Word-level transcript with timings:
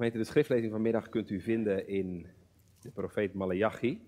De 0.00 0.24
schriftlezing 0.24 0.72
vanmiddag 0.72 1.08
kunt 1.08 1.30
u 1.30 1.40
vinden 1.40 1.88
in 1.88 2.26
de 2.80 2.90
profeet 2.90 3.34
Malachi. 3.34 4.00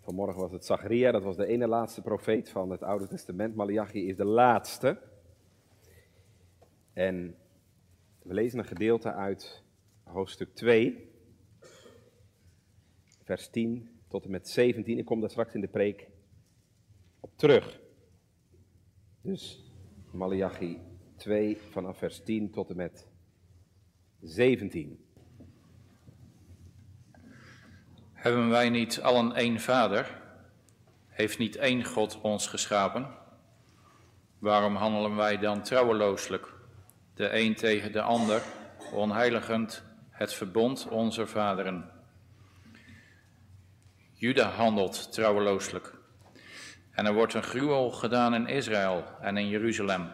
Vanmorgen 0.00 0.40
was 0.40 0.52
het 0.52 0.64
Zacharia, 0.64 1.10
dat 1.10 1.22
was 1.22 1.36
de 1.36 1.46
ene 1.46 1.66
laatste 1.66 2.02
profeet 2.02 2.48
van 2.48 2.70
het 2.70 2.82
Oude 2.82 3.08
Testament. 3.08 3.54
Malachi 3.54 4.08
is 4.08 4.16
de 4.16 4.24
laatste. 4.24 5.02
En 6.92 7.36
we 8.22 8.34
lezen 8.34 8.58
een 8.58 8.64
gedeelte 8.64 9.12
uit 9.12 9.62
hoofdstuk 10.02 10.54
2, 10.54 11.10
vers 13.22 13.48
10 13.48 13.88
tot 14.08 14.24
en 14.24 14.30
met 14.30 14.48
17. 14.48 14.98
Ik 14.98 15.04
kom 15.04 15.20
daar 15.20 15.30
straks 15.30 15.54
in 15.54 15.60
de 15.60 15.68
preek 15.68 16.08
op 17.20 17.30
terug. 17.36 17.80
Dus 19.20 19.72
Malachi 20.10 20.80
2 21.16 21.56
vanaf 21.56 21.98
vers 21.98 22.22
10 22.22 22.50
tot 22.50 22.70
en 22.70 22.76
met 22.76 23.14
17. 24.22 25.04
Hebben 28.12 28.48
wij 28.48 28.70
niet 28.70 29.00
allen 29.00 29.34
één 29.34 29.60
vader? 29.60 30.20
Heeft 31.08 31.38
niet 31.38 31.56
één 31.56 31.84
God 31.84 32.20
ons 32.20 32.46
geschapen? 32.46 33.08
Waarom 34.38 34.74
handelen 34.76 35.16
wij 35.16 35.38
dan 35.38 35.62
trouwelooselijk, 35.62 36.52
de 37.14 37.38
een 37.38 37.54
tegen 37.54 37.92
de 37.92 38.02
ander, 38.02 38.42
onheiligend 38.92 39.82
het 40.10 40.34
verbond 40.34 40.88
onze 40.88 41.26
vaderen? 41.26 41.90
Juda 44.12 44.48
handelt 44.48 45.12
trouwelooselijk. 45.12 45.94
En 46.90 47.06
er 47.06 47.14
wordt 47.14 47.34
een 47.34 47.42
gruwel 47.42 47.90
gedaan 47.90 48.34
in 48.34 48.46
Israël 48.46 49.04
en 49.20 49.36
in 49.36 49.48
Jeruzalem. 49.48 50.10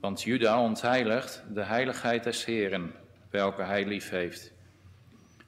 Want 0.00 0.22
Juda 0.22 0.60
ontheiligt 0.60 1.44
de 1.52 1.62
heiligheid 1.62 2.24
des 2.24 2.44
Heren, 2.44 2.94
welke 3.34 3.62
hij 3.62 3.86
lief 3.86 4.10
heeft. 4.10 4.52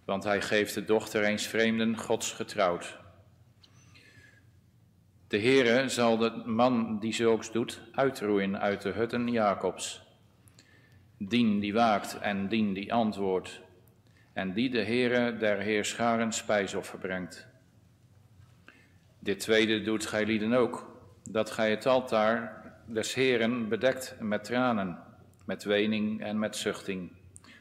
Want 0.04 0.24
hij 0.24 0.42
geeft 0.42 0.74
de 0.74 0.84
dochter 0.84 1.24
eens 1.24 1.46
vreemden 1.46 1.96
Gods 1.96 2.32
getrouwd. 2.32 2.98
De 5.28 5.38
Heere 5.38 5.88
zal 5.88 6.16
de 6.16 6.42
man 6.44 6.98
die 6.98 7.14
zulks 7.14 7.52
doet 7.52 7.80
uitroeien 7.92 8.60
uit 8.60 8.82
de 8.82 8.88
hutten 8.88 9.28
Jacobs. 9.28 10.02
Dien 11.18 11.58
die 11.60 11.72
waakt 11.72 12.18
en 12.18 12.48
dien 12.48 12.72
die 12.72 12.92
antwoordt. 12.92 13.60
En 14.32 14.52
die 14.52 14.70
de 14.70 14.84
Heere 14.84 15.36
der 15.36 15.58
Heerscharen 15.58 16.32
spijsoffer 16.32 16.98
brengt. 16.98 17.46
Dit 19.18 19.40
tweede 19.40 19.82
doet 19.82 20.06
gij 20.06 20.26
lieden 20.26 20.52
ook, 20.52 21.00
dat 21.30 21.50
gij 21.50 21.70
het 21.70 21.86
altaar 21.86 22.62
des 22.86 23.14
Heeren 23.14 23.68
bedekt 23.68 24.16
met 24.20 24.44
tranen, 24.44 24.98
met 25.44 25.64
wening 25.64 26.22
en 26.22 26.38
met 26.38 26.56
zuchting, 26.56 27.15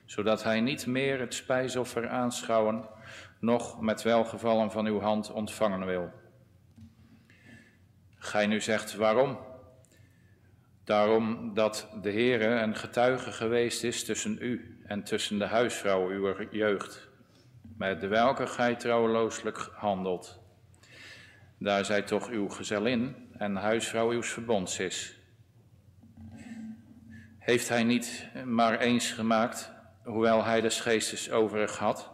zodat 0.06 0.44
hij 0.44 0.62
niet 0.62 0.86
meer 0.86 1.20
het 1.20 1.34
spijsoffer 1.34 2.10
aanschouwen, 2.10 2.88
noch 3.40 3.82
met 3.82 4.02
welgevallen 4.02 4.72
van 4.72 4.86
uw 4.86 5.00
hand 5.00 5.32
ontvangen 5.32 5.86
wil. 5.86 6.12
Gij 8.18 8.48
nu 8.48 8.62
zegt 8.62 8.96
waarom? 8.96 9.38
Daarom 10.84 11.54
dat 11.54 11.90
de 12.02 12.12
Heere 12.12 12.46
een 12.46 12.76
getuige 12.76 13.32
geweest 13.32 13.84
is 13.84 14.04
tussen 14.04 14.38
u 14.40 14.80
en 14.86 15.04
tussen 15.04 15.40
de 15.40 15.46
huisvrouw 15.46 16.10
uw 16.10 16.48
jeugd, 16.52 17.10
met 17.78 18.02
de 18.02 18.08
welke 18.08 18.48
gij 18.48 18.76
trouwelooselijk 18.76 19.70
handelt. 19.74 20.40
Daar 21.58 21.86
zij 21.86 22.02
toch 22.02 22.30
uw 22.30 22.50
gezellin 22.50 23.16
en 23.38 23.56
huisvrouw 23.56 24.14
uws 24.14 24.30
verbonds 24.30 24.80
is. 24.80 25.20
Heeft 27.40 27.70
hij 27.70 27.84
niet 27.84 28.28
maar 28.46 28.80
eens 28.80 29.12
gemaakt, 29.12 29.75
hoewel 30.06 30.44
hij 30.44 30.62
des 30.62 30.80
geestes 30.80 31.32
overig 31.32 31.78
had? 31.78 32.12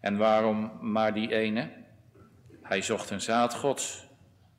En 0.00 0.16
waarom 0.16 0.78
maar 0.80 1.14
die 1.14 1.34
ene? 1.34 1.70
Hij 2.62 2.82
zocht 2.82 3.10
een 3.10 3.20
zaad 3.20 3.54
gods. 3.54 4.06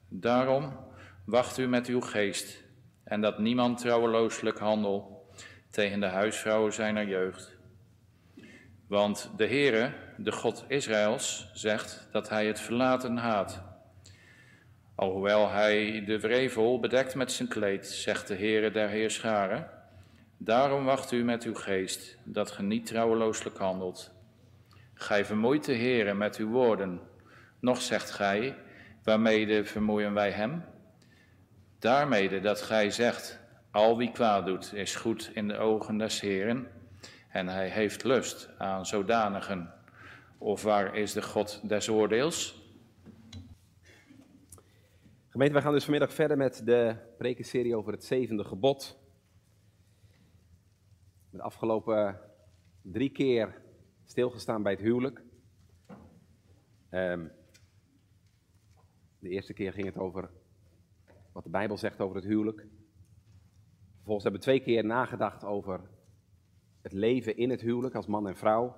Daarom 0.09 0.79
wacht 1.25 1.57
u 1.57 1.67
met 1.67 1.87
uw 1.87 2.01
geest, 2.01 2.63
en 3.03 3.21
dat 3.21 3.39
niemand 3.39 3.77
trouwelooselijk 3.77 4.57
handel 4.57 5.29
tegen 5.69 5.99
de 5.99 6.05
huisvrouwen 6.05 6.73
zijner 6.73 7.07
jeugd. 7.07 7.57
Want 8.87 9.31
de 9.37 9.47
Heere, 9.47 9.93
de 10.17 10.31
God 10.31 10.65
Israëls, 10.67 11.49
zegt 11.53 12.07
dat 12.11 12.29
hij 12.29 12.47
het 12.47 12.59
verlaten 12.59 13.17
haat 13.17 13.75
Alhoewel 14.95 15.51
hij 15.51 16.03
de 16.05 16.19
wrevel 16.19 16.79
bedekt 16.79 17.15
met 17.15 17.31
zijn 17.31 17.47
kleed, 17.47 17.87
zegt 17.87 18.27
de 18.27 18.35
Heere 18.35 18.71
der 18.71 18.89
Heerscharen, 18.89 19.69
daarom 20.37 20.85
wacht 20.85 21.11
u 21.11 21.23
met 21.23 21.43
uw 21.43 21.55
geest, 21.55 22.17
dat 22.23 22.51
ge 22.51 22.63
niet 22.63 22.85
trouwelooselijk 22.85 23.57
handelt. 23.57 24.13
Gij 24.93 25.25
vermoeit 25.25 25.65
de 25.65 25.75
Heere 25.75 26.13
met 26.13 26.35
uw 26.35 26.49
woorden, 26.49 26.99
nog 27.59 27.81
zegt 27.81 28.11
gij, 28.11 28.57
waarmede 29.03 29.65
vermoeien 29.65 30.13
wij 30.13 30.31
hem? 30.31 30.63
Daarmede 31.79 32.39
dat 32.39 32.61
gij 32.61 32.91
zegt, 32.91 33.39
al 33.71 33.97
wie 33.97 34.11
kwaad 34.11 34.45
doet 34.45 34.73
is 34.73 34.95
goed 34.95 35.31
in 35.33 35.47
de 35.47 35.57
ogen 35.57 35.97
des 35.97 36.21
Heeren, 36.21 36.67
en 37.29 37.47
hij 37.47 37.69
heeft 37.69 38.03
lust 38.03 38.49
aan 38.57 38.85
zodanigen. 38.85 39.73
Of 40.37 40.63
waar 40.63 40.95
is 40.95 41.13
de 41.13 41.21
God 41.21 41.69
des 41.69 41.89
oordeels? 41.89 42.63
Gemeente, 45.29 45.53
wij 45.53 45.63
gaan 45.63 45.73
dus 45.73 45.83
vanmiddag 45.83 46.13
verder 46.13 46.37
met 46.37 46.61
de 46.65 46.95
prekenserie 47.17 47.75
over 47.75 47.91
het 47.91 48.03
zevende 48.03 48.43
gebod. 48.43 49.04
De 51.35 51.41
afgelopen 51.41 52.19
drie 52.81 53.09
keer 53.09 53.61
stilgestaan 54.03 54.63
bij 54.63 54.71
het 54.71 54.81
huwelijk. 54.81 55.23
Um, 56.91 57.31
de 59.19 59.29
eerste 59.29 59.53
keer 59.53 59.73
ging 59.73 59.85
het 59.85 59.97
over 59.97 60.29
wat 61.31 61.43
de 61.43 61.49
Bijbel 61.49 61.77
zegt 61.77 62.01
over 62.01 62.15
het 62.15 62.25
huwelijk. 62.25 62.67
Vervolgens 63.95 64.23
hebben 64.23 64.41
we 64.41 64.47
twee 64.47 64.59
keer 64.59 64.85
nagedacht 64.85 65.43
over 65.43 65.81
het 66.81 66.91
leven 66.91 67.37
in 67.37 67.49
het 67.49 67.61
huwelijk 67.61 67.95
als 67.95 68.07
man 68.07 68.27
en 68.27 68.35
vrouw. 68.35 68.75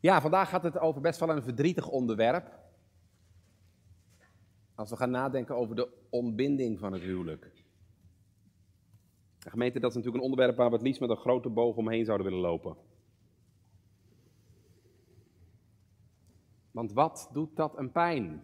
Ja, 0.00 0.20
vandaag 0.20 0.48
gaat 0.48 0.62
het 0.62 0.78
over 0.78 1.00
best 1.00 1.20
wel 1.20 1.30
een 1.30 1.42
verdrietig 1.42 1.88
onderwerp. 1.88 2.58
Als 4.74 4.90
we 4.90 4.96
gaan 4.96 5.10
nadenken 5.10 5.56
over 5.56 5.76
de 5.76 5.88
ontbinding 6.10 6.78
van 6.78 6.92
het 6.92 7.02
huwelijk. 7.02 7.52
De 9.46 9.52
gemeente, 9.52 9.80
dat 9.80 9.90
is 9.90 9.96
natuurlijk 9.96 10.24
een 10.24 10.30
onderwerp 10.30 10.56
waar 10.56 10.68
we 10.68 10.74
het 10.74 10.84
liefst 10.84 11.00
met 11.00 11.10
een 11.10 11.16
grote 11.16 11.48
boog 11.48 11.76
omheen 11.76 12.04
zouden 12.04 12.26
willen 12.26 12.42
lopen. 12.42 12.76
Want 16.70 16.92
wat 16.92 17.30
doet 17.32 17.56
dat 17.56 17.78
een 17.78 17.92
pijn 17.92 18.42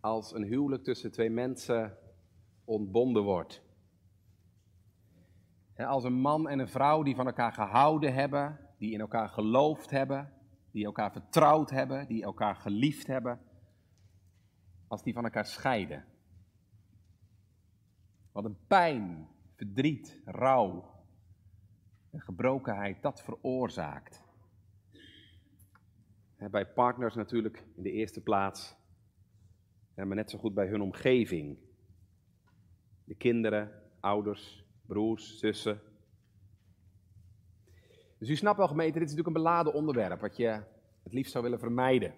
als 0.00 0.34
een 0.34 0.42
huwelijk 0.42 0.84
tussen 0.84 1.12
twee 1.12 1.30
mensen 1.30 1.98
ontbonden 2.64 3.22
wordt? 3.22 3.62
Als 5.76 6.04
een 6.04 6.20
man 6.20 6.48
en 6.48 6.58
een 6.58 6.68
vrouw 6.68 7.02
die 7.02 7.14
van 7.14 7.26
elkaar 7.26 7.52
gehouden 7.52 8.14
hebben, 8.14 8.58
die 8.78 8.92
in 8.92 9.00
elkaar 9.00 9.28
geloofd 9.28 9.90
hebben, 9.90 10.32
die 10.70 10.84
elkaar 10.84 11.12
vertrouwd 11.12 11.70
hebben, 11.70 12.06
die 12.06 12.22
elkaar 12.22 12.56
geliefd 12.56 13.06
hebben, 13.06 13.40
als 14.88 15.02
die 15.02 15.12
van 15.12 15.24
elkaar 15.24 15.46
scheiden. 15.46 16.04
Wat 18.32 18.44
een 18.44 18.58
pijn, 18.66 19.34
verdriet, 19.56 20.20
rouw 20.24 20.94
en 22.10 22.20
gebrokenheid 22.20 23.02
dat 23.02 23.22
veroorzaakt. 23.22 24.24
Bij 26.50 26.66
partners 26.66 27.14
natuurlijk 27.14 27.64
in 27.74 27.82
de 27.82 27.90
eerste 27.90 28.22
plaats, 28.22 28.76
maar 29.94 30.06
net 30.06 30.30
zo 30.30 30.38
goed 30.38 30.54
bij 30.54 30.66
hun 30.66 30.80
omgeving. 30.80 31.58
De 33.04 33.14
kinderen, 33.14 33.82
ouders, 34.00 34.64
broers, 34.86 35.38
zussen. 35.38 35.80
Dus 38.18 38.28
u 38.28 38.36
snapt 38.36 38.58
wel 38.58 38.68
gemeente, 38.68 38.98
dit 38.98 39.08
is 39.08 39.14
natuurlijk 39.14 39.36
een 39.36 39.42
beladen 39.42 39.72
onderwerp 39.72 40.20
wat 40.20 40.36
je 40.36 40.62
het 41.02 41.12
liefst 41.12 41.32
zou 41.32 41.44
willen 41.44 41.58
vermijden. 41.58 42.14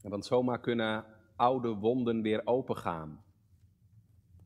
Want 0.00 0.26
zomaar 0.26 0.60
kunnen 0.60 1.04
oude 1.36 1.68
wonden 1.68 2.22
weer 2.22 2.46
opengaan. 2.46 3.24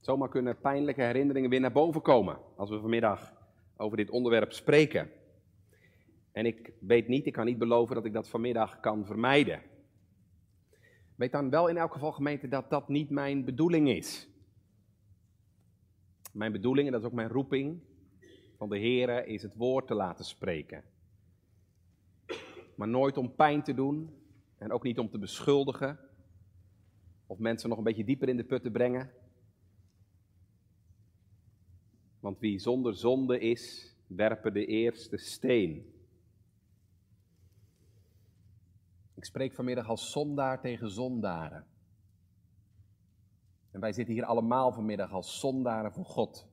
Zomaar 0.04 0.28
kunnen 0.28 0.58
pijnlijke 0.58 1.02
herinneringen 1.02 1.50
weer 1.50 1.60
naar 1.60 1.72
boven 1.72 2.02
komen 2.02 2.38
als 2.56 2.70
we 2.70 2.80
vanmiddag 2.80 3.32
over 3.76 3.96
dit 3.96 4.10
onderwerp 4.10 4.52
spreken. 4.52 5.10
En 6.32 6.46
ik 6.46 6.72
weet 6.80 7.08
niet, 7.08 7.26
ik 7.26 7.32
kan 7.32 7.44
niet 7.44 7.58
beloven 7.58 7.94
dat 7.94 8.04
ik 8.04 8.12
dat 8.12 8.28
vanmiddag 8.28 8.80
kan 8.80 9.06
vermijden. 9.06 9.62
Weet 11.14 11.32
dan 11.32 11.50
wel 11.50 11.68
in 11.68 11.76
elk 11.76 11.92
geval, 11.92 12.12
gemeente, 12.12 12.48
dat 12.48 12.70
dat 12.70 12.88
niet 12.88 13.10
mijn 13.10 13.44
bedoeling 13.44 13.88
is. 13.88 14.28
Mijn 16.32 16.52
bedoeling, 16.52 16.86
en 16.86 16.92
dat 16.92 17.00
is 17.00 17.06
ook 17.06 17.12
mijn 17.12 17.28
roeping 17.28 17.80
van 18.56 18.68
de 18.68 18.78
Heer, 18.78 19.26
is 19.26 19.42
het 19.42 19.56
woord 19.56 19.86
te 19.86 19.94
laten 19.94 20.24
spreken. 20.24 20.84
Maar 22.74 22.88
nooit 22.88 23.16
om 23.16 23.34
pijn 23.34 23.62
te 23.62 23.74
doen, 23.74 24.10
en 24.58 24.72
ook 24.72 24.82
niet 24.82 24.98
om 24.98 25.10
te 25.10 25.18
beschuldigen 25.18 25.98
of 27.26 27.38
mensen 27.38 27.68
nog 27.68 27.78
een 27.78 27.84
beetje 27.84 28.04
dieper 28.04 28.28
in 28.28 28.36
de 28.36 28.44
put 28.44 28.62
te 28.62 28.70
brengen. 28.70 29.10
Want 32.24 32.38
wie 32.38 32.58
zonder 32.58 32.94
zonde 32.94 33.38
is, 33.38 33.94
werpen 34.06 34.52
de 34.52 34.66
eerste 34.66 35.16
steen. 35.16 35.92
Ik 39.14 39.24
spreek 39.24 39.54
vanmiddag 39.54 39.88
als 39.88 40.10
zondaar 40.10 40.60
tegen 40.60 40.90
zondaren. 40.90 41.66
En 43.70 43.80
wij 43.80 43.92
zitten 43.92 44.14
hier 44.14 44.24
allemaal 44.24 44.72
vanmiddag 44.72 45.12
als 45.12 45.40
zondaren 45.40 45.92
voor 45.92 46.04
God. 46.04 46.46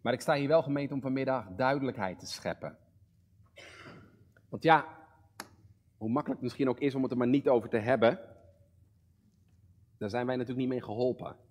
Maar 0.00 0.12
ik 0.12 0.20
sta 0.20 0.34
hier 0.34 0.48
wel 0.48 0.62
gemeend 0.62 0.92
om 0.92 1.00
vanmiddag 1.00 1.48
duidelijkheid 1.56 2.18
te 2.18 2.26
scheppen. 2.26 2.78
Want 4.48 4.62
ja, 4.62 4.86
hoe 5.96 6.10
makkelijk 6.10 6.40
het 6.40 6.48
misschien 6.48 6.68
ook 6.68 6.80
is 6.80 6.94
om 6.94 7.02
het 7.02 7.10
er 7.10 7.18
maar 7.18 7.26
niet 7.26 7.48
over 7.48 7.68
te 7.68 7.78
hebben, 7.78 8.20
daar 9.98 10.10
zijn 10.10 10.26
wij 10.26 10.36
natuurlijk 10.36 10.60
niet 10.60 10.74
mee 10.74 10.82
geholpen. 10.82 11.45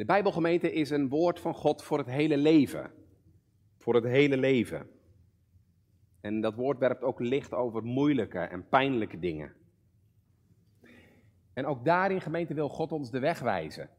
De 0.00 0.06
Bijbelgemeente 0.06 0.72
is 0.72 0.90
een 0.90 1.08
woord 1.08 1.40
van 1.40 1.54
God 1.54 1.82
voor 1.82 1.98
het 1.98 2.06
hele 2.06 2.36
leven. 2.36 2.90
Voor 3.78 3.94
het 3.94 4.04
hele 4.04 4.36
leven. 4.36 4.90
En 6.20 6.40
dat 6.40 6.54
woord 6.54 6.78
werpt 6.78 7.02
ook 7.02 7.20
licht 7.20 7.52
over 7.52 7.82
moeilijke 7.82 8.38
en 8.38 8.68
pijnlijke 8.68 9.18
dingen. 9.18 9.52
En 11.52 11.66
ook 11.66 11.84
daarin, 11.84 12.20
gemeente, 12.20 12.54
wil 12.54 12.68
God 12.68 12.92
ons 12.92 13.10
de 13.10 13.18
weg 13.18 13.40
wijzen. 13.40 13.90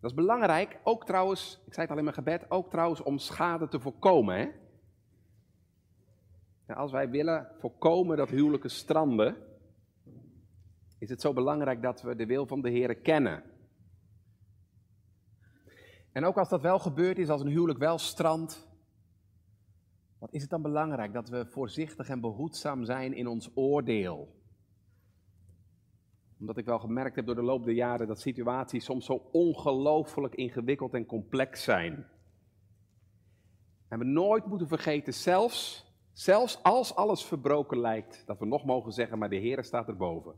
Dat 0.00 0.10
is 0.10 0.14
belangrijk, 0.16 0.80
ook 0.82 1.06
trouwens, 1.06 1.62
ik 1.66 1.72
zei 1.72 1.86
het 1.86 1.90
al 1.90 1.98
in 1.98 2.04
mijn 2.04 2.16
gebed, 2.16 2.50
ook 2.50 2.70
trouwens 2.70 3.02
om 3.02 3.18
schade 3.18 3.68
te 3.68 3.80
voorkomen. 3.80 4.54
Hè? 6.66 6.74
als 6.74 6.92
wij 6.92 7.10
willen 7.10 7.48
voorkomen 7.58 8.16
dat 8.16 8.30
huwelijken 8.30 8.70
stranden, 8.70 9.36
is 10.98 11.08
het 11.08 11.20
zo 11.20 11.32
belangrijk 11.32 11.82
dat 11.82 12.02
we 12.02 12.16
de 12.16 12.26
wil 12.26 12.46
van 12.46 12.60
de 12.60 12.70
Heer 12.70 12.96
kennen. 12.96 13.42
En 16.12 16.24
ook 16.24 16.36
als 16.36 16.48
dat 16.48 16.62
wel 16.62 16.78
gebeurd 16.78 17.18
is, 17.18 17.28
als 17.28 17.40
een 17.40 17.48
huwelijk 17.48 17.78
wel 17.78 17.98
strandt, 17.98 18.68
wat 20.18 20.32
is 20.32 20.40
het 20.40 20.50
dan 20.50 20.62
belangrijk 20.62 21.12
dat 21.12 21.28
we 21.28 21.46
voorzichtig 21.46 22.08
en 22.08 22.20
behoedzaam 22.20 22.84
zijn 22.84 23.12
in 23.12 23.26
ons 23.26 23.50
oordeel? 23.54 24.34
Omdat 26.40 26.56
ik 26.56 26.64
wel 26.64 26.78
gemerkt 26.78 27.16
heb 27.16 27.26
door 27.26 27.34
de 27.34 27.42
loop 27.42 27.64
der 27.64 27.74
jaren 27.74 28.06
dat 28.06 28.20
situaties 28.20 28.84
soms 28.84 29.04
zo 29.06 29.28
ongelooflijk 29.32 30.34
ingewikkeld 30.34 30.94
en 30.94 31.06
complex 31.06 31.62
zijn. 31.62 32.06
En 33.88 33.98
we 33.98 34.04
nooit 34.04 34.46
moeten 34.46 34.68
vergeten, 34.68 35.14
zelfs, 35.14 35.86
zelfs 36.12 36.62
als 36.62 36.94
alles 36.94 37.24
verbroken 37.24 37.78
lijkt, 37.78 38.26
dat 38.26 38.38
we 38.38 38.46
nog 38.46 38.64
mogen 38.64 38.92
zeggen, 38.92 39.18
maar 39.18 39.30
de 39.30 39.36
Heer 39.36 39.64
staat 39.64 39.88
erboven. 39.88 40.34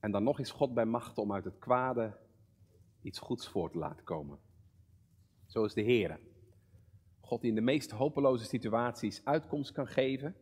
En 0.00 0.10
dan 0.10 0.22
nog 0.22 0.38
is 0.38 0.50
God 0.50 0.74
bij 0.74 0.86
macht 0.86 1.18
om 1.18 1.32
uit 1.32 1.44
het 1.44 1.58
kwade 1.58 2.16
iets 3.02 3.18
goeds 3.18 3.48
voor 3.48 3.70
te 3.70 3.78
laten 3.78 4.04
komen. 4.04 4.38
Zo 5.46 5.64
is 5.64 5.74
de 5.74 5.82
Heer. 5.82 6.20
God 7.20 7.40
die 7.40 7.50
in 7.50 7.56
de 7.56 7.60
meest 7.60 7.90
hopeloze 7.90 8.44
situaties 8.44 9.24
uitkomst 9.24 9.72
kan 9.72 9.86
geven. 9.86 10.36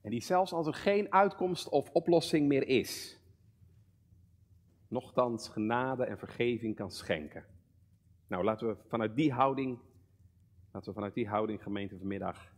En 0.00 0.10
die 0.10 0.22
zelfs 0.22 0.52
als 0.52 0.66
er 0.66 0.74
geen 0.74 1.12
uitkomst 1.12 1.68
of 1.68 1.90
oplossing 1.90 2.48
meer 2.48 2.68
is, 2.68 3.20
nochtans 4.88 5.48
genade 5.48 6.04
en 6.04 6.18
vergeving 6.18 6.76
kan 6.76 6.90
schenken. 6.90 7.44
Nou, 8.26 8.44
laten 8.44 8.68
we 8.68 8.76
vanuit 8.88 9.16
die 9.16 9.32
houding, 9.32 9.78
laten 10.72 10.88
we 10.88 10.94
vanuit 10.94 11.14
die 11.14 11.28
houding 11.28 11.62
gemeente 11.62 11.98
vanmiddag 11.98 12.52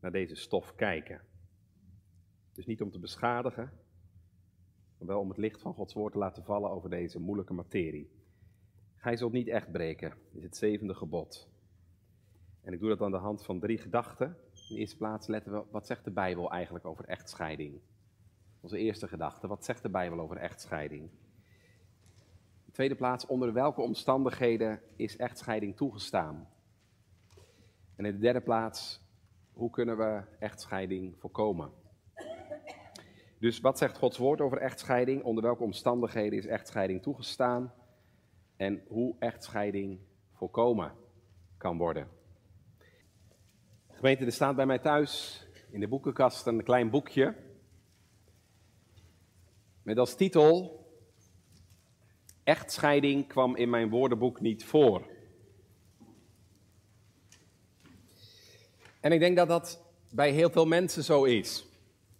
naar 0.00 0.12
deze 0.12 0.34
stof 0.34 0.74
kijken. 0.74 1.20
Dus 2.52 2.66
niet 2.66 2.82
om 2.82 2.90
te 2.90 2.98
beschadigen, 2.98 3.72
maar 4.98 5.08
wel 5.08 5.20
om 5.20 5.28
het 5.28 5.38
licht 5.38 5.60
van 5.60 5.74
Gods 5.74 5.94
woord 5.94 6.12
te 6.12 6.18
laten 6.18 6.44
vallen 6.44 6.70
over 6.70 6.90
deze 6.90 7.20
moeilijke 7.20 7.52
materie. 7.52 8.10
Gij 8.96 9.16
zult 9.16 9.32
niet 9.32 9.48
echt 9.48 9.72
breken, 9.72 10.12
is 10.32 10.42
het 10.42 10.56
zevende 10.56 10.94
gebod. 10.94 11.48
En 12.60 12.72
ik 12.72 12.80
doe 12.80 12.88
dat 12.88 13.02
aan 13.02 13.10
de 13.10 13.16
hand 13.16 13.44
van 13.44 13.60
drie 13.60 13.78
gedachten. 13.78 14.26
In 14.26 14.74
de 14.74 14.80
eerste 14.80 14.96
plaats 14.96 15.26
letten 15.26 15.52
we, 15.52 15.62
wat 15.70 15.86
zegt 15.86 16.04
de 16.04 16.10
Bijbel 16.10 16.50
eigenlijk 16.50 16.84
over 16.84 17.04
echtscheiding? 17.04 17.80
Onze 18.60 18.78
eerste 18.78 19.08
gedachte, 19.08 19.46
wat 19.46 19.64
zegt 19.64 19.82
de 19.82 19.88
Bijbel 19.88 20.20
over 20.20 20.36
echtscheiding? 20.36 21.02
In 21.02 22.64
de 22.64 22.72
tweede 22.72 22.94
plaats, 22.94 23.26
onder 23.26 23.52
welke 23.52 23.80
omstandigheden 23.80 24.80
is 24.96 25.16
echtscheiding 25.16 25.76
toegestaan? 25.76 26.48
En 27.96 28.04
in 28.04 28.12
de 28.12 28.18
derde 28.18 28.40
plaats, 28.40 29.00
hoe 29.52 29.70
kunnen 29.70 29.96
we 29.96 30.22
echtscheiding 30.38 31.18
voorkomen? 31.18 31.72
Dus 33.38 33.60
wat 33.60 33.78
zegt 33.78 33.98
Gods 33.98 34.18
woord 34.18 34.40
over 34.40 34.58
echtscheiding? 34.58 35.22
Onder 35.22 35.42
welke 35.44 35.62
omstandigheden 35.62 36.38
is 36.38 36.46
echtscheiding 36.46 37.02
toegestaan? 37.02 37.72
En 38.56 38.82
hoe 38.88 39.16
echtscheiding 39.18 40.00
voorkomen 40.32 40.92
kan 41.56 41.78
worden? 41.78 42.08
Gemeente, 43.90 44.24
er 44.24 44.32
staat 44.32 44.56
bij 44.56 44.66
mij 44.66 44.78
thuis 44.78 45.42
in 45.70 45.80
de 45.80 45.88
boekenkast 45.88 46.46
een 46.46 46.62
klein 46.62 46.90
boekje. 46.90 47.34
Met 49.82 49.98
als 49.98 50.16
titel: 50.16 50.78
Echtscheiding 52.44 53.26
kwam 53.26 53.56
in 53.56 53.70
mijn 53.70 53.88
woordenboek 53.88 54.40
niet 54.40 54.64
voor. 54.64 55.06
En 59.00 59.12
ik 59.12 59.20
denk 59.20 59.36
dat 59.36 59.48
dat 59.48 59.84
bij 60.10 60.30
heel 60.30 60.50
veel 60.50 60.66
mensen 60.66 61.04
zo 61.04 61.24
is. 61.24 61.66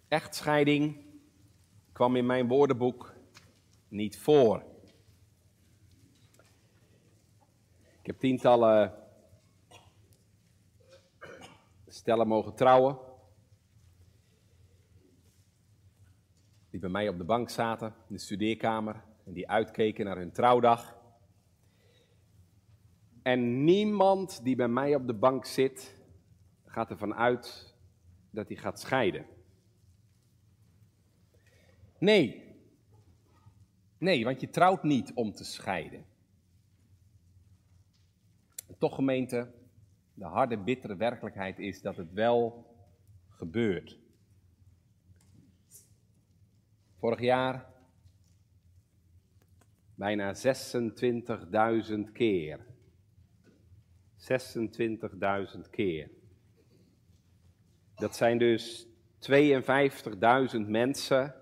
Echtscheiding 0.09 1.08
kwam 1.99 2.17
in 2.17 2.27
mijn 2.27 2.49
woordenboek 2.49 3.15
niet 3.89 4.19
voor. 4.19 4.65
Ik 8.01 8.07
heb 8.07 8.19
tientallen 8.19 8.95
stellen 11.87 12.29
mogen 12.29 12.55
trouwen. 12.55 12.99
Die 16.71 16.81
bij 16.81 16.89
mij 16.89 17.09
op 17.09 17.19
de 17.19 17.25
bank 17.25 17.51
zaten 17.51 17.95
in 18.09 18.15
de 18.15 18.21
studeerkamer 18.21 19.05
en 19.25 19.33
die 19.33 19.49
uitkeken 19.49 20.05
naar 20.05 20.17
hun 20.17 20.33
trouwdag. 20.33 20.97
En 23.23 23.65
niemand 23.65 24.45
die 24.45 24.57
bij 24.57 24.69
mij 24.69 24.95
op 24.95 25.07
de 25.07 25.15
bank 25.15 25.45
zit, 25.45 26.03
gaat 26.65 26.91
ervan 26.91 27.15
uit 27.15 27.77
dat 28.31 28.49
hij 28.49 28.57
gaat 28.57 28.81
scheiden. 28.81 29.38
Nee. 31.99 32.47
Nee, 33.99 34.25
want 34.25 34.41
je 34.41 34.51
trouwt 34.51 34.83
niet 34.83 35.13
om 35.15 35.33
te 35.33 35.45
scheiden. 35.45 36.05
En 38.67 38.79
toch 38.79 38.95
gemeente, 38.95 39.53
de 40.15 40.25
harde, 40.25 40.59
bittere 40.59 40.97
werkelijkheid 40.97 41.59
is 41.59 41.81
dat 41.81 41.97
het 41.97 42.13
wel 42.13 42.67
gebeurt. 43.29 43.99
Vorig 46.99 47.21
jaar 47.21 47.67
bijna 49.95 50.35
26.000 50.35 50.41
keer. 52.13 52.67
26.000 54.17 55.71
keer. 55.71 56.11
Dat 57.95 58.17
zijn 58.17 58.39
dus 58.39 58.87
52.000 59.31 59.31
mensen 60.67 61.35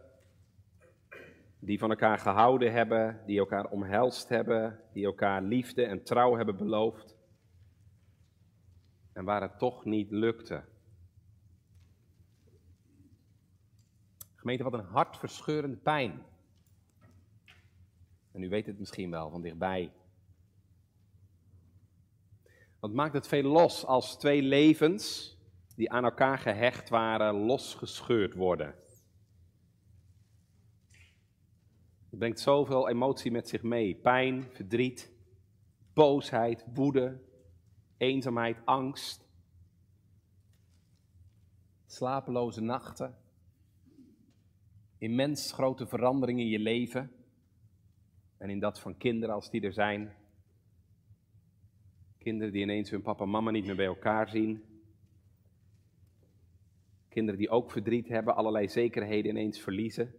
die 1.67 1.79
van 1.79 1.91
elkaar 1.91 2.19
gehouden 2.19 2.73
hebben, 2.73 3.23
die 3.27 3.39
elkaar 3.39 3.71
omhelst 3.71 4.29
hebben, 4.29 4.81
die 4.93 5.05
elkaar 5.05 5.43
liefde 5.43 5.85
en 5.85 6.03
trouw 6.03 6.37
hebben 6.37 6.57
beloofd 6.57 7.17
en 9.13 9.25
waar 9.25 9.43
het 9.43 9.59
toch 9.59 9.85
niet 9.85 10.11
lukte. 10.11 10.65
Gemeente, 14.35 14.63
wat 14.63 14.73
een 14.73 14.85
hartverscheurende 14.85 15.77
pijn. 15.77 16.23
En 18.33 18.43
u 18.43 18.49
weet 18.49 18.67
het 18.67 18.79
misschien 18.79 19.11
wel 19.11 19.31
van 19.31 19.43
dichtbij. 19.43 19.93
Wat 22.81 22.93
maakt 22.93 23.15
het 23.15 23.27
veel 23.29 23.43
los 23.43 23.85
als 23.85 24.19
twee 24.19 24.43
levens 24.43 25.37
die 25.77 25.91
aan 25.91 26.05
elkaar 26.05 26.39
gehecht 26.39 26.89
waren, 26.89 27.35
losgescheurd 27.35 28.35
worden? 28.35 28.75
Het 32.11 32.19
brengt 32.19 32.41
zoveel 32.41 32.89
emotie 32.89 33.31
met 33.31 33.49
zich 33.49 33.63
mee: 33.63 33.95
pijn, 33.95 34.43
verdriet, 34.53 35.13
boosheid, 35.93 36.65
woede, 36.75 37.21
eenzaamheid, 37.97 38.59
angst, 38.65 39.27
slapeloze 41.87 42.61
nachten, 42.61 43.19
immens 44.99 45.53
grote 45.53 45.87
veranderingen 45.87 46.45
in 46.45 46.51
je 46.51 46.59
leven 46.59 47.11
en 48.39 48.51
in 48.51 48.59
dat 48.59 48.81
van 48.81 48.97
kinderen 48.97 49.35
als 49.35 49.51
die 49.51 49.61
er 49.61 49.73
zijn. 49.73 50.15
Kinderen 52.19 52.53
die 52.53 52.63
ineens 52.63 52.91
hun 52.91 53.03
papa 53.03 53.25
en 53.25 53.31
mama 53.31 53.51
niet 53.51 53.67
meer 53.67 53.77
bij 53.77 53.87
elkaar 53.87 54.29
zien. 54.29 54.65
Kinderen 57.09 57.41
die 57.41 57.51
ook 57.51 57.71
verdriet 57.71 58.09
hebben, 58.09 58.37
allerlei 58.37 58.69
zekerheden 58.69 59.31
ineens 59.31 59.61
verliezen. 59.61 60.15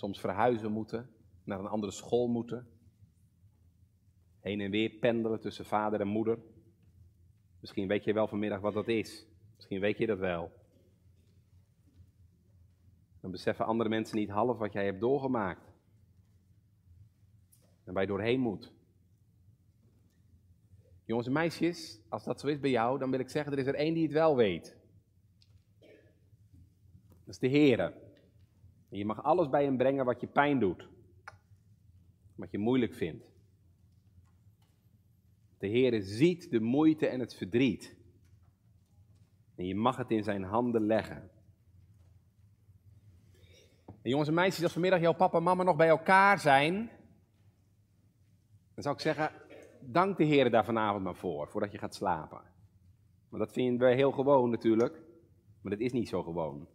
Soms 0.00 0.20
verhuizen 0.20 0.72
moeten, 0.72 1.10
naar 1.44 1.58
een 1.58 1.66
andere 1.66 1.92
school 1.92 2.28
moeten. 2.28 2.68
Heen 4.40 4.60
en 4.60 4.70
weer 4.70 4.90
pendelen 4.90 5.40
tussen 5.40 5.64
vader 5.64 6.00
en 6.00 6.06
moeder. 6.06 6.38
Misschien 7.60 7.88
weet 7.88 8.04
je 8.04 8.12
wel 8.12 8.26
vanmiddag 8.26 8.60
wat 8.60 8.74
dat 8.74 8.88
is. 8.88 9.26
Misschien 9.56 9.80
weet 9.80 9.98
je 9.98 10.06
dat 10.06 10.18
wel. 10.18 10.52
Dan 13.20 13.30
beseffen 13.30 13.66
andere 13.66 13.88
mensen 13.88 14.16
niet 14.16 14.30
half 14.30 14.58
wat 14.58 14.72
jij 14.72 14.84
hebt 14.84 15.00
doorgemaakt. 15.00 15.72
En 17.84 17.92
waar 17.92 18.02
je 18.02 18.08
doorheen 18.08 18.40
moet. 18.40 18.72
Jongens 21.04 21.26
en 21.26 21.32
meisjes, 21.32 22.00
als 22.08 22.24
dat 22.24 22.40
zo 22.40 22.46
is 22.46 22.60
bij 22.60 22.70
jou, 22.70 22.98
dan 22.98 23.10
wil 23.10 23.20
ik 23.20 23.28
zeggen, 23.28 23.52
er 23.52 23.58
is 23.58 23.66
er 23.66 23.74
één 23.74 23.94
die 23.94 24.02
het 24.02 24.12
wel 24.12 24.36
weet. 24.36 24.76
Dat 27.24 27.28
is 27.34 27.38
de 27.38 27.48
Heer. 28.90 28.98
je 28.98 29.04
mag 29.04 29.22
alles 29.22 29.48
bij 29.48 29.64
hem 29.64 29.76
brengen 29.76 30.04
wat 30.04 30.20
je 30.20 30.26
pijn 30.26 30.58
doet. 30.58 30.88
Wat 32.34 32.50
je 32.50 32.58
moeilijk 32.58 32.94
vindt. 32.94 33.32
De 35.58 35.66
Heer 35.66 36.02
ziet 36.02 36.50
de 36.50 36.60
moeite 36.60 37.06
en 37.06 37.20
het 37.20 37.34
verdriet. 37.34 37.96
En 39.54 39.66
je 39.66 39.74
mag 39.74 39.96
het 39.96 40.10
in 40.10 40.22
zijn 40.22 40.42
handen 40.42 40.86
leggen. 40.86 41.30
En 43.86 44.10
jongens 44.10 44.28
en 44.28 44.34
meisjes, 44.34 44.62
als 44.62 44.72
vanmiddag 44.72 45.00
jouw 45.00 45.14
papa 45.14 45.36
en 45.36 45.42
mama 45.42 45.62
nog 45.62 45.76
bij 45.76 45.88
elkaar 45.88 46.38
zijn, 46.38 46.90
dan 48.74 48.82
zou 48.82 48.94
ik 48.94 49.00
zeggen, 49.00 49.32
dank 49.80 50.16
de 50.16 50.24
Heer 50.24 50.50
daar 50.50 50.64
vanavond 50.64 51.04
maar 51.04 51.14
voor, 51.14 51.48
voordat 51.48 51.72
je 51.72 51.78
gaat 51.78 51.94
slapen. 51.94 52.42
Maar 53.28 53.40
dat 53.40 53.52
vinden 53.52 53.88
we 53.88 53.94
heel 53.94 54.12
gewoon 54.12 54.50
natuurlijk, 54.50 55.02
maar 55.60 55.72
dat 55.72 55.80
is 55.80 55.92
niet 55.92 56.08
zo 56.08 56.22
gewoon. 56.22 56.68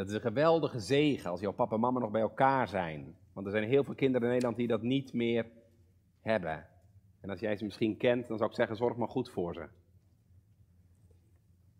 Dat 0.00 0.08
is 0.08 0.14
een 0.14 0.20
geweldige 0.20 0.80
zegen 0.80 1.30
als 1.30 1.40
jouw 1.40 1.52
papa 1.52 1.74
en 1.74 1.80
mama 1.80 2.00
nog 2.00 2.10
bij 2.10 2.20
elkaar 2.20 2.68
zijn. 2.68 3.16
Want 3.32 3.46
er 3.46 3.52
zijn 3.52 3.68
heel 3.68 3.84
veel 3.84 3.94
kinderen 3.94 4.22
in 4.22 4.32
Nederland 4.32 4.56
die 4.56 4.66
dat 4.66 4.82
niet 4.82 5.12
meer 5.12 5.46
hebben. 6.20 6.66
En 7.20 7.30
als 7.30 7.40
jij 7.40 7.56
ze 7.56 7.64
misschien 7.64 7.96
kent, 7.96 8.28
dan 8.28 8.36
zou 8.38 8.50
ik 8.50 8.56
zeggen, 8.56 8.76
zorg 8.76 8.96
maar 8.96 9.08
goed 9.08 9.30
voor 9.30 9.54
ze. 9.54 9.68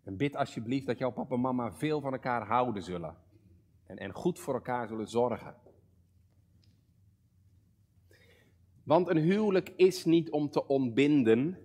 En 0.05 0.17
bid 0.17 0.37
alsjeblieft 0.37 0.87
dat 0.87 0.99
jouw 0.99 1.11
papa 1.11 1.35
en 1.35 1.41
mama 1.41 1.73
veel 1.73 2.01
van 2.01 2.13
elkaar 2.13 2.47
houden 2.47 2.83
zullen. 2.83 3.17
En, 3.87 3.97
en 3.97 4.13
goed 4.13 4.39
voor 4.39 4.55
elkaar 4.55 4.89
zullen 4.89 5.09
zorgen. 5.09 5.55
Want 8.83 9.09
een 9.09 9.19
huwelijk 9.19 9.73
is 9.77 10.05
niet 10.05 10.31
om 10.31 10.51
te 10.51 10.67
ontbinden, 10.67 11.59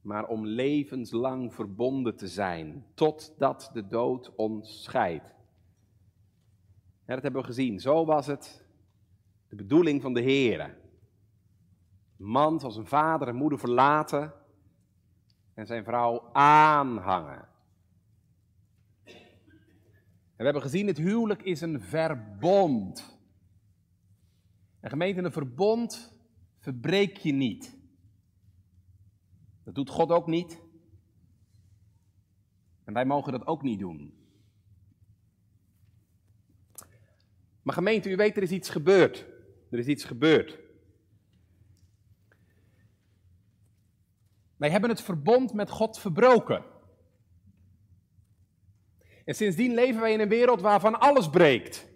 maar 0.00 0.26
om 0.26 0.46
levenslang 0.46 1.54
verbonden 1.54 2.16
te 2.16 2.28
zijn, 2.28 2.86
totdat 2.94 3.70
de 3.72 3.86
dood 3.86 4.34
ons 4.34 4.82
scheidt. 4.82 5.34
Dat 7.04 7.22
hebben 7.22 7.40
we 7.40 7.46
gezien. 7.46 7.80
Zo 7.80 8.04
was 8.04 8.26
het 8.26 8.66
de 9.48 9.56
bedoeling 9.56 10.02
van 10.02 10.12
de 10.12 10.20
Heer. 10.20 10.76
Man 12.16 12.60
zal 12.60 12.70
zijn 12.70 12.86
vader 12.86 13.28
en 13.28 13.34
moeder 13.34 13.58
verlaten 13.58 14.32
en 15.54 15.66
zijn 15.66 15.84
vrouw 15.84 16.28
aanhangen. 16.32 17.48
En 19.04 20.46
we 20.46 20.52
hebben 20.52 20.62
gezien, 20.62 20.86
het 20.86 20.98
huwelijk 20.98 21.42
is 21.42 21.60
een 21.60 21.80
verbond. 21.80 23.18
En 24.80 24.90
gemeente, 24.90 25.22
een 25.22 25.32
verbond 25.32 26.18
verbreek 26.58 27.16
je 27.16 27.32
niet. 27.32 27.79
Dat 29.70 29.86
doet 29.86 29.94
God 29.94 30.10
ook 30.10 30.26
niet. 30.26 30.60
En 32.84 32.92
wij 32.92 33.04
mogen 33.04 33.32
dat 33.32 33.46
ook 33.46 33.62
niet 33.62 33.78
doen. 33.78 34.14
Maar 37.62 37.74
gemeente, 37.74 38.10
u 38.10 38.16
weet, 38.16 38.36
er 38.36 38.42
is 38.42 38.50
iets 38.50 38.68
gebeurd. 38.68 39.26
Er 39.70 39.78
is 39.78 39.86
iets 39.86 40.04
gebeurd. 40.04 40.58
Wij 44.56 44.70
hebben 44.70 44.90
het 44.90 45.00
verbond 45.00 45.52
met 45.52 45.70
God 45.70 45.98
verbroken. 45.98 46.64
En 49.24 49.34
sindsdien 49.34 49.74
leven 49.74 50.00
wij 50.00 50.12
in 50.12 50.20
een 50.20 50.28
wereld 50.28 50.60
waarvan 50.60 51.00
alles 51.00 51.30
breekt. 51.30 51.88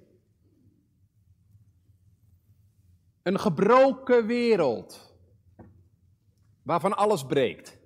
Een 3.23 3.39
gebroken 3.39 4.27
wereld. 4.27 5.14
Waarvan 6.65 6.97
alles 6.97 7.25
breekt. 7.25 7.79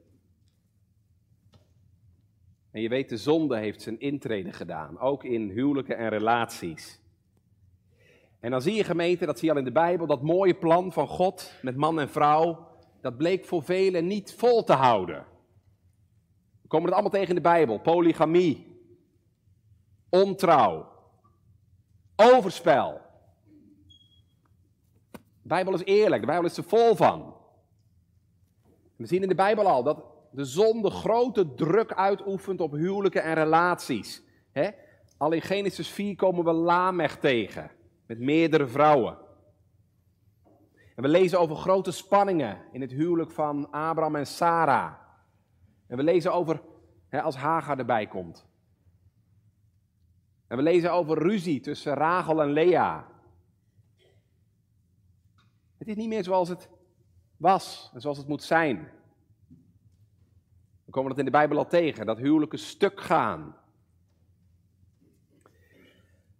En 2.71 2.81
je 2.81 2.89
weet, 2.89 3.09
de 3.09 3.17
zonde 3.17 3.57
heeft 3.57 3.83
zijn 3.83 4.01
intrede 4.01 4.53
gedaan. 4.53 4.99
Ook 4.99 5.25
in 5.25 5.51
huwelijken 5.51 5.97
en 5.97 6.09
relaties. 6.09 7.01
En 8.41 8.51
dan 8.51 8.63
zie 8.63 8.75
je 8.75 8.85
gemeente, 8.85 9.27
dat 9.27 9.39
zie 9.39 9.47
je 9.47 9.53
al 9.53 9.59
in 9.59 9.65
de 9.65 9.73
Bijbel, 9.73 10.07
dat 10.07 10.23
mooie 10.23 10.55
plan 10.55 10.93
van 10.93 11.09
God 11.09 11.53
met 11.63 11.77
man 11.77 12.01
en 12.01 12.09
vrouw. 12.09 12.67
Dat 13.01 13.17
bleek 13.17 13.45
voor 13.45 13.63
velen 13.63 14.07
niet 14.07 14.35
vol 14.35 14.65
te 14.65 14.73
houden. 14.73 15.27
We 16.63 16.69
komen 16.69 16.87
het 16.87 16.95
allemaal 16.95 17.13
tegen 17.13 17.29
in 17.29 17.35
de 17.35 17.49
Bijbel. 17.49 17.81
Polygamie. 17.81 18.83
Ontrouw. 20.09 20.89
Overspel. 22.17 23.01
De 25.13 25.49
Bijbel 25.55 25.75
is 25.75 25.85
eerlijk, 25.85 26.21
de 26.21 26.27
Bijbel 26.27 26.47
is 26.47 26.57
er 26.57 26.65
vol 26.65 26.95
van. 26.95 27.38
We 28.99 29.07
zien 29.07 29.23
in 29.23 29.29
de 29.29 29.35
Bijbel 29.35 29.67
al 29.67 29.83
dat 29.83 30.05
de 30.31 30.45
zonde 30.45 30.91
grote 30.91 31.55
druk 31.55 31.93
uitoefent 31.93 32.61
op 32.61 32.73
huwelijken 32.73 33.23
en 33.23 33.35
relaties. 33.35 34.23
Al 35.17 35.33
in 35.33 35.43
Genesis 35.43 35.89
4 35.89 36.17
komen 36.17 36.45
we 36.45 36.53
Lamech 36.53 37.17
tegen, 37.17 37.71
met 38.07 38.19
meerdere 38.19 38.67
vrouwen. 38.67 39.19
En 40.95 41.03
we 41.03 41.09
lezen 41.09 41.41
over 41.41 41.57
grote 41.57 41.91
spanningen 41.91 42.59
in 42.73 42.81
het 42.81 42.91
huwelijk 42.91 43.31
van 43.31 43.71
Abraham 43.71 44.17
en 44.17 44.27
Sarah. 44.27 44.93
En 45.87 45.97
we 45.97 46.03
lezen 46.03 46.33
over 46.33 46.61
als 47.11 47.37
Hagar 47.37 47.79
erbij 47.79 48.07
komt. 48.07 48.47
En 50.47 50.57
we 50.57 50.63
lezen 50.63 50.93
over 50.93 51.19
ruzie 51.19 51.61
tussen 51.61 51.95
Rachel 51.95 52.43
en 52.43 52.53
Lea. 52.53 53.07
Het 55.79 55.89
is 55.89 55.97
niet 55.97 56.09
meer 56.09 56.25
zoals 56.25 56.49
het 56.49 56.69
was 57.39 57.91
en 57.95 58.01
zoals 58.01 58.19
het 58.19 58.29
moet 58.29 58.43
zijn. 58.43 58.89
We 60.85 60.91
komen 60.91 61.11
dat 61.11 61.19
in 61.19 61.25
de 61.25 61.31
Bijbel 61.31 61.59
al 61.59 61.67
tegen, 61.67 62.07
dat 62.07 62.19
huwelijken 62.19 62.59
stuk 62.59 63.01
gaan. 63.01 63.57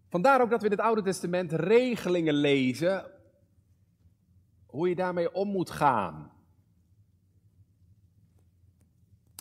Vandaar 0.09 0.41
ook 0.41 0.51
dat 0.51 0.61
we 0.61 0.67
in 0.67 0.73
het 0.73 0.81
Oude 0.81 1.03
Testament 1.03 1.53
regelingen 1.53 2.35
lezen 2.35 3.11
hoe 4.67 4.89
je 4.89 4.95
daarmee 4.95 5.33
om 5.33 5.49
moet 5.49 5.71
gaan. 5.71 6.33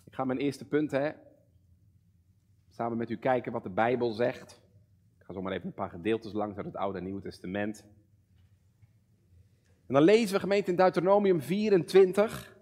Ik 0.06 0.14
ga 0.14 0.24
mijn 0.24 0.40
eerste 0.40 0.66
punt 0.66 0.92
hè, 0.92 1.12
samen 2.70 2.98
met 2.98 3.10
u 3.10 3.18
kijken 3.18 3.52
wat 3.52 3.64
de 3.64 3.70
Bijbel 3.70 4.12
zegt. 4.12 4.62
Ik 5.20 5.26
ga 5.26 5.34
zomaar 5.34 5.54
even 5.54 5.68
een 5.68 5.74
paar 5.74 5.90
gedeeltes 5.90 6.34
langs 6.34 6.58
uit 6.58 6.66
het 6.66 6.76
Oude 6.76 6.98
en 6.98 7.04
Nieuwe 7.04 7.22
Testament. 7.22 7.86
En 9.88 9.94
dan 9.94 10.04
lezen 10.04 10.34
we 10.34 10.40
gemeente 10.40 10.70
in 10.70 10.76
Deuteronomium 10.76 11.42
24 11.42 12.58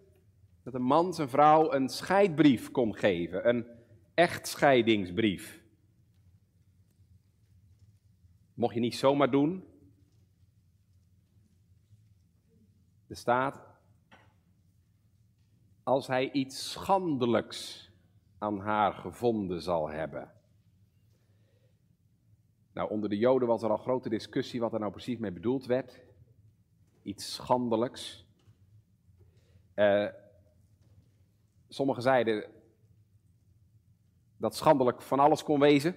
dat 0.63 0.73
een 0.73 0.81
man 0.81 1.13
zijn 1.13 1.29
vrouw 1.29 1.73
een 1.73 1.89
scheidbrief 1.89 2.71
kon 2.71 2.95
geven, 2.95 3.49
een 3.49 3.67
echtscheidingsbrief. 4.13 5.63
Mocht 8.53 8.73
je 8.73 8.79
niet 8.79 8.95
zomaar 8.95 9.31
doen. 9.31 9.63
Er 13.07 13.15
staat, 13.15 13.59
als 15.83 16.07
hij 16.07 16.31
iets 16.31 16.71
schandelijks 16.71 17.91
aan 18.37 18.59
haar 18.59 18.93
gevonden 18.93 19.61
zal 19.61 19.89
hebben. 19.89 20.31
Nou, 22.73 22.89
onder 22.89 23.09
de 23.09 23.17
Joden 23.17 23.47
was 23.47 23.63
er 23.63 23.69
al 23.69 23.77
grote 23.77 24.09
discussie 24.09 24.59
wat 24.59 24.73
er 24.73 24.79
nou 24.79 24.91
precies 24.91 25.17
mee 25.17 25.31
bedoeld 25.31 25.65
werd 25.65 26.03
iets 27.05 27.33
schandelijks. 27.33 28.25
Uh, 29.75 30.07
sommigen 31.67 32.01
zeiden 32.01 32.45
dat 34.37 34.55
schandelijk 34.55 35.01
van 35.01 35.19
alles 35.19 35.43
kon 35.43 35.59
wezen. 35.59 35.95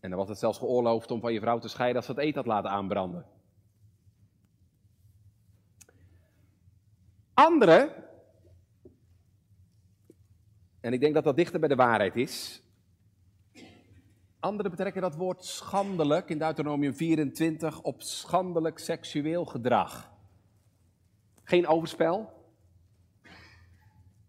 En 0.00 0.10
dan 0.10 0.18
was 0.18 0.28
het 0.28 0.38
zelfs 0.38 0.58
geoorloofd 0.58 1.10
om 1.10 1.20
van 1.20 1.32
je 1.32 1.40
vrouw 1.40 1.58
te 1.58 1.68
scheiden 1.68 1.96
als 1.96 2.06
ze 2.06 2.12
het 2.12 2.20
eten 2.20 2.36
had 2.36 2.46
laten 2.46 2.70
aanbranden. 2.70 3.26
Anderen, 7.34 8.04
en 10.80 10.92
ik 10.92 11.00
denk 11.00 11.14
dat 11.14 11.24
dat 11.24 11.36
dichter 11.36 11.60
bij 11.60 11.68
de 11.68 11.74
waarheid 11.74 12.16
is, 12.16 12.62
Anderen 14.40 14.70
betrekken 14.70 15.02
dat 15.02 15.16
woord 15.16 15.44
schandelijk 15.44 16.28
in 16.28 16.38
Deuteronomium 16.38 16.94
24 16.94 17.82
op 17.82 18.02
schandelijk 18.02 18.78
seksueel 18.78 19.44
gedrag. 19.44 20.12
Geen 21.42 21.66
overspel, 21.66 22.36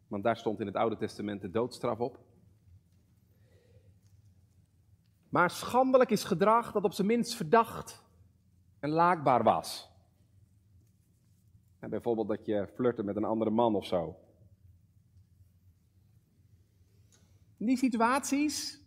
want 0.07 0.23
daar 0.23 0.37
stond 0.37 0.59
in 0.59 0.65
het 0.65 0.75
Oude 0.75 0.97
Testament 0.97 1.41
de 1.41 1.49
doodstraf 1.49 1.99
op. 1.99 2.19
Maar 5.29 5.49
schandelijk 5.49 6.09
is 6.09 6.23
gedrag 6.23 6.71
dat 6.71 6.83
op 6.83 6.93
zijn 6.93 7.07
minst 7.07 7.35
verdacht 7.35 8.03
en 8.79 8.89
laakbaar 8.89 9.43
was. 9.43 9.89
bijvoorbeeld 11.79 12.27
dat 12.27 12.45
je 12.45 12.67
flirte 12.75 13.03
met 13.03 13.15
een 13.15 13.23
andere 13.23 13.49
man 13.49 13.75
of 13.75 13.85
zo. 13.85 14.15
In 17.57 17.65
die 17.65 17.77
situaties, 17.77 18.81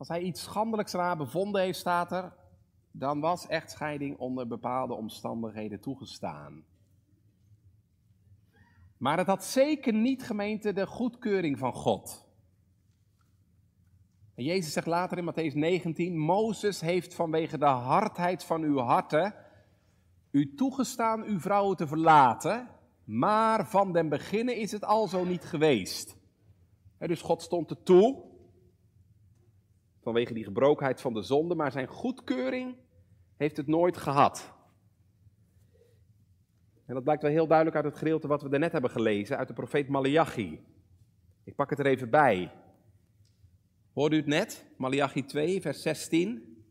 als 0.00 0.08
hij 0.08 0.20
iets 0.20 0.42
schandelijks 0.42 0.92
eraan 0.92 1.18
bevonden 1.18 1.62
heeft, 1.62 1.78
staat 1.78 2.12
er, 2.12 2.32
dan 2.90 3.20
was 3.20 3.46
echtscheiding 3.46 4.18
onder 4.18 4.46
bepaalde 4.46 4.94
omstandigheden 4.94 5.80
toegestaan. 5.80 6.64
Maar 8.96 9.18
het 9.18 9.26
had 9.26 9.44
zeker 9.44 9.92
niet 9.92 10.22
gemeente 10.22 10.72
de 10.72 10.86
goedkeuring 10.86 11.58
van 11.58 11.72
God. 11.72 12.28
Jezus 14.34 14.72
zegt 14.72 14.86
later 14.86 15.18
in 15.18 15.32
Matthäus 15.32 15.54
19, 15.54 16.18
Mozes 16.18 16.80
heeft 16.80 17.14
vanwege 17.14 17.58
de 17.58 17.64
hardheid 17.64 18.44
van 18.44 18.62
uw 18.62 18.78
harten 18.78 19.34
u 20.30 20.54
toegestaan 20.54 21.22
uw 21.22 21.40
vrouwen 21.40 21.76
te 21.76 21.86
verlaten, 21.86 22.68
maar 23.04 23.66
van 23.68 23.92
den 23.92 24.08
beginnen 24.08 24.56
is 24.56 24.72
het 24.72 24.84
al 24.84 25.08
zo 25.08 25.24
niet 25.24 25.44
geweest. 25.44 26.16
dus 26.98 27.22
God 27.22 27.42
stond 27.42 27.70
er 27.70 27.82
toe, 27.82 28.29
vanwege 30.00 30.34
die 30.34 30.44
gebrokenheid 30.44 31.00
van 31.00 31.14
de 31.14 31.22
zonde, 31.22 31.54
maar 31.54 31.72
zijn 31.72 31.86
goedkeuring 31.86 32.76
heeft 33.36 33.56
het 33.56 33.66
nooit 33.66 33.96
gehad. 33.96 34.52
En 36.86 36.94
dat 36.94 37.04
blijkt 37.04 37.22
wel 37.22 37.30
heel 37.30 37.46
duidelijk 37.46 37.76
uit 37.76 37.84
het 37.86 37.96
gedeelte 37.96 38.28
wat 38.28 38.42
we 38.42 38.48
daarnet 38.48 38.72
hebben 38.72 38.90
gelezen, 38.90 39.36
uit 39.36 39.48
de 39.48 39.54
profeet 39.54 39.88
Malachi. 39.88 40.64
Ik 41.44 41.54
pak 41.54 41.70
het 41.70 41.78
er 41.78 41.86
even 41.86 42.10
bij. 42.10 42.52
Hoorde 43.92 44.16
u 44.16 44.18
het 44.18 44.28
net? 44.28 44.66
Malachi 44.76 45.24
2, 45.24 45.60
vers 45.60 45.82
16. 45.82 46.64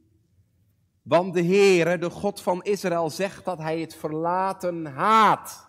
Want 1.02 1.34
de 1.34 1.44
Heere, 1.44 1.98
de 1.98 2.10
God 2.10 2.42
van 2.42 2.64
Israël, 2.64 3.10
zegt 3.10 3.46
dat 3.46 3.58
hij 3.58 3.80
het 3.80 3.96
verlaten 3.96 4.86
haat. 4.86 5.68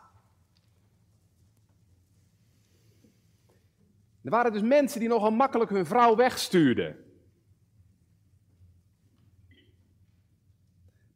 Er 4.22 4.30
waren 4.30 4.52
dus 4.52 4.62
mensen 4.62 5.00
die 5.00 5.08
nogal 5.08 5.30
makkelijk 5.30 5.70
hun 5.70 5.86
vrouw 5.86 6.16
wegstuurden. 6.16 7.09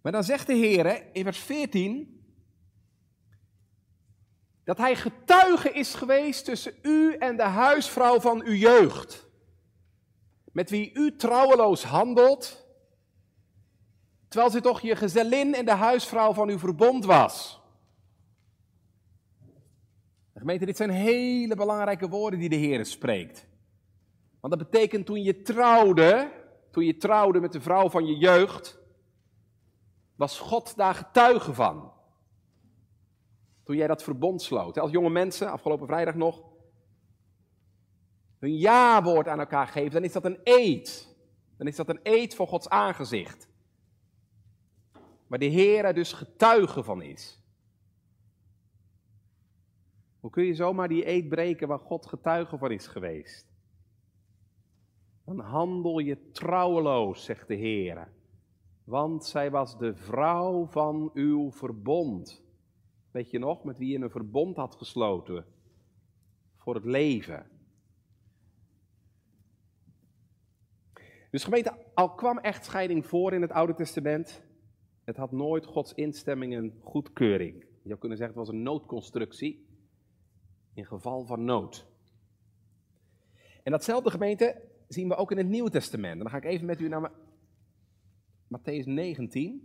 Maar 0.05 0.13
dan 0.13 0.25
zegt 0.25 0.47
de 0.47 0.55
Heer 0.55 1.15
in 1.15 1.25
vers 1.25 1.39
14 1.39 2.25
dat 4.65 4.79
hij 4.79 4.97
getuige 4.97 5.73
is 5.73 5.95
geweest 5.95 6.45
tussen 6.45 6.75
u 6.83 7.15
en 7.15 7.37
de 7.37 7.43
huisvrouw 7.43 8.21
van 8.21 8.43
uw 8.43 8.55
jeugd, 8.55 9.29
met 10.53 10.71
wie 10.71 10.93
u 10.95 11.17
trouweloos 11.17 11.85
handelt, 11.85 12.67
terwijl 14.29 14.51
ze 14.51 14.61
toch 14.61 14.81
je 14.81 14.97
gezellin 14.97 15.55
en 15.55 15.65
de 15.65 15.73
huisvrouw 15.73 16.33
van 16.33 16.49
uw 16.49 16.59
verbond 16.59 17.05
was. 17.05 17.61
Gemeente, 20.35 20.67
dit 20.67 20.77
zijn 20.77 20.91
hele 20.91 21.55
belangrijke 21.55 22.09
woorden 22.09 22.39
die 22.39 22.49
de 22.49 22.57
Heer 22.57 22.87
spreekt. 22.87 23.47
Want 24.41 24.59
dat 24.59 24.71
betekent 24.71 25.07
toen 25.07 25.23
je 25.23 25.43
trouwde, 25.43 26.33
toen 26.71 26.85
je 26.85 26.97
trouwde 26.97 27.41
met 27.41 27.53
de 27.53 27.61
vrouw 27.61 27.91
van 27.91 28.07
je 28.07 28.17
jeugd, 28.17 28.83
was 30.25 30.39
God 30.39 30.77
daar 30.77 30.95
getuige 30.95 31.55
van. 31.55 31.93
Toen 33.63 33.77
jij 33.77 33.87
dat 33.87 34.03
verbond 34.03 34.43
sloot. 34.43 34.79
Als 34.79 34.91
jonge 34.91 35.11
mensen, 35.11 35.51
afgelopen 35.51 35.87
vrijdag 35.87 36.15
nog, 36.15 36.43
hun 38.39 38.57
ja-woord 38.57 39.29
aan 39.29 39.39
elkaar 39.39 39.67
geven, 39.67 39.91
dan 39.91 40.05
is 40.05 40.13
dat 40.13 40.25
een 40.25 40.41
eed. 40.45 41.17
Dan 41.57 41.67
is 41.67 41.77
dat 41.77 41.89
een 41.89 42.01
eed 42.03 42.35
voor 42.35 42.47
Gods 42.47 42.69
aangezicht. 42.69 43.49
Waar 45.27 45.39
de 45.39 45.45
Heer 45.45 45.85
er 45.85 45.95
dus 45.95 46.13
getuige 46.13 46.83
van 46.83 47.03
is. 47.03 47.43
Hoe 50.21 50.31
kun 50.31 50.45
je 50.45 50.55
zomaar 50.55 50.89
die 50.89 51.09
eed 51.09 51.29
breken 51.29 51.69
waar 51.69 51.79
God 51.79 52.07
getuige 52.07 52.59
van 52.59 52.71
is 52.71 52.87
geweest? 52.87 53.47
Dan 55.25 55.41
handel 55.41 55.99
je 55.99 56.31
trouweloos, 56.31 57.25
zegt 57.25 57.49
de 57.49 57.55
Heer. 57.55 58.09
Want 58.85 59.25
zij 59.25 59.51
was 59.51 59.79
de 59.79 59.95
vrouw 59.95 60.67
van 60.67 61.11
uw 61.15 61.51
verbond. 61.53 62.43
Weet 63.11 63.31
je 63.31 63.39
nog, 63.39 63.65
met 63.65 63.79
wie 63.79 63.99
je 63.99 64.05
een 64.05 64.11
verbond 64.11 64.57
had 64.57 64.75
gesloten 64.75 65.45
voor 66.57 66.75
het 66.75 66.85
leven. 66.85 67.47
Dus 71.31 71.45
gemeente, 71.45 71.77
al 71.95 72.15
kwam 72.15 72.39
echtscheiding 72.39 73.07
voor 73.07 73.33
in 73.33 73.43
het 73.43 73.53
Oude 73.53 73.75
Testament, 73.75 74.43
het 75.05 75.17
had 75.17 75.33
nooit 75.33 75.67
Gods 75.67 75.95
instemming 75.95 76.55
en 76.55 76.79
goedkeuring. 76.81 77.61
Je 77.61 77.89
zou 77.89 77.99
kunnen 77.99 78.19
zeggen, 78.19 78.37
het 78.37 78.47
was 78.47 78.57
een 78.57 78.63
noodconstructie 78.63 79.67
in 80.75 80.87
geval 80.87 81.25
van 81.25 81.45
nood. 81.45 81.87
En 83.63 83.73
datzelfde 83.73 84.11
gemeente 84.11 84.63
zien 84.89 85.09
we 85.09 85.17
ook 85.17 85.31
in 85.31 85.39
het 85.39 85.49
Nieuwe 85.49 85.71
Testament. 85.71 86.13
En 86.13 86.19
dan 86.19 86.31
ga 86.31 86.37
ik 86.37 86.45
even 86.45 86.67
met 86.67 86.81
u 86.81 86.89
naar 86.89 87.11
Matthäus 88.55 88.87
19 88.87 89.61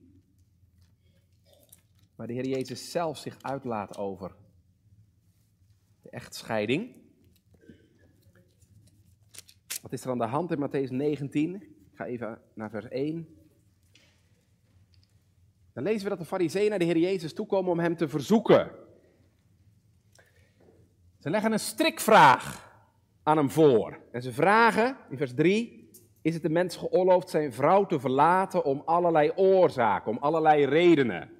waar 2.15 2.27
de 2.27 2.33
Heer 2.33 2.47
Jezus 2.47 2.91
zelf 2.91 3.17
zich 3.17 3.37
uitlaat 3.41 3.97
over 3.97 4.35
de 6.01 6.09
echtscheiding. 6.09 6.95
Wat 9.81 9.93
is 9.93 10.03
er 10.03 10.11
aan 10.11 10.17
de 10.17 10.25
hand 10.25 10.51
in 10.51 10.69
Matthäus 10.69 10.91
19? 10.91 11.55
Ik 11.55 11.71
ga 11.93 12.05
even 12.05 12.41
naar 12.53 12.69
vers 12.69 12.87
1. 12.87 13.27
Dan 15.73 15.83
lezen 15.83 16.03
we 16.03 16.09
dat 16.09 16.19
de 16.19 16.25
fariseeën 16.25 16.69
naar 16.69 16.79
de 16.79 16.85
Heer 16.85 16.97
Jezus 16.97 17.33
toekomen 17.33 17.71
om 17.71 17.79
hem 17.79 17.95
te 17.95 18.07
verzoeken. 18.07 18.71
Ze 21.19 21.29
leggen 21.29 21.51
een 21.51 21.59
strikvraag 21.59 22.71
aan 23.23 23.37
hem 23.37 23.49
voor. 23.49 23.99
En 24.11 24.21
ze 24.21 24.31
vragen, 24.31 24.97
in 25.09 25.17
vers 25.17 25.33
3, 25.33 25.78
is 26.21 26.33
het 26.33 26.43
de 26.43 26.49
mens 26.49 26.75
geoorloofd 26.75 27.29
zijn 27.29 27.53
vrouw 27.53 27.85
te 27.85 27.99
verlaten 27.99 28.63
om 28.63 28.81
allerlei 28.85 29.31
oorzaken, 29.35 30.11
om 30.11 30.17
allerlei 30.17 30.65
redenen? 30.65 31.37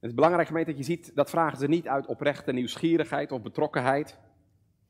Het 0.00 0.08
is 0.08 0.14
belangrijk, 0.14 0.46
gemeente, 0.46 0.70
dat 0.70 0.78
je 0.78 0.86
ziet, 0.86 1.14
dat 1.14 1.30
vragen 1.30 1.58
ze 1.58 1.66
niet 1.66 1.88
uit 1.88 2.06
oprechte 2.06 2.52
nieuwsgierigheid 2.52 3.32
of 3.32 3.42
betrokkenheid. 3.42 4.18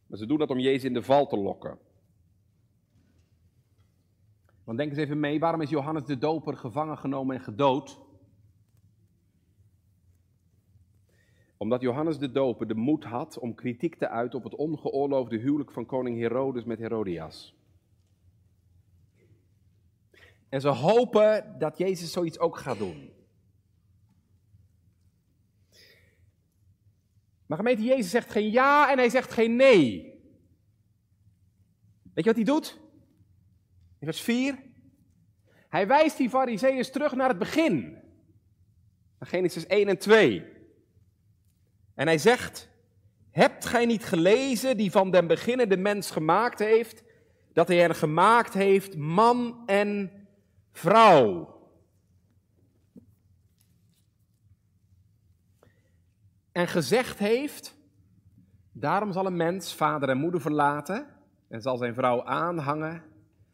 Maar 0.07 0.19
ze 0.19 0.27
doen 0.27 0.39
dat 0.39 0.51
om 0.51 0.59
Jezus 0.59 0.85
in 0.85 0.95
de 0.95 1.03
val 1.03 1.27
te 1.27 1.37
lokken. 1.37 1.79
Want 4.65 4.79
denk 4.79 4.91
eens 4.91 5.01
even 5.01 5.21
mee, 5.21 5.41
waarom 5.41 5.61
is 5.61 5.71
Johannes 5.71 6.05
de 6.05 6.19
Doper 6.19 6.57
gevangen 6.57 6.99
genomen 6.99 7.37
en 7.37 7.43
gedood? 7.43 8.01
Omdat 11.63 11.81
Johannes 11.81 12.19
de 12.19 12.31
Doper 12.31 12.67
de 12.67 12.75
moed 12.75 13.05
had 13.05 13.39
om 13.39 13.55
kritiek 13.55 13.95
te 13.95 14.09
uiten 14.09 14.39
op 14.39 14.45
het 14.45 14.55
ongeoorloofde 14.55 15.37
huwelijk 15.37 15.71
van 15.71 15.87
koning 15.87 16.19
Herodes 16.19 16.65
met 16.65 16.79
Herodias. 16.79 17.55
En 20.49 20.61
ze 20.61 20.69
hopen 20.69 21.59
dat 21.59 21.79
Jezus 21.79 22.13
zoiets 22.13 22.39
ook 22.39 22.57
gaat 22.57 22.79
doen. 22.79 23.11
Maar 27.47 27.59
gemeente, 27.59 27.83
Jezus 27.83 28.11
zegt 28.11 28.31
geen 28.31 28.51
ja 28.51 28.91
en 28.91 28.99
hij 28.99 29.09
zegt 29.09 29.33
geen 29.33 29.57
nee. 29.57 30.03
Weet 32.03 32.25
je 32.25 32.31
wat 32.31 32.37
hij 32.37 32.45
doet? 32.45 32.81
In 33.99 34.07
vers 34.07 34.21
4. 34.21 34.63
Hij 35.69 35.87
wijst 35.87 36.17
die 36.17 36.29
fariseeërs 36.29 36.91
terug 36.91 37.15
naar 37.15 37.29
het 37.29 37.39
begin. 37.39 37.81
Naar 39.19 39.29
Genesis 39.29 39.67
1 39.67 39.89
en 39.89 39.99
2. 39.99 40.59
En 41.95 42.07
hij 42.07 42.19
zegt, 42.19 42.69
hebt 43.31 43.65
gij 43.65 43.87
niet 43.87 44.05
gelezen 44.05 44.77
die 44.77 44.91
van 44.91 45.11
den 45.11 45.27
beginnen 45.27 45.69
de 45.69 45.77
mens 45.77 46.11
gemaakt 46.11 46.59
heeft, 46.59 47.03
dat 47.53 47.69
hij 47.69 47.83
er 47.83 47.95
gemaakt 47.95 48.55
heeft 48.55 48.97
man 48.97 49.63
en 49.67 50.11
vrouw? 50.73 51.59
en 56.53 56.69
gezegd 56.69 57.19
heeft, 57.19 57.77
daarom 58.73 59.13
zal 59.13 59.27
een 59.27 59.37
mens 59.37 59.75
vader 59.75 60.09
en 60.09 60.19
moeder 60.19 60.41
verlaten 60.41 61.07
en 61.49 61.63
zal 61.63 61.77
zijn 61.77 61.95
vrouw 61.95 62.25
aanhangen 62.25 63.03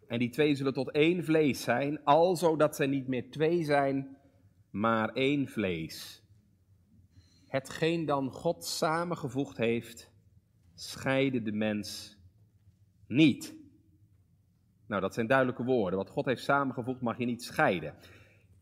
en 0.06 0.18
die 0.18 0.30
twee 0.30 0.54
zullen 0.54 0.72
tot 0.72 0.90
één 0.90 1.24
vlees 1.24 1.62
zijn, 1.62 2.04
alzo 2.04 2.56
dat 2.56 2.76
zij 2.76 2.86
niet 2.86 3.08
meer 3.08 3.30
twee 3.30 3.64
zijn, 3.64 4.16
maar 4.70 5.08
één 5.08 5.48
vlees. 5.48 6.24
Hetgeen 7.56 8.04
dan 8.04 8.30
God 8.30 8.64
samengevoegd 8.64 9.56
heeft, 9.56 10.10
scheide 10.74 11.42
de 11.42 11.52
mens 11.52 12.18
niet. 13.06 13.54
Nou, 14.86 15.00
dat 15.00 15.14
zijn 15.14 15.26
duidelijke 15.26 15.64
woorden. 15.64 15.98
Wat 15.98 16.10
God 16.10 16.24
heeft 16.24 16.42
samengevoegd 16.42 17.00
mag 17.00 17.18
je 17.18 17.24
niet 17.24 17.42
scheiden. 17.42 17.94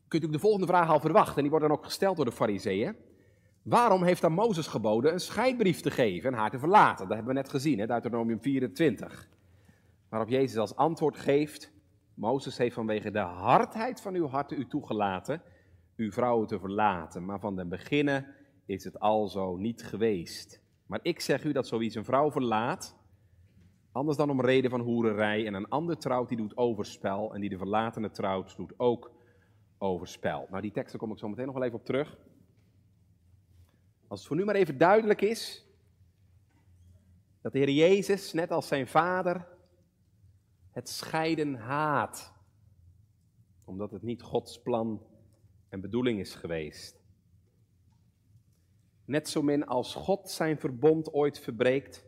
Kunt 0.08 0.24
u 0.24 0.30
de 0.30 0.38
volgende 0.38 0.66
vraag 0.66 0.88
al 0.88 1.00
verwachten, 1.00 1.36
en 1.36 1.40
die 1.40 1.50
wordt 1.50 1.66
dan 1.66 1.76
ook 1.76 1.84
gesteld 1.84 2.16
door 2.16 2.24
de 2.24 2.32
fariseeën. 2.32 2.96
Waarom 3.62 4.02
heeft 4.02 4.20
dan 4.20 4.32
Mozes 4.32 4.66
geboden 4.66 5.12
een 5.12 5.20
scheidbrief 5.20 5.80
te 5.80 5.90
geven 5.90 6.32
en 6.32 6.38
haar 6.38 6.50
te 6.50 6.58
verlaten? 6.58 7.08
Dat 7.08 7.16
hebben 7.16 7.34
we 7.34 7.40
net 7.40 7.50
gezien, 7.50 7.78
hè, 7.78 7.86
Deuteronomium 7.86 8.40
24. 8.40 9.28
Waarop 10.08 10.28
Jezus 10.28 10.56
als 10.56 10.76
antwoord 10.76 11.16
geeft, 11.16 11.72
Mozes 12.14 12.58
heeft 12.58 12.74
vanwege 12.74 13.10
de 13.10 13.18
hardheid 13.18 14.00
van 14.00 14.14
uw 14.14 14.28
harten 14.28 14.58
u 14.58 14.66
toegelaten 14.66 15.42
uw 15.96 16.10
vrouwen 16.10 16.46
te 16.46 16.58
verlaten, 16.58 17.24
maar 17.24 17.40
van 17.40 17.56
den 17.56 17.68
beginnen 17.68 18.42
is 18.66 18.84
het 18.84 19.00
al 19.00 19.28
zo 19.28 19.56
niet 19.56 19.84
geweest. 19.84 20.62
Maar 20.86 21.00
ik 21.02 21.20
zeg 21.20 21.44
u 21.44 21.52
dat 21.52 21.66
zoiets 21.66 21.94
een 21.94 22.04
vrouw 22.04 22.30
verlaat, 22.30 22.96
anders 23.92 24.16
dan 24.16 24.30
om 24.30 24.40
reden 24.40 24.70
van 24.70 24.80
hoererij, 24.80 25.46
en 25.46 25.54
een 25.54 25.68
ander 25.68 25.98
trouwt 25.98 26.28
die 26.28 26.36
doet 26.36 26.56
overspel, 26.56 27.34
en 27.34 27.40
die 27.40 27.50
de 27.50 27.58
verlatene 27.58 28.10
trouwt 28.10 28.56
doet 28.56 28.72
ook 28.76 29.12
overspel. 29.78 30.46
Nou, 30.50 30.62
die 30.62 30.72
teksten 30.72 30.98
kom 30.98 31.12
ik 31.12 31.18
zo 31.18 31.28
meteen 31.28 31.46
nog 31.46 31.54
wel 31.54 31.64
even 31.64 31.78
op 31.78 31.84
terug. 31.84 32.18
Als 34.08 34.18
het 34.18 34.28
voor 34.28 34.36
nu 34.36 34.44
maar 34.44 34.54
even 34.54 34.78
duidelijk 34.78 35.20
is 35.20 35.66
dat 37.42 37.52
de 37.52 37.58
Heer 37.58 37.70
Jezus, 37.70 38.32
net 38.32 38.50
als 38.50 38.68
zijn 38.68 38.88
vader, 38.88 39.48
het 40.70 40.88
scheiden 40.88 41.54
haat, 41.54 42.34
omdat 43.64 43.90
het 43.90 44.02
niet 44.02 44.22
Gods 44.22 44.62
plan 44.62 45.06
en 45.68 45.80
bedoeling 45.80 46.20
is 46.20 46.34
geweest. 46.34 47.03
Net 49.04 49.28
zo 49.28 49.42
min 49.42 49.66
als 49.66 49.94
God 49.94 50.30
zijn 50.30 50.58
verbond 50.58 51.12
ooit 51.12 51.38
verbreekt, 51.38 52.04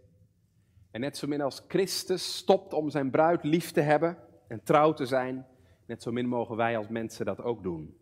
en 0.90 1.00
net 1.00 1.16
zo 1.16 1.26
min 1.26 1.40
als 1.40 1.64
Christus 1.68 2.36
stopt 2.36 2.72
om 2.72 2.90
zijn 2.90 3.10
bruid 3.10 3.44
lief 3.44 3.70
te 3.70 3.80
hebben 3.80 4.18
en 4.48 4.62
trouw 4.62 4.92
te 4.92 5.06
zijn, 5.06 5.46
net 5.86 6.02
zo 6.02 6.12
min 6.12 6.26
mogen 6.26 6.56
wij 6.56 6.76
als 6.76 6.88
mensen 6.88 7.24
dat 7.24 7.42
ook 7.42 7.62
doen. 7.62 7.96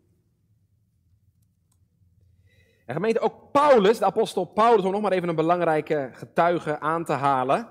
En 2.85 2.93
gemeente, 2.93 3.19
ook 3.19 3.51
Paulus, 3.51 3.97
de 3.97 4.05
apostel 4.05 4.45
Paulus, 4.45 4.85
om 4.85 4.91
nog 4.91 5.01
maar 5.01 5.11
even 5.11 5.29
een 5.29 5.35
belangrijke 5.35 6.09
getuige 6.11 6.79
aan 6.79 7.05
te 7.05 7.13
halen. 7.13 7.69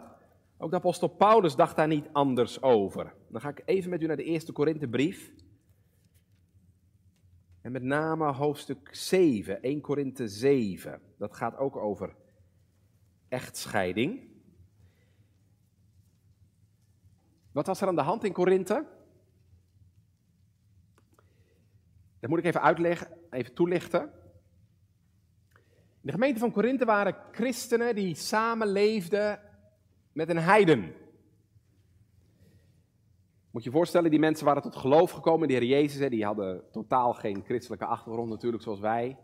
Ook 0.59 0.71
de 0.71 0.77
apostel 0.77 1.09
Paulus 1.09 1.57
dacht 1.57 1.77
daar 1.77 1.89
niet 1.89 2.09
anders 2.13 2.63
over. 2.63 3.15
Dan 3.29 3.41
ga 3.41 3.49
ik 3.49 3.63
even 3.65 3.91
met 3.91 4.03
u 4.03 4.07
naar 4.07 4.17
de 4.17 4.25
eerste 4.25 4.53
Korinthebrief. 4.53 5.33
En 7.65 7.73
met 7.73 7.83
name 7.83 8.33
hoofdstuk 8.33 8.89
7, 8.93 9.63
1 9.63 9.81
Korinthe 9.81 10.29
7. 10.29 11.01
Dat 11.19 11.37
gaat 11.37 11.57
ook 11.57 11.77
over 11.77 12.17
echtscheiding. 13.29 14.29
Wat 17.53 17.67
was 17.67 17.81
er 17.81 17.89
aan 17.89 17.95
de 17.95 18.03
hand 18.03 18.25
in 18.25 18.33
Korinthe? 18.33 18.87
Dat 22.21 22.31
moet 22.31 22.39
ik 22.39 22.45
even 22.45 22.63
uitleggen, 22.63 23.09
even 23.31 23.55
toelichten. 23.55 24.03
In 25.53 26.01
de 26.01 26.13
gemeente 26.13 26.41
van 26.41 26.53
Korinthe 26.53 26.85
waren 26.85 27.17
christenen 27.33 27.95
die 27.95 28.15
samenleefden 28.15 29.41
met 30.13 30.29
een 30.29 30.39
heiden. 30.39 30.95
Moet 33.55 33.65
je 33.65 33.71
je 33.71 33.77
voorstellen, 33.77 34.11
die 34.11 34.19
mensen 34.19 34.45
waren 34.45 34.63
tot 34.63 34.77
geloof 34.77 35.11
gekomen. 35.11 35.49
De 35.49 35.55
Heer 35.55 35.65
Jezus, 35.65 36.11
die 36.11 36.25
hadden 36.25 36.65
totaal 36.73 37.13
geen 37.13 37.43
christelijke 37.45 37.85
achtergrond 37.85 38.29
natuurlijk 38.29 38.63
zoals 38.63 38.81
wij. 38.81 39.19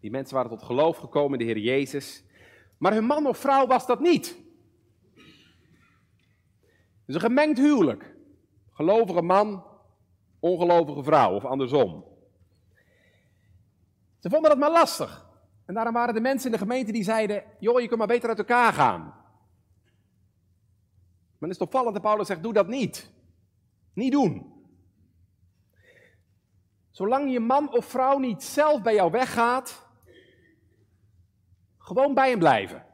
Die 0.00 0.10
mensen 0.10 0.34
waren 0.34 0.50
tot 0.50 0.62
geloof 0.62 0.96
gekomen, 0.96 1.38
de 1.38 1.44
Heer 1.44 1.58
Jezus. 1.58 2.24
Maar 2.78 2.92
hun 2.92 3.04
man 3.04 3.26
of 3.26 3.38
vrouw 3.38 3.66
was 3.66 3.86
dat 3.86 4.00
niet. 4.00 4.38
Dus 7.06 7.14
een 7.14 7.20
gemengd 7.20 7.58
huwelijk. 7.58 8.16
Gelovige 8.70 9.22
man, 9.22 9.64
ongelovige 10.40 11.02
vrouw 11.02 11.34
of 11.34 11.44
andersom. 11.44 12.04
Ze 14.18 14.30
vonden 14.30 14.50
dat 14.50 14.58
maar 14.58 14.70
lastig. 14.70 15.26
En 15.66 15.74
daarom 15.74 15.94
waren 15.94 16.14
de 16.14 16.20
mensen 16.20 16.46
in 16.46 16.52
de 16.52 16.62
gemeente 16.62 16.92
die 16.92 17.04
zeiden: 17.04 17.44
joh, 17.58 17.80
je 17.80 17.86
kunt 17.86 17.98
maar 17.98 18.08
beter 18.08 18.28
uit 18.28 18.38
elkaar 18.38 18.72
gaan. 18.72 19.00
Maar 21.38 21.48
het 21.48 21.58
is 21.58 21.66
opvallend 21.66 21.92
dat 21.92 22.02
Paulus 22.02 22.26
zegt: 22.26 22.42
doe 22.42 22.52
dat 22.52 22.68
niet. 22.68 23.16
Niet 23.98 24.12
doen. 24.12 24.52
Zolang 26.90 27.32
je 27.32 27.40
man 27.40 27.72
of 27.72 27.84
vrouw 27.84 28.18
niet 28.18 28.42
zelf 28.42 28.82
bij 28.82 28.94
jou 28.94 29.10
weggaat, 29.10 29.86
gewoon 31.78 32.14
bij 32.14 32.30
hem 32.30 32.38
blijven. 32.38 32.86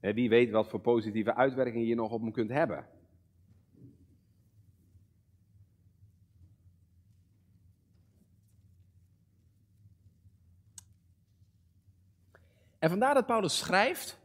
wie 0.00 0.28
weet 0.28 0.50
wat 0.50 0.68
voor 0.68 0.80
positieve 0.80 1.34
uitwerkingen 1.34 1.86
je 1.86 1.94
nog 1.94 2.10
op 2.10 2.20
hem 2.20 2.32
kunt 2.32 2.50
hebben. 2.50 2.88
En 12.78 12.90
vandaar 12.90 13.14
dat 13.14 13.26
Paulus 13.26 13.58
schrijft 13.58 14.18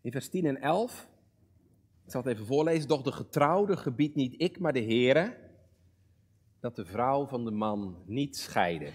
in 0.00 0.12
vers 0.12 0.28
10 0.28 0.46
en 0.46 0.60
11. 0.60 1.09
Ik 2.10 2.16
zal 2.16 2.24
het 2.24 2.34
even 2.34 2.46
voorlezen. 2.46 2.88
Doch 2.88 3.02
de 3.02 3.12
getrouwde 3.12 3.76
gebiedt 3.76 4.14
niet 4.14 4.34
ik, 4.40 4.58
maar 4.58 4.72
de 4.72 4.82
Heere, 4.82 5.36
dat 6.60 6.76
de 6.76 6.84
vrouw 6.84 7.26
van 7.26 7.44
de 7.44 7.50
man 7.50 8.02
niet 8.06 8.36
scheiden. 8.36 8.92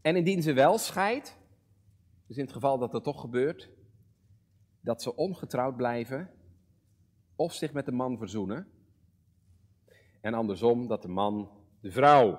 En 0.00 0.16
indien 0.16 0.42
ze 0.42 0.52
wel 0.52 0.78
scheidt, 0.78 1.36
dus 2.26 2.36
in 2.36 2.42
het 2.42 2.52
geval 2.52 2.78
dat 2.78 2.92
dat 2.92 3.04
toch 3.04 3.20
gebeurt, 3.20 3.70
dat 4.80 5.02
ze 5.02 5.16
ongetrouwd 5.16 5.76
blijven 5.76 6.30
of 7.36 7.52
zich 7.52 7.72
met 7.72 7.84
de 7.84 7.92
man 7.92 8.18
verzoenen. 8.18 8.68
En 10.20 10.34
andersom 10.34 10.88
dat 10.88 11.02
de 11.02 11.08
man 11.08 11.50
de 11.80 11.90
vrouw 11.90 12.38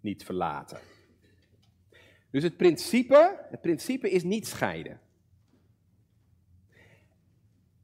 niet 0.00 0.24
verlaten. 0.24 0.80
Dus 2.30 2.42
het 2.42 2.56
principe, 2.56 3.46
het 3.50 3.60
principe 3.60 4.10
is 4.10 4.22
niet 4.22 4.46
scheiden. 4.46 5.00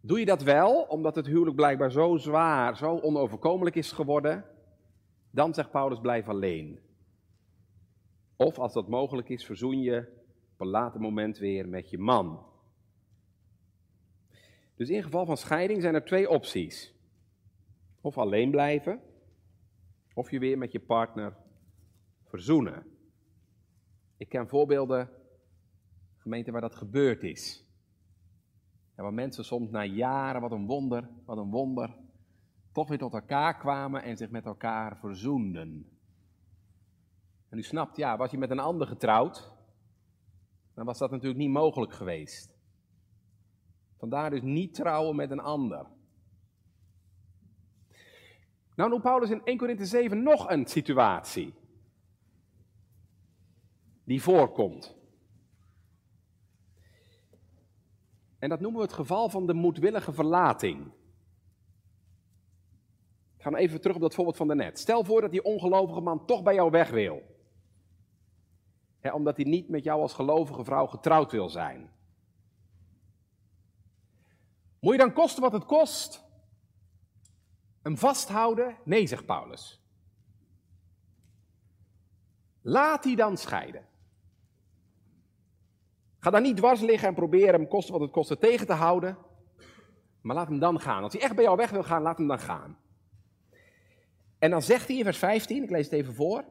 Doe 0.08 0.18
je 0.18 0.24
dat 0.24 0.42
wel, 0.42 0.82
omdat 0.82 1.14
het 1.14 1.26
huwelijk 1.26 1.56
blijkbaar 1.56 1.90
zo 1.90 2.16
zwaar, 2.16 2.76
zo 2.76 2.98
onoverkomelijk 2.98 3.76
is 3.76 3.92
geworden, 3.92 4.44
dan 5.30 5.54
zegt 5.54 5.70
Paulus 5.70 6.00
blijf 6.00 6.28
alleen. 6.28 6.78
Of 8.36 8.58
als 8.58 8.72
dat 8.72 8.88
mogelijk 8.88 9.28
is, 9.28 9.44
verzoen 9.44 9.80
je 9.80 9.98
op 10.52 10.60
een 10.60 10.66
later 10.66 11.00
moment 11.00 11.38
weer 11.38 11.68
met 11.68 11.90
je 11.90 11.98
man. 11.98 12.46
Dus 14.74 14.88
in 14.88 15.02
geval 15.02 15.26
van 15.26 15.36
scheiding 15.36 15.82
zijn 15.82 15.94
er 15.94 16.04
twee 16.04 16.28
opties. 16.28 16.94
Of 18.00 18.18
alleen 18.18 18.50
blijven, 18.50 19.00
of 20.14 20.30
je 20.30 20.38
weer 20.38 20.58
met 20.58 20.72
je 20.72 20.80
partner 20.80 21.36
verzoenen. 22.24 22.86
Ik 24.16 24.28
ken 24.28 24.48
voorbeelden, 24.48 25.10
gemeenten 26.16 26.52
waar 26.52 26.62
dat 26.62 26.74
gebeurd 26.74 27.22
is. 27.22 27.67
En 28.98 29.04
waar 29.04 29.14
mensen 29.14 29.44
soms 29.44 29.70
na 29.70 29.84
jaren, 29.84 30.40
wat 30.40 30.52
een 30.52 30.66
wonder, 30.66 31.08
wat 31.24 31.36
een 31.38 31.50
wonder, 31.50 31.96
toch 32.72 32.88
weer 32.88 32.98
tot 32.98 33.12
elkaar 33.12 33.56
kwamen 33.56 34.02
en 34.02 34.16
zich 34.16 34.30
met 34.30 34.44
elkaar 34.44 34.96
verzoenden. 34.96 35.86
En 37.48 37.58
u 37.58 37.62
snapt, 37.62 37.96
ja, 37.96 38.16
was 38.16 38.30
je 38.30 38.38
met 38.38 38.50
een 38.50 38.58
ander 38.58 38.86
getrouwd, 38.86 39.52
dan 40.74 40.84
was 40.84 40.98
dat 40.98 41.10
natuurlijk 41.10 41.38
niet 41.38 41.50
mogelijk 41.50 41.92
geweest. 41.92 42.56
Vandaar 43.98 44.30
dus 44.30 44.42
niet 44.42 44.74
trouwen 44.74 45.16
met 45.16 45.30
een 45.30 45.40
ander. 45.40 45.86
Nou 48.74 48.90
noemt 48.90 49.02
Paulus 49.02 49.30
in 49.30 49.44
1 49.44 49.56
Korinthe 49.56 49.86
7 49.86 50.22
nog 50.22 50.50
een 50.50 50.66
situatie 50.66 51.54
die 54.04 54.22
voorkomt. 54.22 54.97
En 58.38 58.48
dat 58.48 58.60
noemen 58.60 58.80
we 58.80 58.86
het 58.86 58.94
geval 58.94 59.28
van 59.28 59.46
de 59.46 59.54
moedwillige 59.54 60.12
verlating. 60.12 60.86
Ik 63.36 63.42
ga 63.44 63.54
even 63.54 63.80
terug 63.80 63.96
op 63.96 64.02
dat 64.02 64.14
voorbeeld 64.14 64.36
van 64.36 64.46
daarnet. 64.46 64.78
Stel 64.78 65.04
voor 65.04 65.20
dat 65.20 65.30
die 65.30 65.44
ongelovige 65.44 66.00
man 66.00 66.26
toch 66.26 66.42
bij 66.42 66.54
jou 66.54 66.70
weg 66.70 66.90
wil. 66.90 67.36
omdat 69.12 69.36
hij 69.36 69.44
niet 69.44 69.68
met 69.68 69.84
jou 69.84 70.00
als 70.00 70.12
gelovige 70.12 70.64
vrouw 70.64 70.86
getrouwd 70.86 71.32
wil 71.32 71.48
zijn. 71.48 71.90
Moet 74.80 74.92
je 74.92 74.98
dan 74.98 75.12
kosten 75.12 75.42
wat 75.42 75.52
het 75.52 75.64
kost? 75.64 76.24
Hem 77.82 77.98
vasthouden? 77.98 78.76
Nee, 78.84 79.06
zegt 79.06 79.26
Paulus. 79.26 79.80
Laat 82.62 83.04
hij 83.04 83.14
dan 83.14 83.36
scheiden. 83.36 83.86
Ga 86.18 86.30
daar 86.30 86.40
niet 86.40 86.56
dwars 86.56 86.80
liggen 86.80 87.08
en 87.08 87.14
proberen 87.14 87.54
hem 87.54 87.68
kosten 87.68 87.92
wat 87.92 88.02
het 88.02 88.10
kost 88.10 88.40
tegen 88.40 88.66
te 88.66 88.72
houden. 88.72 89.16
Maar 90.20 90.36
laat 90.36 90.48
hem 90.48 90.58
dan 90.58 90.80
gaan. 90.80 91.02
Als 91.02 91.12
hij 91.12 91.22
echt 91.22 91.34
bij 91.34 91.44
jou 91.44 91.56
weg 91.56 91.70
wil 91.70 91.82
gaan, 91.82 92.02
laat 92.02 92.18
hem 92.18 92.26
dan 92.26 92.38
gaan. 92.38 92.78
En 94.38 94.50
dan 94.50 94.62
zegt 94.62 94.88
hij 94.88 94.96
in 94.96 95.04
vers 95.04 95.18
15, 95.18 95.62
ik 95.62 95.70
lees 95.70 95.84
het 95.84 95.94
even 95.94 96.14
voor. 96.14 96.44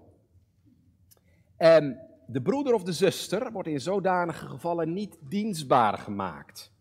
En 1.57 1.99
de 2.25 2.41
broeder 2.41 2.73
of 2.73 2.83
de 2.83 2.93
zuster 2.93 3.51
wordt 3.51 3.67
in 3.67 3.81
zodanige 3.81 4.47
gevallen 4.47 4.93
niet 4.93 5.17
dienstbaar 5.19 5.97
gemaakt. 5.97 6.71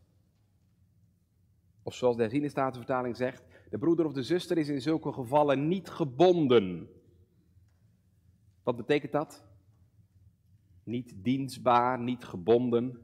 Of 1.83 1.95
zoals 1.95 2.17
de 2.17 2.23
herziene 2.23 2.49
statenvertaling 2.49 3.17
zegt, 3.17 3.43
de 3.71 3.79
broeder 3.79 4.07
of 4.07 4.13
de 4.13 4.23
zuster 4.23 4.59
is 4.59 4.69
in 4.69 4.81
zulke 4.81 5.13
gevallen 5.13 5.69
niet 5.69 5.89
gebonden. 5.89 6.89
Wat 8.63 8.77
betekent 8.77 9.13
dat? 9.13 9.46
Niet 10.87 11.13
dienstbaar, 11.17 11.99
niet 11.99 12.25
gebonden. 12.25 13.01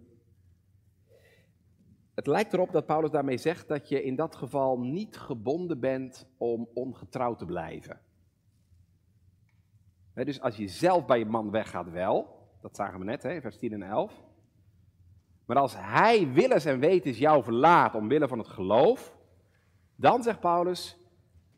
Het 2.15 2.27
lijkt 2.27 2.53
erop 2.53 2.73
dat 2.73 2.87
Paulus 2.87 3.11
daarmee 3.11 3.39
zegt 3.39 3.69
dat 3.69 3.89
je 3.89 4.03
in 4.03 4.17
dat 4.17 4.37
geval 4.37 4.81
niet 4.81 5.17
gebonden 5.17 5.81
bent 5.81 6.29
om 6.37 6.69
ongetrouwd 6.75 7.39
te 7.39 7.45
blijven. 7.45 8.01
dus 10.15 10.41
als 10.41 10.57
je 10.57 10.69
zelf 10.69 11.07
bij 11.07 11.19
je 11.19 11.25
man 11.25 11.51
weggaat 11.51 11.91
wel, 11.91 12.41
dat 12.61 12.77
zagen 12.77 12.99
we 12.99 13.05
net, 13.05 13.21
vers 13.21 13.57
10 13.57 13.73
en 13.73 13.83
11. 13.83 14.23
Maar 15.45 15.57
als 15.57 15.75
hij 15.77 16.33
willens 16.33 16.65
en 16.65 16.79
wetens 16.79 17.19
jou 17.19 17.43
verlaat 17.43 17.95
omwille 17.95 18.29
van 18.29 18.39
het 18.39 18.49
geloof, 18.49 19.17
dan 19.97 20.23
zegt 20.23 20.41
Paulus, 20.41 20.99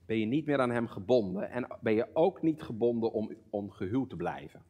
ben 0.06 0.18
je 0.18 0.26
niet 0.26 0.46
meer 0.46 0.60
aan 0.60 0.70
hem 0.70 0.88
gebonden 0.88 1.50
en 1.50 1.66
ben 1.80 1.94
je 1.94 2.08
ook 2.12 2.42
niet 2.42 2.62
gebonden 2.62 3.12
om 3.12 3.34
ongehuwd 3.50 4.10
te 4.10 4.16
blijven. 4.16 4.62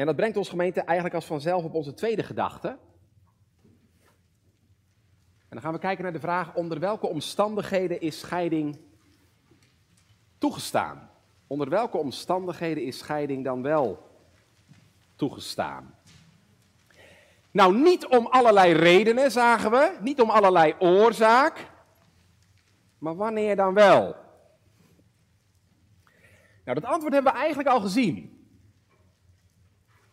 En 0.00 0.06
dat 0.06 0.16
brengt 0.16 0.36
ons 0.36 0.48
gemeente 0.48 0.80
eigenlijk 0.80 1.14
als 1.14 1.24
vanzelf 1.24 1.64
op 1.64 1.74
onze 1.74 1.94
tweede 1.94 2.22
gedachte. 2.22 2.68
En 5.38 5.48
dan 5.48 5.60
gaan 5.60 5.72
we 5.72 5.78
kijken 5.78 6.02
naar 6.02 6.12
de 6.12 6.20
vraag 6.20 6.54
onder 6.54 6.78
welke 6.78 7.06
omstandigheden 7.06 8.00
is 8.00 8.18
scheiding 8.18 8.78
toegestaan? 10.38 11.10
Onder 11.46 11.68
welke 11.68 11.96
omstandigheden 11.96 12.84
is 12.84 12.98
scheiding 12.98 13.44
dan 13.44 13.62
wel 13.62 14.10
toegestaan? 15.16 15.94
Nou, 17.50 17.76
niet 17.76 18.06
om 18.06 18.26
allerlei 18.26 18.72
redenen, 18.72 19.30
zagen 19.30 19.70
we, 19.70 19.96
niet 20.00 20.20
om 20.20 20.30
allerlei 20.30 20.74
oorzaak, 20.78 21.70
maar 22.98 23.16
wanneer 23.16 23.56
dan 23.56 23.74
wel? 23.74 24.16
Nou, 26.64 26.80
dat 26.80 26.84
antwoord 26.84 27.12
hebben 27.12 27.32
we 27.32 27.38
eigenlijk 27.38 27.68
al 27.68 27.80
gezien. 27.80 28.39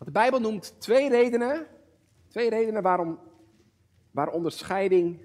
De 0.07 0.13
Bijbel 0.13 0.39
noemt 0.39 0.81
twee 0.81 1.09
redenen, 1.09 1.67
twee 2.27 2.49
redenen 2.49 2.81
waarom, 2.81 3.19
waaronder 4.11 4.51
scheiding 4.51 5.21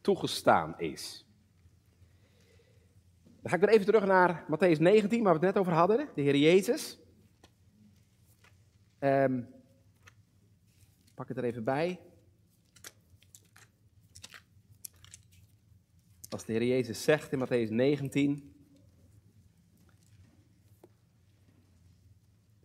toegestaan 0.00 0.74
is. 0.78 1.26
Dan 3.24 3.50
ga 3.50 3.54
ik 3.54 3.60
weer 3.60 3.70
even 3.70 3.86
terug 3.86 4.04
naar 4.04 4.44
Matthäus 4.44 4.78
19, 4.78 5.22
waar 5.22 5.38
we 5.38 5.46
het 5.46 5.54
net 5.54 5.58
over 5.58 5.72
hadden, 5.72 6.08
de 6.14 6.22
Heer 6.22 6.36
Jezus. 6.36 6.98
Um, 9.00 9.48
pak 11.14 11.28
het 11.28 11.36
er 11.36 11.44
even 11.44 11.64
bij. 11.64 12.00
Als 16.28 16.44
de 16.44 16.52
Heer 16.52 16.64
Jezus 16.64 17.02
zegt 17.02 17.32
in 17.32 17.46
Matthäus 17.46 17.70
19, 17.70 18.51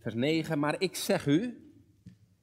vers 0.08 0.20
9, 0.20 0.60
maar 0.60 0.82
ik 0.82 0.96
zeg 0.96 1.26
u 1.26 1.72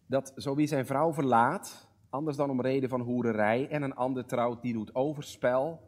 dat 0.07 0.33
zo 0.37 0.55
wie 0.55 0.67
zijn 0.67 0.87
vrouw 0.87 1.13
verlaat, 1.13 1.89
anders 2.11 2.37
dan 2.37 2.51
om 2.51 2.61
reden 2.61 2.89
van 2.89 3.01
hoererij, 3.01 3.69
en 3.69 3.83
een 3.83 3.95
ander 3.95 4.25
trouwt, 4.25 4.63
die 4.63 4.73
doet 4.73 4.95
overspel, 4.95 5.81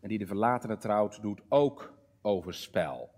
en 0.00 0.08
die 0.08 0.18
de 0.18 0.26
verlatene 0.26 0.76
trouwt, 0.76 1.22
doet 1.22 1.42
ook 1.48 1.92
overspel. 2.22 3.10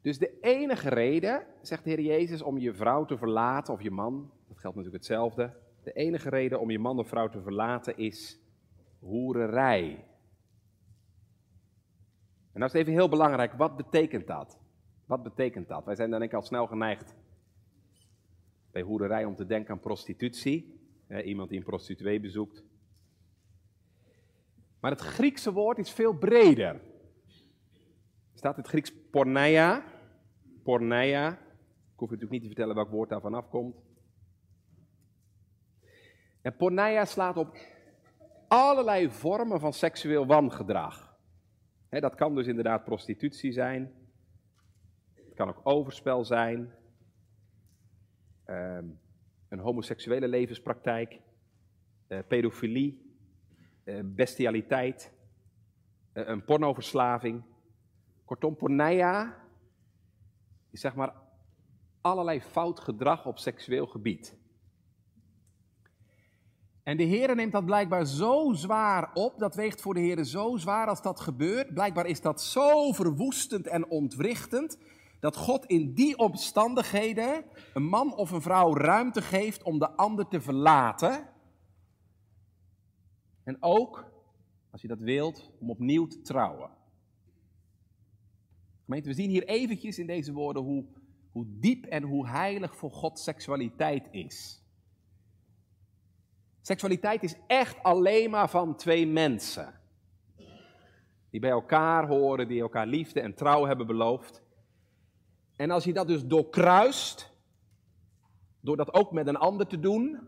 Dus 0.00 0.18
de 0.18 0.38
enige 0.40 0.88
reden, 0.88 1.46
zegt 1.62 1.84
de 1.84 1.90
Heer 1.90 2.00
Jezus, 2.00 2.42
om 2.42 2.58
je 2.58 2.74
vrouw 2.74 3.04
te 3.04 3.18
verlaten, 3.18 3.74
of 3.74 3.82
je 3.82 3.90
man, 3.90 4.30
dat 4.48 4.58
geldt 4.58 4.76
natuurlijk 4.76 5.04
hetzelfde, 5.04 5.56
de 5.82 5.92
enige 5.92 6.28
reden 6.28 6.60
om 6.60 6.70
je 6.70 6.78
man 6.78 6.98
of 6.98 7.08
vrouw 7.08 7.28
te 7.28 7.42
verlaten 7.42 7.96
is 7.96 8.40
hoererij. 8.98 10.04
En 12.52 12.60
nou 12.60 12.72
is 12.72 12.80
even 12.80 12.92
heel 12.92 13.08
belangrijk, 13.08 13.52
wat 13.52 13.76
betekent 13.76 14.26
dat? 14.26 14.62
Wat 15.06 15.22
betekent 15.22 15.68
dat? 15.68 15.84
Wij 15.84 15.94
zijn 15.94 16.10
dan 16.10 16.18
denk 16.18 16.32
ik 16.32 16.38
al 16.38 16.44
snel 16.44 16.66
geneigd 16.66 17.14
bij 18.70 18.82
hoererij 18.82 19.24
om 19.24 19.34
te 19.34 19.46
denken 19.46 19.72
aan 19.72 19.80
prostitutie. 19.80 20.82
iemand 21.24 21.48
die 21.48 21.58
een 21.58 21.64
prostituee 21.64 22.20
bezoekt. 22.20 22.64
Maar 24.80 24.90
het 24.90 25.00
Griekse 25.00 25.52
woord 25.52 25.78
is 25.78 25.90
veel 25.90 26.12
breder. 26.12 26.74
Er 26.74 28.40
staat 28.40 28.56
het 28.56 28.66
Grieks 28.66 28.92
porneia. 29.10 29.84
Porneia. 30.62 31.32
Ik 31.32 32.00
hoef 32.00 32.10
natuurlijk 32.10 32.30
niet 32.30 32.40
te 32.40 32.46
vertellen 32.46 32.74
welk 32.74 32.90
woord 32.90 33.08
daar 33.08 33.20
vanaf 33.20 33.48
komt. 33.48 33.76
En 36.42 36.56
porneia 36.56 37.04
slaat 37.04 37.36
op 37.36 37.56
allerlei 38.48 39.10
vormen 39.10 39.60
van 39.60 39.72
seksueel 39.72 40.26
wangedrag. 40.26 41.16
dat 41.88 42.14
kan 42.14 42.34
dus 42.34 42.46
inderdaad 42.46 42.84
prostitutie 42.84 43.52
zijn. 43.52 44.03
Het 45.34 45.42
kan 45.42 45.54
ook 45.54 45.60
overspel 45.62 46.24
zijn. 46.24 46.72
Ehm, 48.44 48.88
een 49.48 49.58
homoseksuele 49.58 50.28
levenspraktijk. 50.28 51.20
Uh, 52.08 52.18
pedofilie. 52.28 53.16
Uh, 53.84 54.00
bestialiteit. 54.04 55.12
Uh, 56.12 56.28
een 56.28 56.44
pornoverslaving. 56.44 57.42
Kortom, 58.24 58.56
porneia 58.56 59.42
is 60.70 60.80
zeg 60.80 60.94
maar 60.94 61.14
allerlei 62.00 62.40
fout 62.40 62.80
gedrag 62.80 63.26
op 63.26 63.38
seksueel 63.38 63.86
gebied. 63.86 64.36
En 66.82 66.96
de 66.96 67.02
Heer 67.02 67.34
neemt 67.34 67.52
dat 67.52 67.64
blijkbaar 67.64 68.06
zo 68.06 68.52
zwaar 68.52 69.10
op, 69.14 69.38
dat 69.38 69.54
weegt 69.54 69.80
voor 69.80 69.94
de 69.94 70.00
Heer 70.00 70.24
zo 70.24 70.56
zwaar 70.56 70.88
als 70.88 71.02
dat 71.02 71.20
gebeurt. 71.20 71.74
Blijkbaar 71.74 72.06
is 72.06 72.20
dat 72.20 72.42
zo 72.42 72.92
verwoestend 72.92 73.66
en 73.66 73.88
ontwrichtend, 73.88 74.78
dat 75.24 75.36
God 75.36 75.66
in 75.66 75.94
die 75.94 76.18
omstandigheden 76.18 77.44
een 77.74 77.84
man 77.84 78.16
of 78.16 78.30
een 78.30 78.42
vrouw 78.42 78.76
ruimte 78.76 79.22
geeft 79.22 79.62
om 79.62 79.78
de 79.78 79.90
ander 79.90 80.28
te 80.28 80.40
verlaten. 80.40 81.28
En 83.44 83.56
ook, 83.60 84.12
als 84.70 84.82
je 84.82 84.88
dat 84.88 84.98
wilt, 84.98 85.50
om 85.60 85.70
opnieuw 85.70 86.06
te 86.06 86.20
trouwen. 86.20 86.70
Gemeente, 88.84 89.08
we 89.08 89.14
zien 89.14 89.30
hier 89.30 89.44
eventjes 89.44 89.98
in 89.98 90.06
deze 90.06 90.32
woorden 90.32 90.62
hoe, 90.62 90.84
hoe 91.32 91.46
diep 91.48 91.84
en 91.84 92.02
hoe 92.02 92.28
heilig 92.28 92.76
voor 92.76 92.90
God 92.90 93.18
seksualiteit 93.18 94.08
is. 94.10 94.62
Seksualiteit 96.60 97.22
is 97.22 97.36
echt 97.46 97.82
alleen 97.82 98.30
maar 98.30 98.50
van 98.50 98.76
twee 98.76 99.06
mensen. 99.06 99.80
Die 101.30 101.40
bij 101.40 101.50
elkaar 101.50 102.06
horen, 102.06 102.48
die 102.48 102.60
elkaar 102.60 102.86
liefde 102.86 103.20
en 103.20 103.34
trouw 103.34 103.64
hebben 103.66 103.86
beloofd. 103.86 104.43
En 105.56 105.70
als 105.70 105.84
je 105.84 105.92
dat 105.92 106.06
dus 106.06 106.26
doorkruist, 106.26 107.32
door 108.60 108.76
dat 108.76 108.94
ook 108.94 109.12
met 109.12 109.26
een 109.26 109.36
ander 109.36 109.66
te 109.66 109.80
doen, 109.80 110.20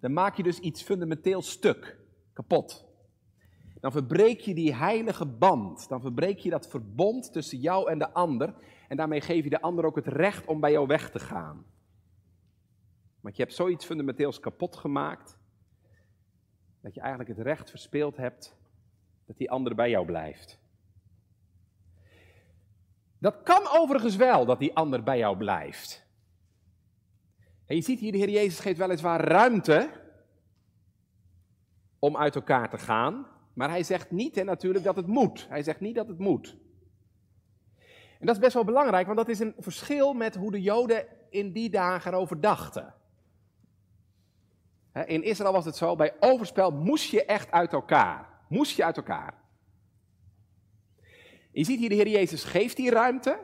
dan 0.00 0.12
maak 0.12 0.36
je 0.36 0.42
dus 0.42 0.58
iets 0.58 0.82
fundamenteel 0.82 1.42
stuk, 1.42 1.98
kapot. 2.32 2.88
Dan 3.80 3.92
verbreek 3.92 4.40
je 4.40 4.54
die 4.54 4.74
heilige 4.74 5.26
band, 5.26 5.88
dan 5.88 6.00
verbreek 6.00 6.38
je 6.38 6.50
dat 6.50 6.68
verbond 6.68 7.32
tussen 7.32 7.58
jou 7.58 7.90
en 7.90 7.98
de 7.98 8.12
ander. 8.12 8.54
En 8.88 8.96
daarmee 8.96 9.20
geef 9.20 9.44
je 9.44 9.50
de 9.50 9.60
ander 9.60 9.84
ook 9.84 9.96
het 9.96 10.06
recht 10.06 10.46
om 10.46 10.60
bij 10.60 10.72
jou 10.72 10.86
weg 10.86 11.10
te 11.10 11.18
gaan. 11.18 11.64
Want 13.20 13.36
je 13.36 13.42
hebt 13.42 13.54
zoiets 13.54 13.84
fundamenteels 13.84 14.40
kapot 14.40 14.76
gemaakt, 14.76 15.38
dat 16.80 16.94
je 16.94 17.00
eigenlijk 17.00 17.30
het 17.30 17.46
recht 17.46 17.70
verspeeld 17.70 18.16
hebt 18.16 18.56
dat 19.26 19.36
die 19.36 19.50
ander 19.50 19.74
bij 19.74 19.90
jou 19.90 20.06
blijft. 20.06 20.59
Dat 23.20 23.42
kan 23.42 23.68
overigens 23.72 24.16
wel, 24.16 24.44
dat 24.44 24.58
die 24.58 24.74
ander 24.74 25.02
bij 25.02 25.18
jou 25.18 25.36
blijft. 25.36 26.06
En 27.66 27.76
je 27.76 27.82
ziet 27.82 28.00
hier, 28.00 28.12
de 28.12 28.18
Heer 28.18 28.30
Jezus 28.30 28.60
geeft 28.60 28.78
weliswaar 28.78 29.20
ruimte 29.20 29.90
om 31.98 32.16
uit 32.16 32.34
elkaar 32.34 32.70
te 32.70 32.78
gaan, 32.78 33.26
maar 33.54 33.68
hij 33.68 33.82
zegt 33.82 34.10
niet 34.10 34.34
hè, 34.34 34.44
natuurlijk 34.44 34.84
dat 34.84 34.96
het 34.96 35.06
moet. 35.06 35.46
Hij 35.48 35.62
zegt 35.62 35.80
niet 35.80 35.94
dat 35.94 36.08
het 36.08 36.18
moet. 36.18 36.56
En 38.18 38.26
dat 38.26 38.34
is 38.34 38.40
best 38.40 38.54
wel 38.54 38.64
belangrijk, 38.64 39.06
want 39.06 39.18
dat 39.18 39.28
is 39.28 39.38
een 39.38 39.54
verschil 39.58 40.12
met 40.12 40.34
hoe 40.34 40.50
de 40.50 40.60
Joden 40.60 41.06
in 41.30 41.52
die 41.52 41.70
dagen 41.70 42.12
erover 42.12 42.40
dachten. 42.40 42.94
In 45.04 45.22
Israël 45.22 45.52
was 45.52 45.64
het 45.64 45.76
zo, 45.76 45.96
bij 45.96 46.14
overspel 46.20 46.70
moest 46.70 47.10
je 47.10 47.24
echt 47.24 47.50
uit 47.50 47.72
elkaar. 47.72 48.28
Moest 48.48 48.76
je 48.76 48.84
uit 48.84 48.96
elkaar. 48.96 49.39
Je 51.50 51.64
ziet 51.64 51.78
hier, 51.78 51.88
de 51.88 51.94
Heer 51.94 52.08
Jezus 52.08 52.44
geeft 52.44 52.76
die 52.76 52.90
ruimte. 52.90 53.40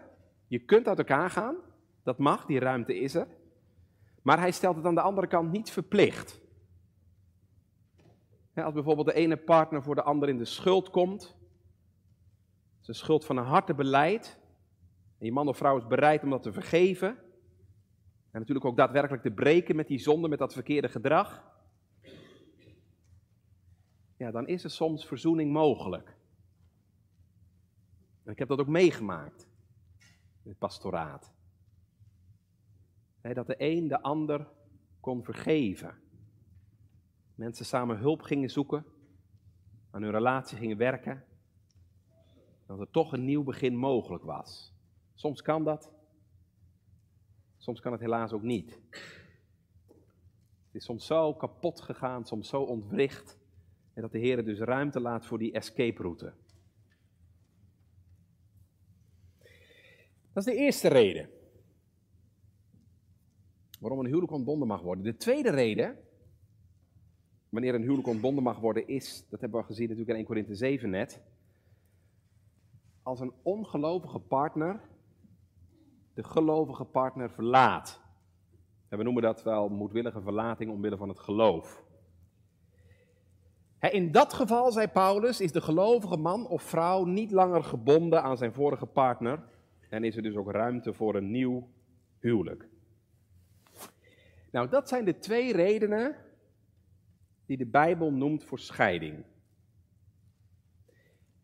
Je 0.47 0.59
kunt 0.59 0.89
uit 0.89 0.99
elkaar 0.99 1.31
gaan. 1.31 1.57
Dat 2.03 2.19
mag, 2.19 2.45
die 2.45 2.59
ruimte 2.59 2.99
is 2.99 3.15
er. 3.15 3.27
Maar 4.23 4.39
hij 4.39 4.53
stelt 4.53 4.77
het 4.77 4.85
aan 4.85 4.95
de 4.95 5.01
andere 5.01 5.27
kant 5.27 5.53
niet 5.53 5.71
verplicht. 5.71 6.41
Als 8.55 8.75
bijvoorbeeld 8.75 9.07
de 9.07 9.15
ene 9.15 9.37
partner 9.37 9.83
voor 9.83 9.95
de 9.95 10.03
ander 10.03 10.29
in 10.29 10.39
de 10.39 10.45
schuld 10.45 10.91
komt, 10.91 11.37
zijn 12.81 12.97
schuld 12.97 13.25
van 13.25 13.37
een 13.37 13.45
harte 13.45 13.75
beleid, 13.75 14.39
en 15.19 15.27
je 15.27 15.33
man 15.33 15.49
of 15.49 15.57
vrouw 15.57 15.77
is 15.77 15.87
bereid 15.87 16.23
om 16.23 16.31
dat 16.31 16.43
te 16.43 16.53
vergeven, 16.53 17.09
en 18.31 18.41
natuurlijk 18.41 18.67
ook 18.67 18.77
daadwerkelijk 18.77 19.23
te 19.23 19.31
breken 19.31 19.77
met 19.77 19.87
die 19.87 19.99
zonde, 19.99 20.29
met 20.29 20.39
dat 20.39 20.53
verkeerde 20.53 20.89
gedrag. 20.89 21.45
Ja, 24.17 24.31
dan 24.31 24.47
is 24.47 24.65
er 24.65 24.71
soms 24.71 25.07
verzoening 25.07 25.53
mogelijk. 25.53 26.16
En 28.27 28.33
ik 28.33 28.39
heb 28.39 28.49
dat 28.49 28.59
ook 28.59 28.67
meegemaakt 28.67 29.49
in 30.43 30.51
het 30.51 30.59
pastoraat. 30.59 31.35
dat 33.21 33.47
de 33.47 33.55
een 33.59 33.89
de 33.89 34.03
ander 34.03 34.49
kon 35.01 35.25
vergeven. 35.25 35.95
Mensen 37.35 37.65
samen 37.65 37.99
hulp 37.99 38.23
gingen 38.23 38.51
zoeken, 38.51 38.85
aan 39.91 40.03
hun 40.03 40.11
relatie 40.11 40.59
gingen 40.59 40.77
werken. 40.77 41.25
Dat 42.67 42.81
er 42.81 42.91
toch 42.91 43.13
een 43.13 43.25
nieuw 43.25 43.43
begin 43.43 43.77
mogelijk 43.77 44.25
was. 44.25 44.75
Soms 45.15 45.43
kan 45.43 45.65
dat, 45.65 45.93
soms 47.57 47.81
kan 47.81 47.93
het 47.93 48.01
helaas 48.01 48.33
ook 48.33 48.43
niet. 48.43 48.81
Het 50.67 50.75
is 50.75 50.85
soms 50.85 51.07
zo 51.07 51.35
kapot 51.35 51.81
gegaan, 51.81 52.27
soms 52.27 52.49
zo 52.49 52.63
ontwricht, 52.63 53.39
en 53.93 54.03
dat 54.03 54.13
de 54.13 54.19
Heer 54.19 54.45
dus 54.45 54.59
ruimte 54.59 55.01
laat 55.01 55.27
voor 55.27 55.39
die 55.39 55.53
escape 55.53 56.03
route. 56.03 56.35
Dat 60.37 60.47
is 60.47 60.55
de 60.55 60.61
eerste 60.61 60.89
reden. 60.89 61.29
Waarom 63.81 63.99
een 63.99 64.07
huwelijk 64.07 64.33
ontbonden 64.33 64.69
mag 64.69 64.81
worden. 64.81 65.05
De 65.05 65.17
tweede 65.17 65.51
reden, 65.51 65.99
wanneer 67.49 67.75
een 67.75 67.83
huwelijk 67.83 68.07
ontbonden 68.07 68.43
mag 68.43 68.59
worden, 68.59 68.89
is, 68.89 69.27
dat 69.29 69.41
hebben 69.41 69.61
we 69.61 69.67
gezien 69.67 69.89
natuurlijk 69.89 70.11
in 70.11 70.17
1 70.17 70.27
Korinthe 70.27 70.55
7 70.55 70.91
net, 70.91 71.23
als 73.03 73.21
een 73.21 73.33
ongelovige 73.43 74.19
partner 74.19 74.81
de 76.15 76.25
gelovige 76.25 76.85
partner 76.85 77.31
verlaat. 77.31 78.01
En 78.89 78.99
we 78.99 79.05
noemen 79.05 79.23
dat 79.23 79.43
wel 79.43 79.69
moedwillige 79.69 80.21
verlating 80.21 80.71
omwille 80.71 80.97
van 80.97 81.09
het 81.09 81.19
geloof. 81.19 81.85
In 83.91 84.13
dat 84.13 84.33
geval, 84.33 84.73
zei 84.73 84.89
Paulus, 84.89 85.41
is 85.41 85.53
de 85.53 85.61
gelovige 85.61 86.17
man 86.17 86.47
of 86.47 86.63
vrouw 86.63 87.05
niet 87.05 87.31
langer 87.31 87.65
gebonden 87.65 88.23
aan 88.23 88.37
zijn 88.37 88.53
vorige 88.53 88.87
partner 88.87 89.55
en 89.89 90.05
is 90.05 90.17
er 90.17 90.23
dus 90.23 90.37
ook 90.37 90.51
ruimte 90.51 90.93
voor 90.93 91.15
een 91.15 91.31
nieuw 91.31 91.69
huwelijk. 92.19 92.69
Nou, 94.51 94.69
dat 94.69 94.89
zijn 94.89 95.05
de 95.05 95.19
twee 95.19 95.53
redenen 95.53 96.17
die 97.47 97.57
de 97.57 97.67
Bijbel 97.67 98.13
noemt 98.13 98.45
voor 98.45 98.59
scheiding. 98.59 99.25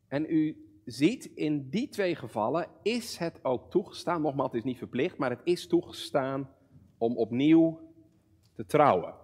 En 0.08 0.24
u 0.28 0.66
ziet, 0.84 1.24
in 1.24 1.70
die 1.70 1.88
twee 1.88 2.16
gevallen 2.16 2.68
is 2.82 3.16
het 3.16 3.44
ook 3.44 3.70
toegestaan, 3.70 4.22
nogmaals, 4.22 4.52
het 4.52 4.60
is 4.60 4.66
niet 4.66 4.78
verplicht, 4.78 5.16
maar 5.16 5.30
het 5.30 5.40
is 5.44 5.66
toegestaan 5.66 6.50
om 6.98 7.16
opnieuw 7.16 7.92
te 8.52 8.66
trouwen. 8.66 9.14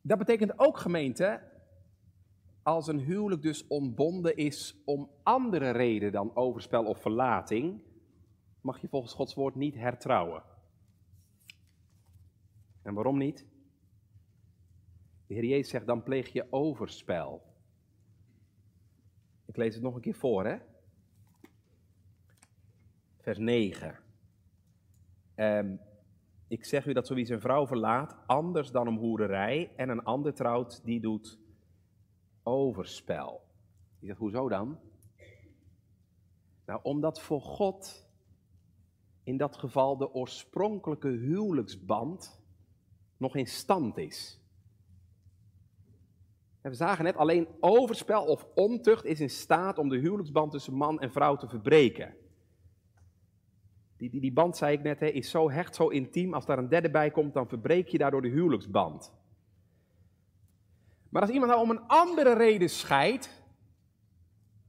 Dat 0.00 0.18
betekent 0.18 0.58
ook, 0.58 0.78
gemeente, 0.78 1.42
als 2.66 2.86
een 2.86 3.00
huwelijk 3.00 3.42
dus 3.42 3.66
ontbonden 3.66 4.36
is 4.36 4.76
om 4.84 5.10
andere 5.22 5.70
reden 5.70 6.12
dan 6.12 6.36
overspel 6.36 6.84
of 6.84 7.00
verlating, 7.00 7.82
mag 8.60 8.80
je 8.80 8.88
volgens 8.88 9.12
Gods 9.12 9.34
woord 9.34 9.54
niet 9.54 9.74
hertrouwen. 9.74 10.42
En 12.82 12.94
waarom 12.94 13.18
niet? 13.18 13.46
De 15.26 15.34
Heer 15.34 15.44
Jezus 15.44 15.68
zegt, 15.68 15.86
dan 15.86 16.02
pleeg 16.02 16.32
je 16.32 16.46
overspel. 16.50 17.42
Ik 19.44 19.56
lees 19.56 19.74
het 19.74 19.82
nog 19.82 19.94
een 19.94 20.00
keer 20.00 20.14
voor, 20.14 20.44
hè? 20.46 20.56
Vers 23.20 23.38
9. 23.38 23.98
Um, 25.36 25.80
ik 26.48 26.64
zeg 26.64 26.86
u 26.86 26.92
dat 26.92 27.06
zo 27.06 27.14
wie 27.14 27.24
zijn 27.24 27.40
vrouw 27.40 27.66
verlaat, 27.66 28.16
anders 28.26 28.70
dan 28.70 28.88
om 28.88 28.96
hoererij, 28.98 29.72
en 29.76 29.88
een 29.88 30.04
ander 30.04 30.34
trouwt, 30.34 30.84
die 30.84 31.00
doet 31.00 31.44
overspel. 32.46 33.42
Je 33.98 34.06
zegt, 34.06 34.18
hoezo 34.18 34.48
dan? 34.48 34.78
Nou, 36.66 36.80
omdat 36.82 37.20
voor 37.20 37.40
God 37.40 38.08
in 39.22 39.36
dat 39.36 39.56
geval 39.56 39.96
de 39.96 40.14
oorspronkelijke 40.14 41.08
huwelijksband 41.08 42.40
nog 43.16 43.36
in 43.36 43.46
stand 43.46 43.98
is. 43.98 44.40
we 46.62 46.74
zagen 46.74 47.04
net, 47.04 47.16
alleen 47.16 47.48
overspel 47.60 48.24
of 48.24 48.46
ontucht 48.54 49.04
is 49.04 49.20
in 49.20 49.30
staat 49.30 49.78
om 49.78 49.88
de 49.88 49.98
huwelijksband 49.98 50.52
tussen 50.52 50.74
man 50.74 51.00
en 51.00 51.12
vrouw 51.12 51.36
te 51.36 51.48
verbreken. 51.48 52.14
Die, 53.96 54.10
die, 54.10 54.20
die 54.20 54.32
band, 54.32 54.56
zei 54.56 54.76
ik 54.76 54.82
net, 54.82 55.00
hè, 55.00 55.06
is 55.06 55.30
zo 55.30 55.50
hecht, 55.50 55.74
zo 55.74 55.88
intiem. 55.88 56.34
Als 56.34 56.46
daar 56.46 56.58
een 56.58 56.68
derde 56.68 56.90
bij 56.90 57.10
komt, 57.10 57.34
dan 57.34 57.48
verbreek 57.48 57.88
je 57.88 57.98
daardoor 57.98 58.22
de 58.22 58.28
huwelijksband. 58.28 59.12
Maar 61.10 61.22
als 61.22 61.30
iemand 61.30 61.50
nou 61.50 61.62
om 61.62 61.70
een 61.70 61.86
andere 61.86 62.34
reden 62.34 62.70
scheidt, 62.70 63.42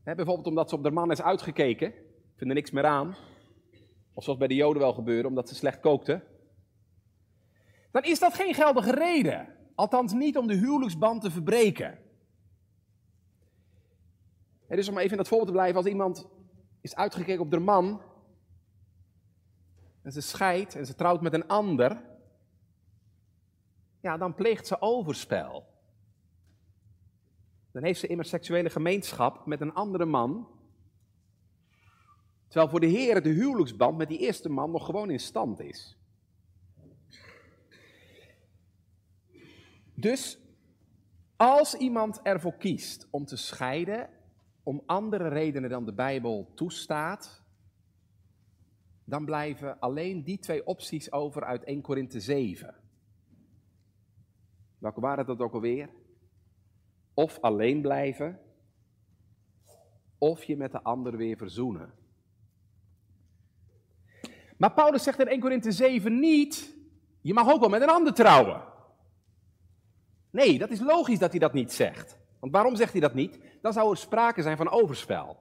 hè, 0.04 0.16
bijvoorbeeld 0.16 0.48
omdat 0.48 0.70
ze 0.70 0.76
op 0.76 0.84
de 0.84 0.92
man 0.92 1.12
is 1.12 1.22
uitgekeken, 1.22 1.94
vinden 2.36 2.56
niks 2.56 2.72
meer 2.72 2.86
aan, 2.86 3.16
of 4.14 4.24
zoals 4.24 4.40
bij 4.40 4.48
de 4.48 4.56
Joden 4.56 4.82
wel 4.82 4.94
gebeurde, 4.94 5.28
omdat 5.28 5.50
ze 5.50 5.56
slecht 5.56 5.80
kookten, 5.80 6.24
dan 7.92 8.04
is 8.04 8.20
dat 8.20 8.34
geen 8.34 8.54
geldige 8.54 8.92
reden. 8.92 9.56
Althans 9.76 10.14
niet 10.14 10.38
om 10.38 10.48
de 10.48 10.56
huwelijksband 10.56 11.22
te 11.22 11.32
verbreken. 11.32 12.00
dus 14.68 14.90
om 14.90 14.98
even 14.98 15.12
in 15.12 15.18
dat 15.18 15.28
voorbeeld 15.28 15.50
te 15.50 15.56
blijven, 15.56 15.78
als 15.78 15.86
iemand 15.86 16.28
is 16.82 16.96
uitgekeken 16.96 17.42
op 17.42 17.52
de 17.52 17.60
man, 17.60 18.02
en 20.02 20.12
ze 20.12 20.22
scheidt 20.22 20.76
en 20.76 20.86
ze 20.86 20.96
trouwt 20.96 21.22
met 21.22 21.34
een 21.34 21.48
ander, 21.48 22.02
ja, 24.02 24.18
dan 24.18 24.36
pleegt 24.36 24.68
ze 24.68 24.82
overspel. 24.82 25.77
Dan 27.78 27.86
heeft 27.86 28.00
ze 28.00 28.08
immers 28.08 28.30
seksuele 28.30 28.70
gemeenschap 28.70 29.46
met 29.46 29.62
een 29.62 29.74
andere 29.74 30.06
man. 30.06 30.48
Terwijl 32.48 32.70
voor 32.70 32.80
de 32.80 32.86
Heer 32.86 33.22
de 33.22 33.30
huwelijksband 33.30 33.98
met 33.98 34.08
die 34.08 34.18
eerste 34.18 34.50
man 34.50 34.72
nog 34.72 34.86
gewoon 34.86 35.10
in 35.10 35.20
stand 35.20 35.60
is. 35.60 35.98
Dus 39.94 40.40
als 41.36 41.74
iemand 41.74 42.22
ervoor 42.22 42.54
kiest 42.58 43.08
om 43.10 43.26
te 43.26 43.36
scheiden, 43.38 44.10
om 44.64 44.84
andere 44.86 45.28
redenen 45.28 45.70
dan 45.70 45.86
de 45.86 45.94
Bijbel 45.94 46.52
toestaat, 46.56 47.44
dan 49.04 49.26
blijven 49.26 49.80
alleen 49.80 50.24
die 50.24 50.40
twee 50.40 50.66
opties 50.66 51.12
over 51.12 51.44
uit 51.44 51.64
1 51.64 51.82
Korinthe 51.82 52.20
7. 52.20 52.76
Welke 54.78 55.00
waren 55.00 55.26
dat 55.26 55.40
ook 55.40 55.54
alweer? 55.54 55.90
Of 57.18 57.40
alleen 57.42 57.82
blijven, 57.82 58.40
of 60.18 60.44
je 60.44 60.58
met 60.58 60.72
de 60.72 60.84
ander 60.84 61.18
weer 61.18 61.38
verzoenen. 61.38 61.94
Maar 64.58 64.74
Paulus 64.74 65.04
zegt 65.04 65.20
in 65.20 65.28
1 65.28 65.40
Korinthe 65.40 65.72
7 65.72 66.20
niet, 66.20 66.76
je 67.22 67.34
mag 67.34 67.52
ook 67.52 67.60
wel 67.60 67.70
met 67.70 67.82
een 67.82 67.90
ander 67.90 68.14
trouwen. 68.14 68.62
Nee, 70.30 70.58
dat 70.58 70.70
is 70.70 70.80
logisch 70.80 71.20
dat 71.20 71.32
hij 71.32 71.40
dat 71.40 71.54
niet 71.54 71.74
zegt. 71.74 72.18
Want 72.40 72.52
waarom 72.52 72.76
zegt 72.76 72.92
hij 72.92 73.02
dat 73.02 73.14
niet? 73.14 73.40
Dan 73.62 73.74
zou 73.74 73.92
er 73.92 73.98
sprake 73.98 74.42
zijn 74.42 74.58
van 74.58 74.70
overspel. 74.70 75.38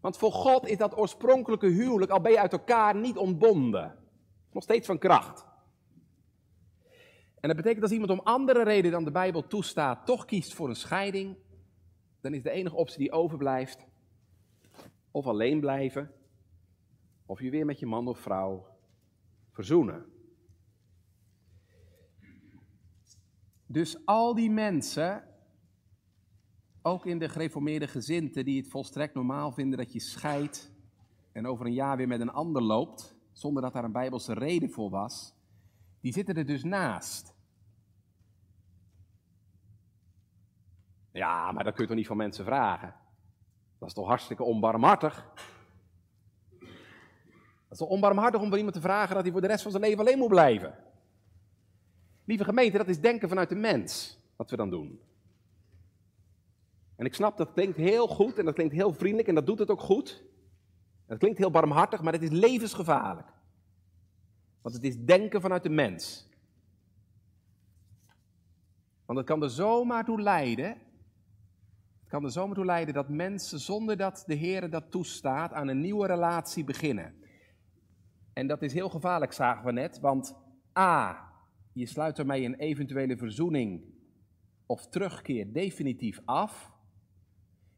Want 0.00 0.16
voor 0.16 0.32
God 0.32 0.66
is 0.66 0.76
dat 0.76 0.98
oorspronkelijke 0.98 1.66
huwelijk, 1.66 2.10
al 2.10 2.20
ben 2.20 2.32
je 2.32 2.40
uit 2.40 2.52
elkaar, 2.52 2.94
niet 2.94 3.16
ontbonden. 3.16 3.98
Nog 4.52 4.62
steeds 4.62 4.86
van 4.86 4.98
kracht. 4.98 5.44
En 7.44 7.50
dat 7.50 7.58
betekent 7.58 7.82
dat 7.82 7.90
als 7.90 8.00
iemand 8.00 8.20
om 8.20 8.26
andere 8.26 8.62
reden 8.62 8.90
dan 8.90 9.04
de 9.04 9.10
Bijbel 9.10 9.46
toestaat, 9.46 10.06
toch 10.06 10.24
kiest 10.24 10.54
voor 10.54 10.68
een 10.68 10.76
scheiding, 10.76 11.36
dan 12.20 12.34
is 12.34 12.42
de 12.42 12.50
enige 12.50 12.76
optie 12.76 12.98
die 12.98 13.12
overblijft, 13.12 13.86
of 15.10 15.26
alleen 15.26 15.60
blijven, 15.60 16.10
of 17.26 17.40
je 17.40 17.50
weer 17.50 17.64
met 17.64 17.78
je 17.78 17.86
man 17.86 18.08
of 18.08 18.18
vrouw 18.18 18.66
verzoenen. 19.50 20.04
Dus 23.66 24.06
al 24.06 24.34
die 24.34 24.50
mensen 24.50 25.24
ook 26.82 27.06
in 27.06 27.18
de 27.18 27.28
gereformeerde 27.28 27.88
gezinten 27.88 28.44
die 28.44 28.60
het 28.60 28.70
volstrekt 28.70 29.14
normaal 29.14 29.52
vinden 29.52 29.78
dat 29.78 29.92
je 29.92 30.00
scheidt 30.00 30.72
en 31.32 31.46
over 31.46 31.66
een 31.66 31.72
jaar 31.72 31.96
weer 31.96 32.08
met 32.08 32.20
een 32.20 32.32
ander 32.32 32.62
loopt, 32.62 33.16
zonder 33.32 33.62
dat 33.62 33.72
daar 33.72 33.84
een 33.84 33.92
bijbelse 33.92 34.34
reden 34.34 34.70
voor 34.70 34.90
was, 34.90 35.34
die 36.00 36.12
zitten 36.12 36.34
er 36.34 36.46
dus 36.46 36.62
naast. 36.62 37.33
Ja, 41.14 41.52
maar 41.52 41.64
dat 41.64 41.72
kun 41.72 41.82
je 41.82 41.88
toch 41.88 41.98
niet 41.98 42.06
van 42.06 42.16
mensen 42.16 42.44
vragen? 42.44 42.94
Dat 43.78 43.88
is 43.88 43.94
toch 43.94 44.06
hartstikke 44.06 44.42
onbarmhartig? 44.42 45.32
Dat 46.58 47.70
is 47.70 47.78
toch 47.78 47.88
onbarmhartig 47.88 48.40
om 48.40 48.48
van 48.48 48.56
iemand 48.56 48.74
te 48.74 48.82
vragen 48.82 49.14
dat 49.14 49.22
hij 49.22 49.32
voor 49.32 49.40
de 49.40 49.46
rest 49.46 49.62
van 49.62 49.70
zijn 49.70 49.82
leven 49.82 49.98
alleen 49.98 50.18
moet 50.18 50.28
blijven? 50.28 50.74
Lieve 52.24 52.44
gemeente, 52.44 52.78
dat 52.78 52.88
is 52.88 53.00
denken 53.00 53.28
vanuit 53.28 53.48
de 53.48 53.54
mens, 53.54 54.18
wat 54.36 54.50
we 54.50 54.56
dan 54.56 54.70
doen. 54.70 55.00
En 56.96 57.06
ik 57.06 57.14
snap, 57.14 57.36
dat 57.36 57.52
klinkt 57.52 57.76
heel 57.76 58.06
goed 58.06 58.38
en 58.38 58.44
dat 58.44 58.54
klinkt 58.54 58.74
heel 58.74 58.92
vriendelijk 58.92 59.28
en 59.28 59.34
dat 59.34 59.46
doet 59.46 59.58
het 59.58 59.70
ook 59.70 59.80
goed. 59.80 60.24
Dat 61.06 61.18
klinkt 61.18 61.38
heel 61.38 61.50
barmhartig, 61.50 62.02
maar 62.02 62.12
het 62.12 62.22
is 62.22 62.30
levensgevaarlijk. 62.30 63.28
Want 64.62 64.74
het 64.74 64.84
is 64.84 65.04
denken 65.04 65.40
vanuit 65.40 65.62
de 65.62 65.68
mens. 65.68 66.28
Want 69.04 69.18
het 69.18 69.28
kan 69.28 69.42
er 69.42 69.50
zomaar 69.50 70.04
toe 70.04 70.20
leiden, 70.20 70.76
kan 72.14 72.24
er 72.24 72.30
zomaar 72.30 72.54
toe 72.54 72.64
leiden 72.64 72.94
dat 72.94 73.08
mensen 73.08 73.58
zonder 73.58 73.96
dat 73.96 74.24
de 74.26 74.34
Heer 74.34 74.70
dat 74.70 74.90
toestaat 74.90 75.52
aan 75.52 75.68
een 75.68 75.80
nieuwe 75.80 76.06
relatie 76.06 76.64
beginnen. 76.64 77.14
En 78.32 78.46
dat 78.46 78.62
is 78.62 78.72
heel 78.72 78.88
gevaarlijk, 78.88 79.32
zagen 79.32 79.64
we 79.64 79.72
net, 79.72 80.00
want 80.00 80.36
A, 80.78 81.32
je 81.72 81.86
sluit 81.86 82.18
ermee 82.18 82.44
een 82.44 82.54
eventuele 82.54 83.16
verzoening 83.16 83.84
of 84.66 84.88
terugkeer 84.88 85.52
definitief 85.52 86.20
af. 86.24 86.72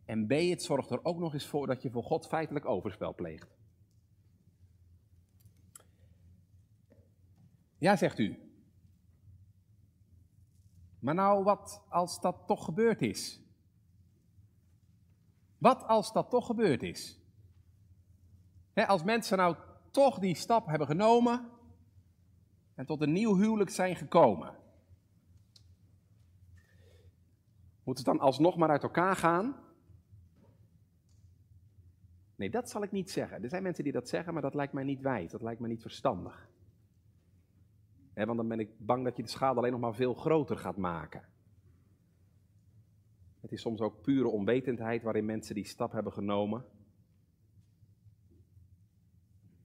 En 0.05 0.27
B, 0.27 0.31
het 0.31 0.63
zorgt 0.63 0.91
er 0.91 1.05
ook 1.05 1.19
nog 1.19 1.33
eens 1.33 1.47
voor 1.47 1.67
dat 1.67 1.83
je 1.83 1.91
voor 1.91 2.05
God 2.05 2.27
feitelijk 2.27 2.67
overspel 2.67 3.15
pleegt. 3.15 3.57
Ja, 7.79 7.97
zegt 7.97 8.19
u. 8.19 8.39
Maar 10.99 11.15
nou, 11.15 11.45
wat 11.45 11.85
als 11.89 12.21
dat 12.21 12.43
toch 12.47 12.65
gebeurd 12.65 13.03
is? 13.03 13.45
Wat 15.59 15.85
als 15.85 16.13
dat 16.13 16.31
toch 16.31 16.47
gebeurd 16.47 16.83
is? 16.83 17.21
als 18.75 19.05
mensen 19.05 19.39
nou 19.39 19.57
toch 19.91 20.19
die 20.19 20.35
stap 20.35 20.67
hebben 20.67 20.87
genomen 20.87 21.51
en 22.75 22.87
tot 22.87 23.01
een 23.01 23.13
nieuw 23.13 23.37
huwelijk 23.37 23.71
zijn 23.71 23.97
gekomen. 23.97 24.55
Moet 27.83 27.97
het 27.97 28.07
dan 28.07 28.21
alsnog 28.21 28.57
maar 28.57 28.69
uit 28.69 28.83
elkaar 28.83 29.17
gaan? 29.17 29.57
Nee, 32.37 32.51
dat 32.51 32.71
zal 32.71 32.83
ik 32.83 32.93
niet 32.93 33.11
zeggen. 33.11 33.43
Er 33.43 33.49
zijn 33.49 33.63
mensen 33.63 33.85
die 33.85 33.93
dat 33.93 34.09
zeggen, 34.09 34.33
maar 34.33 34.43
dat 34.43 34.55
lijkt 34.55 34.73
mij 34.73 34.85
niet 34.85 35.01
wijs, 35.01 35.31
dat 35.31 35.43
lijkt 35.43 35.61
mij 35.61 35.71
niet 35.71 35.83
verstandig. 35.83 36.49
want 38.15 38.37
dan 38.37 38.49
ben 38.49 38.61
ik 38.61 38.71
bang 38.79 39.05
dat 39.05 39.17
je 39.17 39.23
de 39.23 39.29
schade 39.29 39.59
alleen 39.59 39.73
nog 39.73 39.81
maar 39.81 39.95
veel 39.95 40.15
groter 40.15 40.57
gaat 40.57 40.77
maken. 40.77 41.23
Het 43.41 43.53
is 43.53 43.61
soms 43.61 43.81
ook 43.81 44.03
pure 44.03 44.29
onwetendheid 44.29 45.03
waarin 45.03 45.25
mensen 45.25 45.55
die 45.55 45.65
stap 45.65 45.93
hebben 45.93 46.13
genomen. 46.13 46.65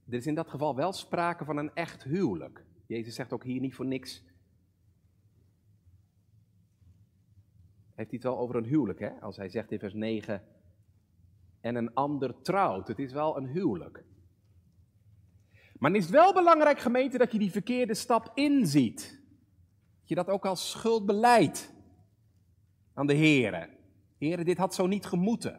Er 0.08 0.14
is 0.14 0.28
in 0.28 0.36
dat 0.36 0.50
geval 0.50 0.76
wel 0.76 0.94
sprake 0.94 1.46
van 1.46 1.58
een 1.58 1.74
echt 1.74 2.04
huwelijk. 2.04 2.66
Jezus 2.86 3.16
zegt 3.16 3.34
ook 3.34 3.44
hier 3.44 3.62
niet 3.62 3.76
voor 3.76 3.86
niks. 3.86 4.24
Heeft 7.96 8.10
hij 8.10 8.20
het 8.20 8.24
wel 8.24 8.38
over 8.38 8.56
een 8.56 8.66
huwelijk, 8.66 9.00
hè? 9.00 9.10
Als 9.10 9.38
hij 9.38 9.50
zegt 9.50 9.72
in 9.72 9.80
vers 9.80 9.94
9, 9.94 10.44
en 11.62 11.76
een 11.76 11.94
ander 11.94 12.42
trouwt. 12.42 12.88
Het 12.88 13.00
is 13.00 13.12
wel 13.12 13.38
een 13.38 13.48
huwelijk. 13.48 14.04
Maar 15.80 15.92
het 15.92 16.04
is 16.04 16.10
wel 16.10 16.34
belangrijk, 16.34 16.80
gemeente, 16.80 17.18
dat 17.18 17.32
je 17.32 17.40
die 17.40 17.52
verkeerde 17.52 17.94
stap 17.94 18.32
inziet. 18.34 19.20
Dat 20.00 20.10
je 20.10 20.16
dat 20.16 20.28
ook 20.28 20.46
als 20.46 20.70
schuld 20.70 21.06
beleidt 21.06 21.74
aan 22.94 23.08
de 23.08 23.14
heren. 23.14 23.70
Heren, 24.18 24.46
dit 24.46 24.58
had 24.58 24.76
zo 24.76 24.88
niet 24.88 25.06
gemoeten. 25.06 25.54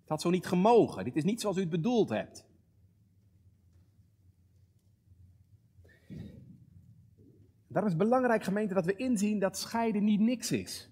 Het 0.00 0.08
had 0.08 0.20
zo 0.20 0.30
niet 0.30 0.46
gemogen. 0.46 1.04
Dit 1.04 1.16
is 1.16 1.24
niet 1.24 1.40
zoals 1.40 1.56
u 1.56 1.60
het 1.60 1.70
bedoeld 1.70 2.08
hebt. 2.08 2.46
Daarom 7.66 7.92
is 7.92 7.98
het 7.98 8.08
belangrijk, 8.08 8.42
gemeente, 8.42 8.74
dat 8.74 8.84
we 8.84 8.96
inzien 8.96 9.38
dat 9.38 9.58
scheiden 9.58 10.04
niet 10.04 10.20
niks 10.20 10.52
is. 10.52 10.90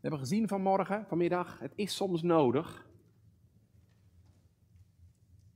We 0.00 0.08
hebben 0.08 0.20
gezien 0.20 0.48
vanmorgen, 0.48 1.06
vanmiddag, 1.06 1.58
het 1.58 1.72
is 1.74 1.94
soms 1.96 2.22
nodig. 2.22 2.88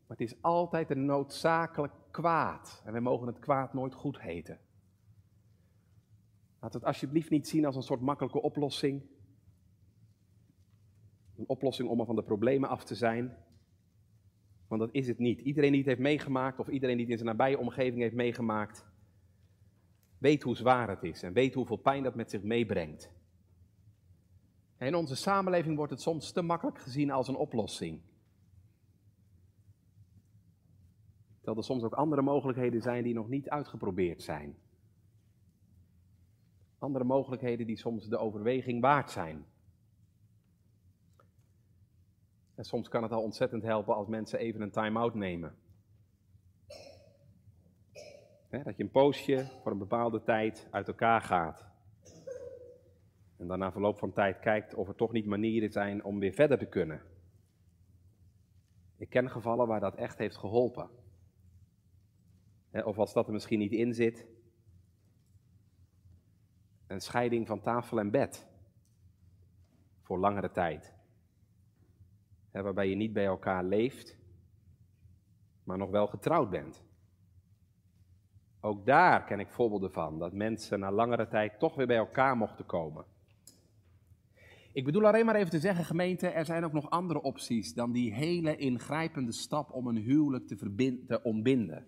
Maar 0.06 0.16
het 0.16 0.20
is 0.20 0.42
altijd 0.42 0.90
een 0.90 1.04
noodzakelijk 1.04 1.92
kwaad. 2.10 2.82
En 2.84 2.92
wij 2.92 3.00
mogen 3.00 3.26
het 3.26 3.38
kwaad 3.38 3.74
nooit 3.74 3.94
goed 3.94 4.20
heten. 4.20 4.58
Laat 6.64 6.72
het 6.74 6.84
alsjeblieft 6.84 7.30
niet 7.30 7.48
zien 7.48 7.64
als 7.64 7.76
een 7.76 7.82
soort 7.82 8.00
makkelijke 8.00 8.42
oplossing. 8.42 9.02
Een 11.36 11.48
oplossing 11.48 11.88
om 11.88 12.00
er 12.00 12.06
van 12.06 12.16
de 12.16 12.22
problemen 12.22 12.68
af 12.68 12.84
te 12.84 12.94
zijn. 12.94 13.36
Want 14.68 14.80
dat 14.80 14.94
is 14.94 15.08
het 15.08 15.18
niet. 15.18 15.40
Iedereen 15.40 15.70
die 15.70 15.80
het 15.80 15.88
heeft 15.88 16.00
meegemaakt, 16.00 16.58
of 16.58 16.68
iedereen 16.68 16.96
die 16.96 17.04
het 17.04 17.12
in 17.12 17.24
zijn 17.24 17.36
nabije 17.36 17.58
omgeving 17.58 18.02
heeft 18.02 18.14
meegemaakt, 18.14 18.86
weet 20.18 20.42
hoe 20.42 20.56
zwaar 20.56 20.88
het 20.88 21.02
is 21.02 21.22
en 21.22 21.32
weet 21.32 21.54
hoeveel 21.54 21.76
pijn 21.76 22.02
dat 22.02 22.14
met 22.14 22.30
zich 22.30 22.42
meebrengt. 22.42 23.12
En 24.76 24.86
in 24.86 24.94
onze 24.94 25.16
samenleving 25.16 25.76
wordt 25.76 25.92
het 25.92 26.00
soms 26.00 26.32
te 26.32 26.42
makkelijk 26.42 26.78
gezien 26.78 27.10
als 27.10 27.28
een 27.28 27.36
oplossing. 27.36 28.00
Terwijl 31.36 31.56
er 31.56 31.64
soms 31.64 31.82
ook 31.82 31.94
andere 31.94 32.22
mogelijkheden 32.22 32.82
zijn 32.82 33.04
die 33.04 33.14
nog 33.14 33.28
niet 33.28 33.48
uitgeprobeerd 33.48 34.22
zijn. 34.22 34.56
Andere 36.78 37.04
mogelijkheden 37.04 37.66
die 37.66 37.76
soms 37.76 38.08
de 38.08 38.18
overweging 38.18 38.80
waard 38.80 39.10
zijn. 39.10 39.44
En 42.54 42.64
soms 42.64 42.88
kan 42.88 43.02
het 43.02 43.12
al 43.12 43.22
ontzettend 43.22 43.62
helpen 43.62 43.94
als 43.94 44.08
mensen 44.08 44.38
even 44.38 44.60
een 44.60 44.70
time-out 44.70 45.14
nemen. 45.14 45.54
dat 48.62 48.76
je 48.76 48.82
een 48.82 48.90
poosje 48.90 49.50
voor 49.62 49.72
een 49.72 49.78
bepaalde 49.78 50.22
tijd 50.22 50.68
uit 50.70 50.88
elkaar 50.88 51.20
gaat. 51.20 51.66
En 53.36 53.46
dan 53.46 53.58
na 53.58 53.72
verloop 53.72 53.98
van 53.98 54.12
tijd 54.12 54.38
kijkt 54.38 54.74
of 54.74 54.88
er 54.88 54.94
toch 54.94 55.12
niet 55.12 55.26
manieren 55.26 55.70
zijn 55.70 56.04
om 56.04 56.18
weer 56.18 56.32
verder 56.32 56.58
te 56.58 56.66
kunnen. 56.66 57.02
Ik 58.96 59.10
ken 59.10 59.30
gevallen 59.30 59.66
waar 59.66 59.80
dat 59.80 59.94
echt 59.94 60.18
heeft 60.18 60.36
geholpen. 60.36 60.90
Of 62.84 62.98
als 62.98 63.12
dat 63.12 63.26
er 63.26 63.32
misschien 63.32 63.58
niet 63.58 63.72
in 63.72 63.94
zit, 63.94 64.26
een 66.94 67.00
scheiding 67.00 67.46
van 67.46 67.60
tafel 67.60 67.98
en 67.98 68.10
bed. 68.10 68.46
Voor 70.02 70.18
langere 70.18 70.50
tijd. 70.50 70.94
Waarbij 72.50 72.88
je 72.88 72.96
niet 72.96 73.12
bij 73.12 73.24
elkaar 73.24 73.64
leeft, 73.64 74.18
maar 75.64 75.78
nog 75.78 75.90
wel 75.90 76.06
getrouwd 76.06 76.50
bent. 76.50 76.84
Ook 78.60 78.86
daar 78.86 79.24
ken 79.24 79.40
ik 79.40 79.48
voorbeelden 79.48 79.92
van, 79.92 80.18
dat 80.18 80.32
mensen 80.32 80.80
na 80.80 80.92
langere 80.92 81.28
tijd 81.28 81.58
toch 81.58 81.74
weer 81.74 81.86
bij 81.86 81.96
elkaar 81.96 82.36
mochten 82.36 82.66
komen. 82.66 83.04
Ik 84.72 84.84
bedoel 84.84 85.06
alleen 85.06 85.26
maar 85.26 85.34
even 85.34 85.50
te 85.50 85.60
zeggen, 85.60 85.84
gemeente, 85.84 86.28
er 86.28 86.44
zijn 86.44 86.64
ook 86.64 86.72
nog 86.72 86.90
andere 86.90 87.22
opties 87.22 87.74
dan 87.74 87.92
die 87.92 88.14
hele 88.14 88.56
ingrijpende 88.56 89.32
stap 89.32 89.72
om 89.72 89.86
een 89.86 89.96
huwelijk 89.96 90.46
te, 90.46 90.56
te 91.06 91.22
ontbinden. 91.22 91.86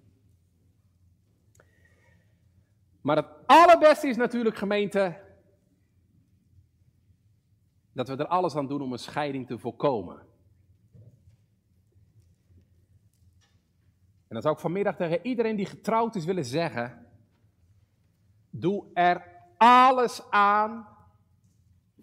Maar 3.07 3.17
het 3.17 3.29
allerbeste 3.47 4.09
is 4.09 4.17
natuurlijk, 4.17 4.57
gemeente, 4.57 5.21
dat 7.93 8.09
we 8.09 8.17
er 8.17 8.27
alles 8.27 8.57
aan 8.57 8.67
doen 8.67 8.81
om 8.81 8.93
een 8.93 8.99
scheiding 8.99 9.47
te 9.47 9.59
voorkomen. 9.59 10.19
En 14.19 14.29
dan 14.29 14.43
zou 14.43 14.55
ik 14.55 14.61
vanmiddag 14.61 14.97
tegen 14.97 15.27
iedereen 15.27 15.57
die 15.57 15.67
getrouwd 15.67 16.15
is 16.15 16.25
willen 16.25 16.45
zeggen: 16.45 17.07
doe 18.51 18.91
er 18.95 19.45
alles 19.57 20.31
aan 20.31 20.89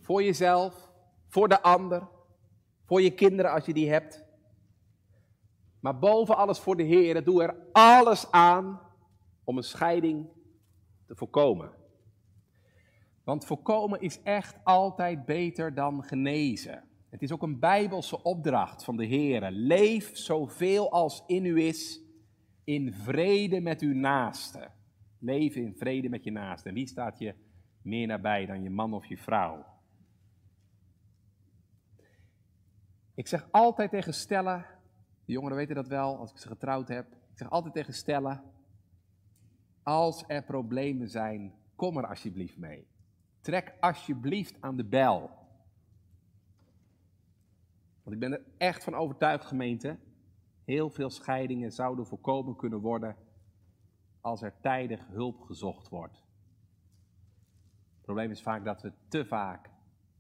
voor 0.02 0.24
jezelf, 0.24 0.92
voor 1.28 1.50
de 1.50 1.62
ander, 1.62 2.08
voor 2.86 3.02
je 3.02 3.14
kinderen 3.14 3.52
als 3.52 3.66
je 3.66 3.74
die 3.74 3.90
hebt. 3.90 4.24
Maar 5.80 6.00
boven 6.00 6.38
alles 6.38 6.60
voor 6.60 6.76
de 6.76 6.84
Heer, 6.84 7.24
doe 7.24 7.44
er 7.44 7.56
alles 7.72 8.32
aan 8.32 8.82
om 9.44 9.58
een 9.58 9.64
scheiding 9.64 10.42
te 11.06 11.16
voorkomen. 11.16 11.72
Want 13.24 13.46
voorkomen 13.46 14.02
is 14.02 14.22
echt 14.22 14.58
altijd 14.64 15.26
beter 15.26 15.74
dan 15.74 16.04
genezen. 16.04 16.84
Het 17.10 17.22
is 17.22 17.32
ook 17.32 17.44
een 17.44 17.60
bijbelse 17.60 18.24
opdracht 18.24 18.84
van 18.84 18.98
de 18.98 19.06
Heer. 19.06 19.52
Leef 19.52 20.18
zoveel 20.18 20.92
als 20.92 21.24
in 21.28 21.46
u 21.46 21.62
is 21.62 22.02
in 22.64 22.94
vrede 22.94 23.60
met 23.60 23.82
uw 23.82 23.94
naaste. 23.94 24.70
Leef 25.20 25.56
in 25.56 25.76
vrede 25.76 26.10
met 26.10 26.24
je 26.24 26.32
naaste. 26.32 26.74
Wie 26.74 26.88
staat 26.88 27.20
je 27.20 27.36
meer 27.82 28.08
nabij 28.08 28.46
dan 28.46 28.64
je 28.64 28.70
man 28.70 28.94
of 28.94 29.06
je 29.06 29.18
vrouw? 29.18 29.66
Ik 33.16 33.28
zeg 33.28 33.48
altijd 33.52 33.90
tegen 33.90 34.14
stellen, 34.14 34.66
de 35.26 35.32
jongeren 35.32 35.58
weten 35.58 35.76
dat 35.76 35.88
wel 35.88 36.18
als 36.18 36.32
ik 36.32 36.38
ze 36.38 36.48
getrouwd 36.48 36.88
heb. 36.88 37.06
Ik 37.12 37.38
zeg 37.38 37.50
altijd 37.50 37.74
tegen 37.74 37.94
stellen, 37.94 38.44
als 39.84 40.24
er 40.28 40.44
problemen 40.44 41.10
zijn, 41.10 41.54
kom 41.76 41.98
er 41.98 42.08
alsjeblieft 42.08 42.58
mee. 42.58 42.88
Trek 43.40 43.74
alsjeblieft 43.80 44.62
aan 44.62 44.76
de 44.76 44.86
bel. 44.86 45.30
Want 48.04 48.16
ik 48.16 48.20
ben 48.20 48.32
er 48.32 48.46
echt 48.58 48.84
van 48.84 48.96
overtuigd, 48.96 49.46
gemeente. 49.46 49.98
Heel 50.64 50.90
veel 50.90 51.10
scheidingen 51.10 51.72
zouden 51.72 52.06
voorkomen 52.06 52.56
kunnen 52.56 52.80
worden 52.80 53.16
als 54.22 54.42
er 54.42 54.54
tijdig 54.62 55.08
hulp 55.08 55.42
gezocht 55.42 55.90
wordt. 55.90 56.24
Het 57.94 58.02
probleem 58.02 58.32
is 58.32 58.42
vaak 58.42 58.66
dat 58.66 58.82
we 58.82 58.92
te 59.08 59.26
vaak 59.26 59.70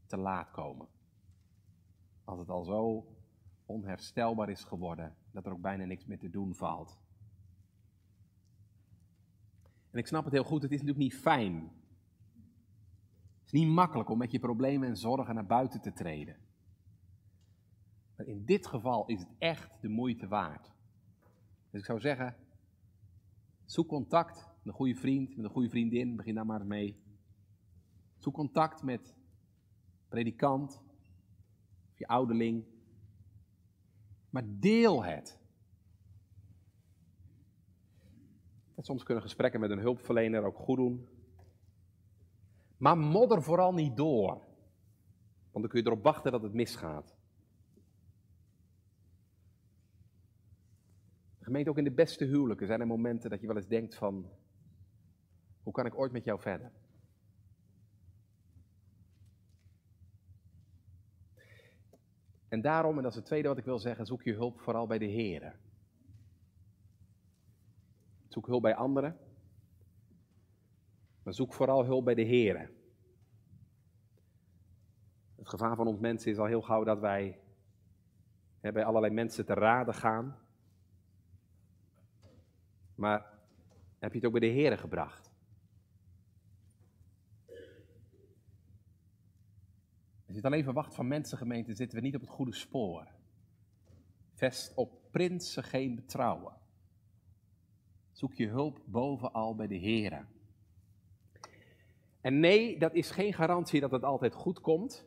te 0.05 0.17
laat 0.17 0.51
komen. 0.51 0.87
Als 2.23 2.39
het 2.39 2.49
al 2.49 2.63
zo 2.63 3.07
onherstelbaar 3.65 4.49
is 4.49 4.63
geworden 4.63 5.15
dat 5.31 5.45
er 5.45 5.51
ook 5.51 5.61
bijna 5.61 5.85
niks 5.85 6.05
meer 6.05 6.19
te 6.19 6.29
doen 6.29 6.55
valt. 6.55 6.99
En 9.93 9.99
ik 9.99 10.07
snap 10.07 10.23
het 10.23 10.33
heel 10.33 10.43
goed, 10.43 10.61
het 10.61 10.71
is 10.71 10.81
natuurlijk 10.81 11.11
niet 11.11 11.21
fijn. 11.21 11.55
Het 13.39 13.45
is 13.45 13.51
niet 13.51 13.67
makkelijk 13.67 14.09
om 14.09 14.17
met 14.17 14.31
je 14.31 14.39
problemen 14.39 14.87
en 14.87 14.97
zorgen 14.97 15.35
naar 15.35 15.45
buiten 15.45 15.81
te 15.81 15.93
treden. 15.93 16.37
Maar 18.15 18.25
in 18.25 18.45
dit 18.45 18.67
geval 18.67 19.05
is 19.05 19.19
het 19.19 19.29
echt 19.37 19.81
de 19.81 19.87
moeite 19.87 20.27
waard. 20.27 20.71
Dus 21.69 21.79
ik 21.79 21.85
zou 21.85 21.99
zeggen, 21.99 22.35
zoek 23.65 23.87
contact 23.87 24.35
met 24.37 24.65
een 24.65 24.73
goede 24.73 24.95
vriend, 24.95 25.35
met 25.35 25.45
een 25.45 25.51
goede 25.51 25.69
vriendin, 25.69 26.15
begin 26.15 26.35
daar 26.35 26.45
maar 26.45 26.65
mee. 26.65 27.01
Zoek 28.17 28.33
contact 28.33 28.83
met 28.83 29.15
predikant, 30.07 30.81
of 31.91 31.97
je 31.97 32.07
ouderling. 32.07 32.65
Maar 34.29 34.43
deel 34.45 35.03
het. 35.03 35.41
Soms 38.77 39.03
kunnen 39.03 39.23
gesprekken 39.23 39.59
met 39.59 39.69
een 39.69 39.79
hulpverlener 39.79 40.43
ook 40.43 40.57
goed 40.57 40.77
doen. 40.77 41.07
Maar 42.77 42.97
modder 42.97 43.43
vooral 43.43 43.73
niet 43.73 43.97
door. 43.97 44.31
Want 45.51 45.65
dan 45.65 45.67
kun 45.67 45.79
je 45.79 45.85
erop 45.85 46.03
wachten 46.03 46.31
dat 46.31 46.41
het 46.41 46.53
misgaat. 46.53 47.15
Gemeente, 51.39 51.69
ook 51.69 51.77
in 51.77 51.83
de 51.83 51.91
beste 51.91 52.25
huwelijken 52.25 52.67
zijn 52.67 52.79
er 52.79 52.87
momenten 52.87 53.29
dat 53.29 53.41
je 53.41 53.47
wel 53.47 53.55
eens 53.55 53.67
denkt 53.67 53.95
van, 53.95 54.29
hoe 55.63 55.73
kan 55.73 55.85
ik 55.85 55.97
ooit 55.97 56.11
met 56.11 56.23
jou 56.23 56.41
verder? 56.41 56.71
En 62.47 62.61
daarom, 62.61 62.97
en 62.97 63.03
dat 63.03 63.11
is 63.11 63.17
het 63.17 63.25
tweede 63.25 63.47
wat 63.47 63.57
ik 63.57 63.65
wil 63.65 63.79
zeggen, 63.79 64.05
zoek 64.05 64.23
je 64.23 64.33
hulp 64.33 64.59
vooral 64.59 64.87
bij 64.87 64.97
de 64.97 65.05
Heer. 65.05 65.55
Zoek 68.33 68.47
hulp 68.47 68.61
bij 68.61 68.75
anderen, 68.75 69.17
maar 71.23 71.33
zoek 71.33 71.53
vooral 71.53 71.85
hulp 71.85 72.05
bij 72.05 72.15
de 72.15 72.21
Heer. 72.21 72.71
Het 75.35 75.49
gevaar 75.49 75.75
van 75.75 75.87
ons 75.87 75.99
mensen 75.99 76.31
is 76.31 76.37
al 76.37 76.45
heel 76.45 76.61
gauw 76.61 76.83
dat 76.83 76.99
wij 76.99 77.39
hè, 78.59 78.71
bij 78.71 78.85
allerlei 78.85 79.13
mensen 79.13 79.45
te 79.45 79.53
raden 79.53 79.93
gaan. 79.93 80.37
Maar 82.95 83.39
heb 83.99 84.11
je 84.11 84.17
het 84.17 84.25
ook 84.25 84.39
bij 84.39 84.49
de 84.49 84.55
Heer 84.55 84.77
gebracht? 84.77 85.31
Als 90.25 90.35
je 90.35 90.35
het 90.35 90.45
alleen 90.45 90.63
verwacht 90.63 90.95
van 90.95 91.07
mensengemeenten, 91.07 91.75
zitten 91.75 91.97
we 91.97 92.03
niet 92.03 92.15
op 92.15 92.21
het 92.21 92.29
goede 92.29 92.53
spoor. 92.53 93.07
Vest 94.33 94.73
op 94.75 95.11
prinsen 95.11 95.63
geen 95.63 95.95
betrouwen. 95.95 96.61
Zoek 98.13 98.33
je 98.33 98.47
hulp 98.47 98.79
bovenal 98.85 99.55
bij 99.55 99.67
de 99.67 99.75
Heer. 99.75 100.27
En 102.21 102.39
nee, 102.39 102.79
dat 102.79 102.93
is 102.93 103.11
geen 103.11 103.33
garantie 103.33 103.79
dat 103.79 103.91
het 103.91 104.03
altijd 104.03 104.33
goed 104.33 104.61
komt. 104.61 105.05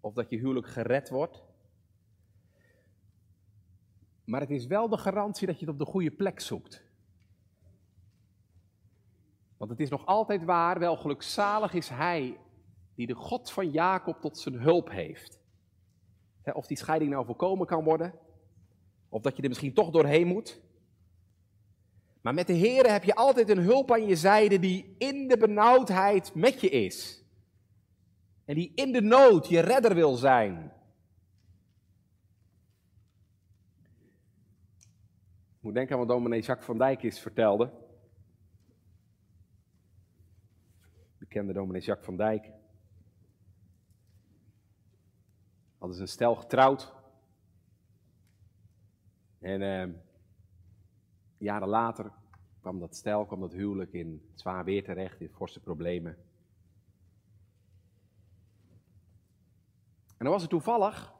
Of 0.00 0.14
dat 0.14 0.30
je 0.30 0.36
huwelijk 0.36 0.66
gered 0.66 1.08
wordt. 1.08 1.42
Maar 4.24 4.40
het 4.40 4.50
is 4.50 4.66
wel 4.66 4.88
de 4.88 4.96
garantie 4.96 5.46
dat 5.46 5.58
je 5.58 5.64
het 5.64 5.74
op 5.74 5.80
de 5.80 5.90
goede 5.90 6.10
plek 6.10 6.40
zoekt. 6.40 6.84
Want 9.56 9.70
het 9.70 9.80
is 9.80 9.90
nog 9.90 10.06
altijd 10.06 10.44
waar, 10.44 10.78
wel 10.78 10.96
gelukzalig 10.96 11.74
is 11.74 11.88
hij 11.88 12.38
die 12.94 13.06
de 13.06 13.14
God 13.14 13.50
van 13.50 13.70
Jacob 13.70 14.20
tot 14.20 14.38
zijn 14.38 14.54
hulp 14.54 14.90
heeft. 14.90 15.40
Of 16.52 16.66
die 16.66 16.76
scheiding 16.76 17.10
nou 17.10 17.26
voorkomen 17.26 17.66
kan 17.66 17.84
worden, 17.84 18.14
of 19.08 19.22
dat 19.22 19.36
je 19.36 19.42
er 19.42 19.48
misschien 19.48 19.74
toch 19.74 19.90
doorheen 19.90 20.26
moet. 20.26 20.60
Maar 22.22 22.34
met 22.34 22.46
de 22.46 22.52
Heer 22.52 22.92
heb 22.92 23.04
je 23.04 23.14
altijd 23.14 23.48
een 23.48 23.58
hulp 23.58 23.92
aan 23.92 24.06
je 24.06 24.16
zijde 24.16 24.58
die 24.58 24.94
in 24.98 25.28
de 25.28 25.36
benauwdheid 25.36 26.34
met 26.34 26.60
je 26.60 26.68
is. 26.68 27.24
En 28.44 28.54
die 28.54 28.72
in 28.74 28.92
de 28.92 29.00
nood 29.00 29.48
je 29.48 29.60
redder 29.60 29.94
wil 29.94 30.14
zijn. 30.16 30.72
Ik 35.56 35.68
moet 35.68 35.74
denken 35.74 35.92
aan 35.92 36.06
wat 36.06 36.08
dominee 36.08 36.40
Jacques 36.40 36.66
van 36.66 36.78
Dijk 36.78 37.02
is 37.02 37.20
vertelde. 37.20 37.70
Bekende 41.18 41.52
dominee 41.52 41.80
Jacques 41.80 42.06
van 42.06 42.16
Dijk. 42.16 42.50
Hadden 45.78 45.96
ze 45.96 46.02
een 46.02 46.08
stel 46.08 46.34
getrouwd. 46.34 46.92
En 49.38 49.62
eh, 49.62 49.88
jaren 51.42 51.68
later 51.68 52.12
kwam 52.60 52.78
dat 52.78 52.96
stel, 52.96 53.26
kwam 53.26 53.40
dat 53.40 53.52
huwelijk 53.52 53.92
in 53.92 54.30
zwaar 54.34 54.64
weer 54.64 54.84
terecht, 54.84 55.20
in 55.20 55.28
forse 55.28 55.60
problemen. 55.60 56.16
En 60.06 60.28
dan 60.28 60.30
was 60.30 60.42
er 60.42 60.48
toevallig 60.48 61.12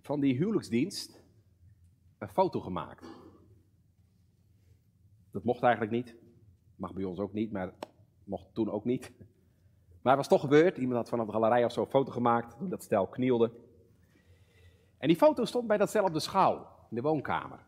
van 0.00 0.20
die 0.20 0.36
huwelijksdienst 0.36 1.22
een 2.18 2.28
foto 2.28 2.60
gemaakt. 2.60 3.06
Dat 5.30 5.44
mocht 5.44 5.62
eigenlijk 5.62 5.92
niet. 5.92 6.16
Mag 6.76 6.92
bij 6.92 7.04
ons 7.04 7.18
ook 7.18 7.32
niet, 7.32 7.52
maar 7.52 7.74
mocht 8.24 8.54
toen 8.54 8.70
ook 8.70 8.84
niet. 8.84 9.12
Maar 10.02 10.16
het 10.16 10.28
was 10.28 10.28
toch 10.28 10.40
gebeurd. 10.40 10.78
Iemand 10.78 10.96
had 10.96 11.08
vanaf 11.08 11.26
de 11.26 11.32
galerij 11.32 11.64
of 11.64 11.72
zo 11.72 11.80
een 11.80 11.90
foto 11.90 12.12
gemaakt 12.12 12.58
toen 12.58 12.68
dat 12.68 12.82
stel 12.82 13.06
knielde. 13.06 13.52
En 14.98 15.08
die 15.08 15.16
foto 15.16 15.44
stond 15.44 15.66
bij 15.66 15.76
dat 15.76 15.88
stel 15.88 16.04
op 16.04 16.12
de 16.12 16.20
schouw, 16.20 16.56
in 16.90 16.96
de 16.96 17.02
woonkamer. 17.02 17.67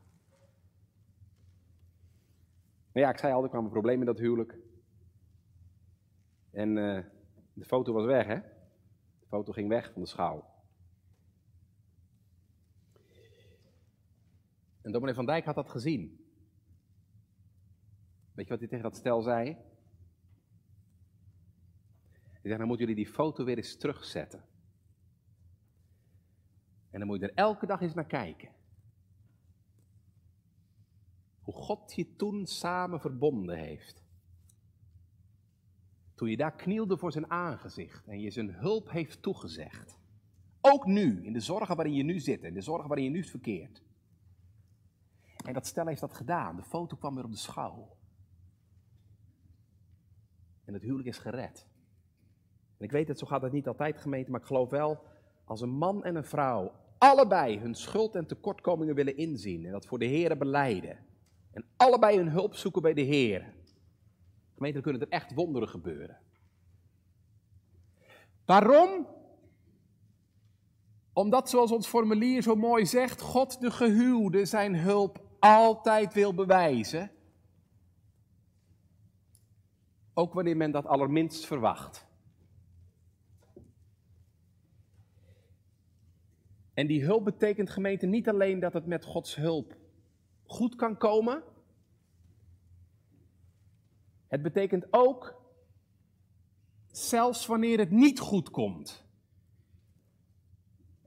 Maar 2.92 3.02
ja, 3.02 3.10
ik 3.10 3.18
zei 3.18 3.32
al, 3.32 3.42
er 3.42 3.48
kwam 3.48 3.64
een 3.64 3.70
probleem 3.70 4.00
in 4.00 4.06
dat 4.06 4.18
huwelijk. 4.18 4.58
En 6.50 6.76
uh, 6.76 7.04
de 7.52 7.64
foto 7.64 7.92
was 7.92 8.04
weg, 8.04 8.26
hè? 8.26 8.40
De 9.20 9.26
foto 9.26 9.52
ging 9.52 9.68
weg 9.68 9.92
van 9.92 10.02
de 10.02 10.08
schouw. 10.08 10.48
En 14.82 14.92
dominee 14.92 15.14
Van 15.14 15.26
Dijk 15.26 15.44
had 15.44 15.54
dat 15.54 15.70
gezien. 15.70 16.24
Weet 18.34 18.44
je 18.44 18.50
wat 18.50 18.58
hij 18.58 18.68
tegen 18.68 18.90
dat 18.90 18.96
stel 18.96 19.22
zei? 19.22 19.56
Hij 22.30 22.48
zei, 22.48 22.56
dan 22.58 22.66
moeten 22.66 22.86
jullie 22.86 23.04
die 23.04 23.14
foto 23.14 23.44
weer 23.44 23.56
eens 23.56 23.76
terugzetten. 23.76 24.44
En 26.90 26.98
dan 26.98 27.06
moet 27.06 27.20
je 27.20 27.26
er 27.26 27.34
elke 27.34 27.66
dag 27.66 27.80
eens 27.80 27.94
naar 27.94 28.06
kijken. 28.06 28.48
God 31.52 31.94
je 31.94 32.16
toen 32.16 32.46
samen 32.46 33.00
verbonden 33.00 33.58
heeft. 33.58 34.02
Toen 36.14 36.30
je 36.30 36.36
daar 36.36 36.54
knielde 36.54 36.96
voor 36.96 37.12
zijn 37.12 37.30
aangezicht 37.30 38.06
en 38.06 38.20
je 38.20 38.30
zijn 38.30 38.50
hulp 38.50 38.90
heeft 38.90 39.22
toegezegd. 39.22 39.98
Ook 40.60 40.86
nu, 40.86 41.24
in 41.24 41.32
de 41.32 41.40
zorgen 41.40 41.76
waarin 41.76 41.94
je 41.94 42.02
nu 42.02 42.18
zit, 42.18 42.42
in 42.42 42.54
de 42.54 42.60
zorgen 42.60 42.88
waarin 42.88 43.04
je 43.04 43.10
nu 43.10 43.24
verkeert. 43.24 43.82
En 45.44 45.52
dat 45.52 45.66
stel 45.66 45.86
heeft 45.86 46.00
dat 46.00 46.14
gedaan. 46.14 46.56
De 46.56 46.62
foto 46.62 46.96
kwam 46.96 47.14
weer 47.14 47.24
op 47.24 47.30
de 47.30 47.36
schouw. 47.36 47.96
En 50.64 50.72
het 50.72 50.82
huwelijk 50.82 51.08
is 51.08 51.18
gered. 51.18 51.66
En 52.78 52.84
ik 52.84 52.90
weet 52.90 53.08
het, 53.08 53.18
zo 53.18 53.26
gaat 53.26 53.42
het 53.42 53.52
niet 53.52 53.66
altijd 53.66 53.98
gemeente, 53.98 54.30
maar 54.30 54.40
ik 54.40 54.46
geloof 54.46 54.70
wel, 54.70 55.02
als 55.44 55.60
een 55.60 55.70
man 55.70 56.04
en 56.04 56.16
een 56.16 56.24
vrouw 56.24 56.72
allebei 57.00 57.58
hun 57.58 57.74
schuld 57.74 58.14
en 58.14 58.26
tekortkomingen 58.26 58.94
willen 58.94 59.16
inzien 59.16 59.66
en 59.66 59.72
dat 59.72 59.86
voor 59.86 59.98
de 59.98 60.04
Heer 60.04 60.38
beleiden. 60.38 60.98
En 61.52 61.64
allebei 61.76 62.16
hun 62.16 62.28
hulp 62.28 62.54
zoeken 62.54 62.82
bij 62.82 62.94
de 62.94 63.00
Heer. 63.00 63.52
Gemeente, 64.54 64.80
kunnen 64.80 65.00
er 65.00 65.08
echt 65.08 65.34
wonderen 65.34 65.68
gebeuren. 65.68 66.18
Waarom? 68.44 69.06
Omdat, 71.12 71.50
zoals 71.50 71.70
ons 71.70 71.86
formulier 71.86 72.42
zo 72.42 72.54
mooi 72.54 72.86
zegt, 72.86 73.20
God 73.20 73.60
de 73.60 73.70
gehuwde 73.70 74.44
zijn 74.44 74.76
hulp 74.76 75.24
altijd 75.38 76.14
wil 76.14 76.34
bewijzen. 76.34 77.10
Ook 80.14 80.34
wanneer 80.34 80.56
men 80.56 80.70
dat 80.70 80.86
allerminst 80.86 81.46
verwacht. 81.46 82.06
En 86.74 86.86
die 86.86 87.04
hulp 87.04 87.24
betekent 87.24 87.70
gemeente 87.70 88.06
niet 88.06 88.28
alleen 88.28 88.60
dat 88.60 88.72
het 88.72 88.86
met 88.86 89.04
Gods 89.04 89.34
hulp 89.34 89.76
goed 90.50 90.74
kan 90.76 90.96
komen. 90.96 91.42
Het 94.26 94.42
betekent 94.42 94.86
ook, 94.90 95.34
zelfs 96.90 97.46
wanneer 97.46 97.78
het 97.78 97.90
niet 97.90 98.18
goed 98.20 98.50
komt, 98.50 99.04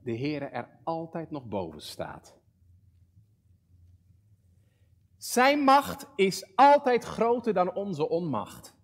de 0.02 0.12
Heer 0.12 0.52
er 0.52 0.68
altijd 0.82 1.30
nog 1.30 1.44
boven 1.44 1.82
staat. 1.82 2.34
Zijn 5.16 5.58
macht 5.58 6.06
is 6.16 6.56
altijd 6.56 7.04
groter 7.04 7.54
dan 7.54 7.74
onze 7.74 8.08
onmacht. 8.08 8.74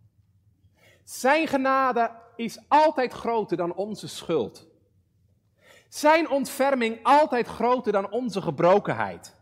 Zijn 1.05 1.47
genade 1.47 2.11
is 2.37 2.59
altijd 2.69 3.13
groter 3.13 3.57
dan 3.57 3.75
onze 3.75 4.09
schuld. 4.09 4.67
Zijn 5.89 6.31
ontferming 6.31 6.99
altijd 7.03 7.47
groter 7.47 7.93
dan 7.93 8.11
onze 8.11 8.43
gebrokenheid. 8.43 9.39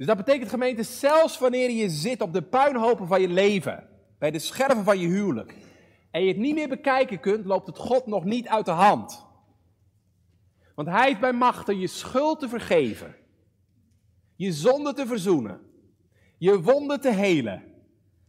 Dus 0.00 0.08
dat 0.08 0.18
betekent 0.18 0.50
gemeente, 0.50 0.82
zelfs 0.82 1.38
wanneer 1.38 1.70
je 1.70 1.88
zit 1.88 2.20
op 2.20 2.32
de 2.32 2.42
puinhopen 2.42 3.06
van 3.06 3.20
je 3.20 3.28
leven, 3.28 3.88
bij 4.18 4.30
de 4.30 4.38
scherven 4.38 4.84
van 4.84 4.98
je 4.98 5.06
huwelijk, 5.06 5.54
en 6.10 6.22
je 6.22 6.28
het 6.28 6.36
niet 6.36 6.54
meer 6.54 6.68
bekijken 6.68 7.20
kunt, 7.20 7.44
loopt 7.44 7.66
het 7.66 7.78
God 7.78 8.06
nog 8.06 8.24
niet 8.24 8.48
uit 8.48 8.64
de 8.64 8.70
hand. 8.70 9.26
Want 10.74 10.88
Hij 10.88 11.06
heeft 11.06 11.20
bij 11.20 11.32
machten 11.32 11.78
je 11.78 11.86
schuld 11.86 12.40
te 12.40 12.48
vergeven, 12.48 13.16
je 14.36 14.52
zonde 14.52 14.92
te 14.92 15.06
verzoenen, 15.06 15.60
je 16.38 16.62
wonden 16.62 17.00
te 17.00 17.12
helen, 17.12 17.62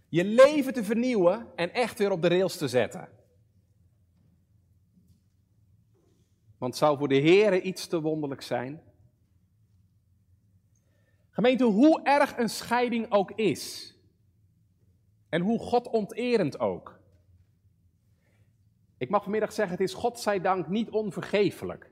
je 0.09 0.24
leven 0.24 0.74
te 0.74 0.84
vernieuwen 0.84 1.47
en 1.55 1.74
echt 1.74 1.97
weer 1.97 2.11
op 2.11 2.22
de 2.22 2.28
rails 2.28 2.57
te 2.57 2.67
zetten. 2.67 3.09
Want 6.57 6.76
zou 6.76 6.97
voor 6.97 7.07
de 7.07 7.15
Heer 7.15 7.61
iets 7.61 7.88
te 7.88 8.01
wonderlijk 8.01 8.41
zijn? 8.41 8.91
Gemeente, 11.32 11.64
hoe 11.64 12.04
erg 12.04 12.38
een 12.38 12.50
scheiding 12.50 13.12
ook 13.12 13.32
is, 13.32 13.96
en 15.30 15.42
hoe 15.42 15.60
God 15.60 15.88
onterend 15.88 16.60
ook. 16.60 17.00
Ik 18.98 19.10
mag 19.10 19.24
vanmiddag 19.24 19.54
zeggen, 19.54 19.78
het 19.78 19.88
is 19.88 19.94
God 19.94 20.20
zij 20.20 20.42
dank 20.42 20.68
niet 20.68 20.90
onvergeeflijk. 20.90 21.92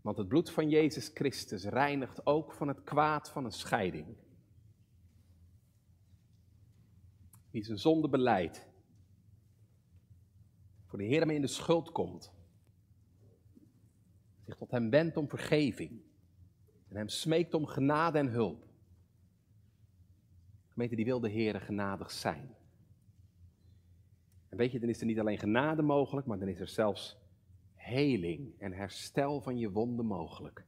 Want 0.00 0.16
het 0.16 0.28
bloed 0.28 0.50
van 0.50 0.68
Jezus 0.68 1.10
Christus 1.14 1.64
reinigt 1.64 2.26
ook 2.26 2.52
van 2.52 2.68
het 2.68 2.84
kwaad 2.84 3.30
van 3.30 3.44
een 3.44 3.52
scheiding. 3.52 4.16
Wie 7.50 7.64
zijn 7.64 7.78
zonde 7.78 8.08
beleidt, 8.08 8.68
voor 10.86 10.98
de 10.98 11.04
Heer 11.04 11.20
hem 11.20 11.30
in 11.30 11.40
de 11.40 11.46
schuld 11.46 11.92
komt, 11.92 12.32
tot 14.60 14.70
hem 14.70 14.90
wendt 14.90 15.16
om 15.16 15.28
vergeving 15.28 16.02
en 16.88 16.96
hem 16.96 17.08
smeekt 17.08 17.54
om 17.54 17.66
genade 17.66 18.18
en 18.18 18.28
hulp. 18.28 18.64
Gemeente, 20.68 20.96
die 20.96 21.04
wil 21.04 21.20
de 21.20 21.28
Heer 21.28 21.60
genadig 21.60 22.10
zijn. 22.10 22.54
En 24.48 24.56
weet 24.56 24.72
je, 24.72 24.80
dan 24.80 24.88
is 24.88 25.00
er 25.00 25.06
niet 25.06 25.18
alleen 25.18 25.38
genade 25.38 25.82
mogelijk, 25.82 26.26
maar 26.26 26.38
dan 26.38 26.48
is 26.48 26.60
er 26.60 26.68
zelfs 26.68 27.18
heling 27.74 28.58
en 28.58 28.72
herstel 28.72 29.40
van 29.40 29.58
je 29.58 29.70
wonden 29.70 30.06
mogelijk. 30.06 30.64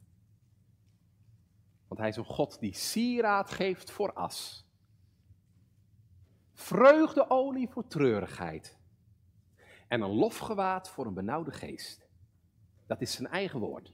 Want 1.89 2.01
hij 2.01 2.09
is 2.09 2.17
een 2.17 2.25
God 2.25 2.61
die 2.61 2.75
sieraad 2.75 3.51
geeft 3.51 3.91
voor 3.91 4.13
as. 4.13 4.67
Vreugdeolie 6.53 7.69
voor 7.69 7.87
treurigheid. 7.87 8.79
En 9.89 10.01
een 10.01 10.15
lofgewaad 10.15 10.91
voor 10.91 11.07
een 11.07 11.15
benauwde 11.15 11.51
geest. 11.51 12.11
Dat 12.93 13.01
is 13.01 13.13
zijn 13.13 13.29
eigen 13.29 13.61
woord. 13.61 13.93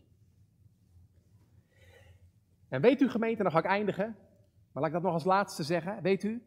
En 2.68 2.80
weet 2.80 3.01
u 3.01 3.09
gemeente, 3.09 3.42
dan 3.42 3.53
ga 3.53 3.59
ik 3.59 3.64
eindigen, 3.64 4.16
maar 4.72 4.82
laat 4.82 4.86
ik 4.86 4.92
dat 4.92 5.03
nog 5.03 5.12
als 5.12 5.24
laatste 5.24 5.62
zeggen. 5.62 6.03
Weet 6.03 6.22
u, 6.22 6.42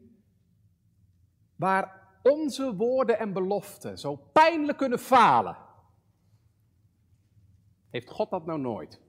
waar 1.56 2.08
onze 2.22 2.74
woorden 2.76 3.18
en 3.18 3.32
beloften 3.32 3.98
zo 3.98 4.16
pijnlijk 4.16 4.78
kunnen 4.78 4.98
falen, 4.98 5.56
heeft 7.90 8.10
God 8.10 8.30
dat 8.30 8.46
nou 8.46 8.60
nooit? 8.60 9.00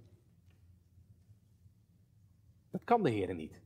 Dat 2.69 2.81
kan 2.83 3.03
de 3.03 3.09
Heer 3.09 3.35
niet. 3.35 3.61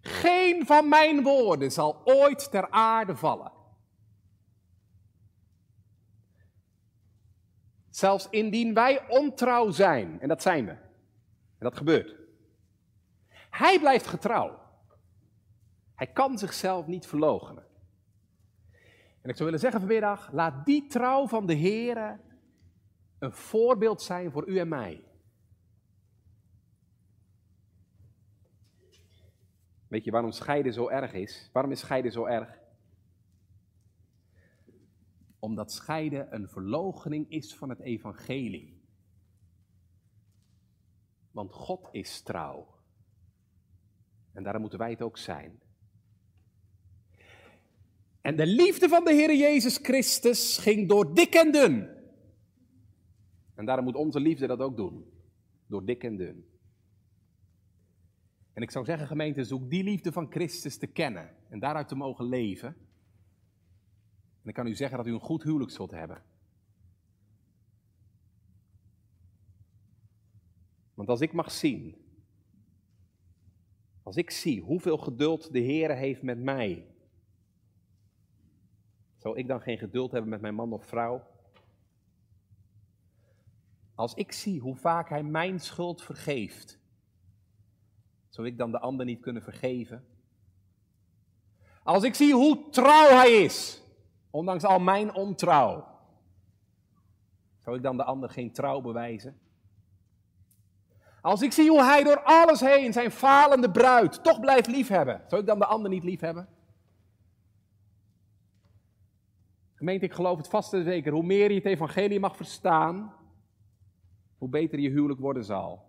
Geen 0.00 0.66
van 0.66 0.88
mijn 0.88 1.22
woorden 1.22 1.72
zal 1.72 2.00
ooit 2.04 2.50
ter 2.50 2.70
aarde 2.70 3.16
vallen. 3.16 3.52
Zelfs 7.96 8.28
indien 8.30 8.74
wij 8.74 9.08
ontrouw 9.08 9.70
zijn, 9.70 10.20
en 10.20 10.28
dat 10.28 10.42
zijn 10.42 10.64
we, 10.64 10.70
en 10.70 10.80
dat 11.58 11.76
gebeurt. 11.76 12.16
Hij 13.50 13.78
blijft 13.78 14.06
getrouw. 14.06 14.58
Hij 15.94 16.06
kan 16.06 16.38
zichzelf 16.38 16.86
niet 16.86 17.06
verloochenen. 17.06 17.66
En 19.22 19.30
ik 19.30 19.36
zou 19.36 19.44
willen 19.44 19.60
zeggen 19.60 19.80
vanmiddag, 19.80 20.32
laat 20.32 20.64
die 20.66 20.86
trouw 20.86 21.26
van 21.26 21.46
de 21.46 21.54
Heer 21.54 22.20
een 23.18 23.32
voorbeeld 23.32 24.02
zijn 24.02 24.30
voor 24.30 24.48
u 24.48 24.58
en 24.58 24.68
mij. 24.68 25.04
Weet 29.88 30.04
je 30.04 30.10
waarom 30.10 30.32
scheiden 30.32 30.72
zo 30.72 30.88
erg 30.88 31.12
is? 31.12 31.50
Waarom 31.52 31.72
is 31.72 31.80
scheiden 31.80 32.12
zo 32.12 32.24
erg? 32.24 32.58
Omdat 35.46 35.72
scheiden 35.72 36.34
een 36.34 36.48
verloochening 36.48 37.30
is 37.30 37.54
van 37.54 37.68
het 37.68 37.80
evangelie. 37.80 38.80
Want 41.30 41.52
God 41.52 41.88
is 41.92 42.20
trouw. 42.20 42.74
En 44.32 44.42
daarom 44.42 44.60
moeten 44.60 44.78
wij 44.78 44.90
het 44.90 45.02
ook 45.02 45.18
zijn. 45.18 45.60
En 48.20 48.36
de 48.36 48.46
liefde 48.46 48.88
van 48.88 49.04
de 49.04 49.12
Heer 49.12 49.36
Jezus 49.36 49.76
Christus 49.76 50.58
ging 50.58 50.88
door 50.88 51.14
dik 51.14 51.34
en 51.34 51.52
dun. 51.52 51.88
En 53.54 53.64
daarom 53.66 53.84
moet 53.84 53.94
onze 53.94 54.20
liefde 54.20 54.46
dat 54.46 54.60
ook 54.60 54.76
doen. 54.76 55.04
Door 55.66 55.84
dik 55.84 56.04
en 56.04 56.16
dun. 56.16 56.48
En 58.52 58.62
ik 58.62 58.70
zou 58.70 58.84
zeggen, 58.84 59.06
gemeente, 59.06 59.44
zoek 59.44 59.70
die 59.70 59.84
liefde 59.84 60.12
van 60.12 60.30
Christus 60.30 60.78
te 60.78 60.86
kennen 60.86 61.36
en 61.48 61.58
daaruit 61.58 61.88
te 61.88 61.94
mogen 61.94 62.24
leven. 62.24 62.85
En 64.46 64.52
ik 64.52 64.58
kan 64.58 64.66
u 64.66 64.74
zeggen 64.74 64.96
dat 64.96 65.06
u 65.06 65.12
een 65.12 65.20
goed 65.20 65.42
huwelijk 65.42 65.70
zult 65.70 65.90
hebben. 65.90 66.22
Want 70.94 71.08
als 71.08 71.20
ik 71.20 71.32
mag 71.32 71.50
zien, 71.50 71.96
als 74.02 74.16
ik 74.16 74.30
zie 74.30 74.60
hoeveel 74.60 74.98
geduld 74.98 75.52
de 75.52 75.58
Heer 75.58 75.96
heeft 75.96 76.22
met 76.22 76.38
mij, 76.38 76.86
zou 79.16 79.38
ik 79.38 79.46
dan 79.46 79.60
geen 79.60 79.78
geduld 79.78 80.12
hebben 80.12 80.30
met 80.30 80.40
mijn 80.40 80.54
man 80.54 80.72
of 80.72 80.86
vrouw? 80.86 81.26
Als 83.94 84.14
ik 84.14 84.32
zie 84.32 84.60
hoe 84.60 84.76
vaak 84.76 85.08
Hij 85.08 85.22
mijn 85.22 85.60
schuld 85.60 86.02
vergeeft, 86.02 86.78
zou 88.28 88.46
ik 88.46 88.58
dan 88.58 88.70
de 88.70 88.80
ander 88.80 89.06
niet 89.06 89.20
kunnen 89.20 89.42
vergeven? 89.42 90.06
Als 91.82 92.02
ik 92.02 92.14
zie 92.14 92.34
hoe 92.34 92.68
trouw 92.70 93.08
Hij 93.08 93.30
is, 93.30 93.84
ondanks 94.36 94.64
al 94.64 94.78
mijn 94.78 95.14
ontrouw, 95.14 95.86
zou 97.58 97.76
ik 97.76 97.82
dan 97.82 97.96
de 97.96 98.04
ander 98.04 98.30
geen 98.30 98.52
trouw 98.52 98.80
bewijzen? 98.80 99.38
Als 101.20 101.42
ik 101.42 101.52
zie 101.52 101.70
hoe 101.70 101.82
hij 101.82 102.02
door 102.02 102.22
alles 102.22 102.60
heen 102.60 102.92
zijn 102.92 103.10
falende 103.10 103.70
bruid 103.70 104.22
toch 104.24 104.40
blijft 104.40 104.66
liefhebben, 104.66 105.22
zou 105.26 105.40
ik 105.40 105.46
dan 105.46 105.58
de 105.58 105.66
ander 105.66 105.90
niet 105.90 106.04
liefhebben? 106.04 106.48
Gemeente, 109.74 110.04
ik 110.04 110.12
geloof 110.12 110.36
het 110.36 110.48
vast 110.48 110.72
en 110.72 110.84
zeker. 110.84 111.12
Hoe 111.12 111.22
meer 111.22 111.50
je 111.50 111.56
het 111.56 111.66
evangelie 111.66 112.20
mag 112.20 112.36
verstaan, 112.36 113.14
hoe 114.38 114.48
beter 114.48 114.78
je 114.78 114.90
huwelijk 114.90 115.20
worden 115.20 115.44
zal. 115.44 115.84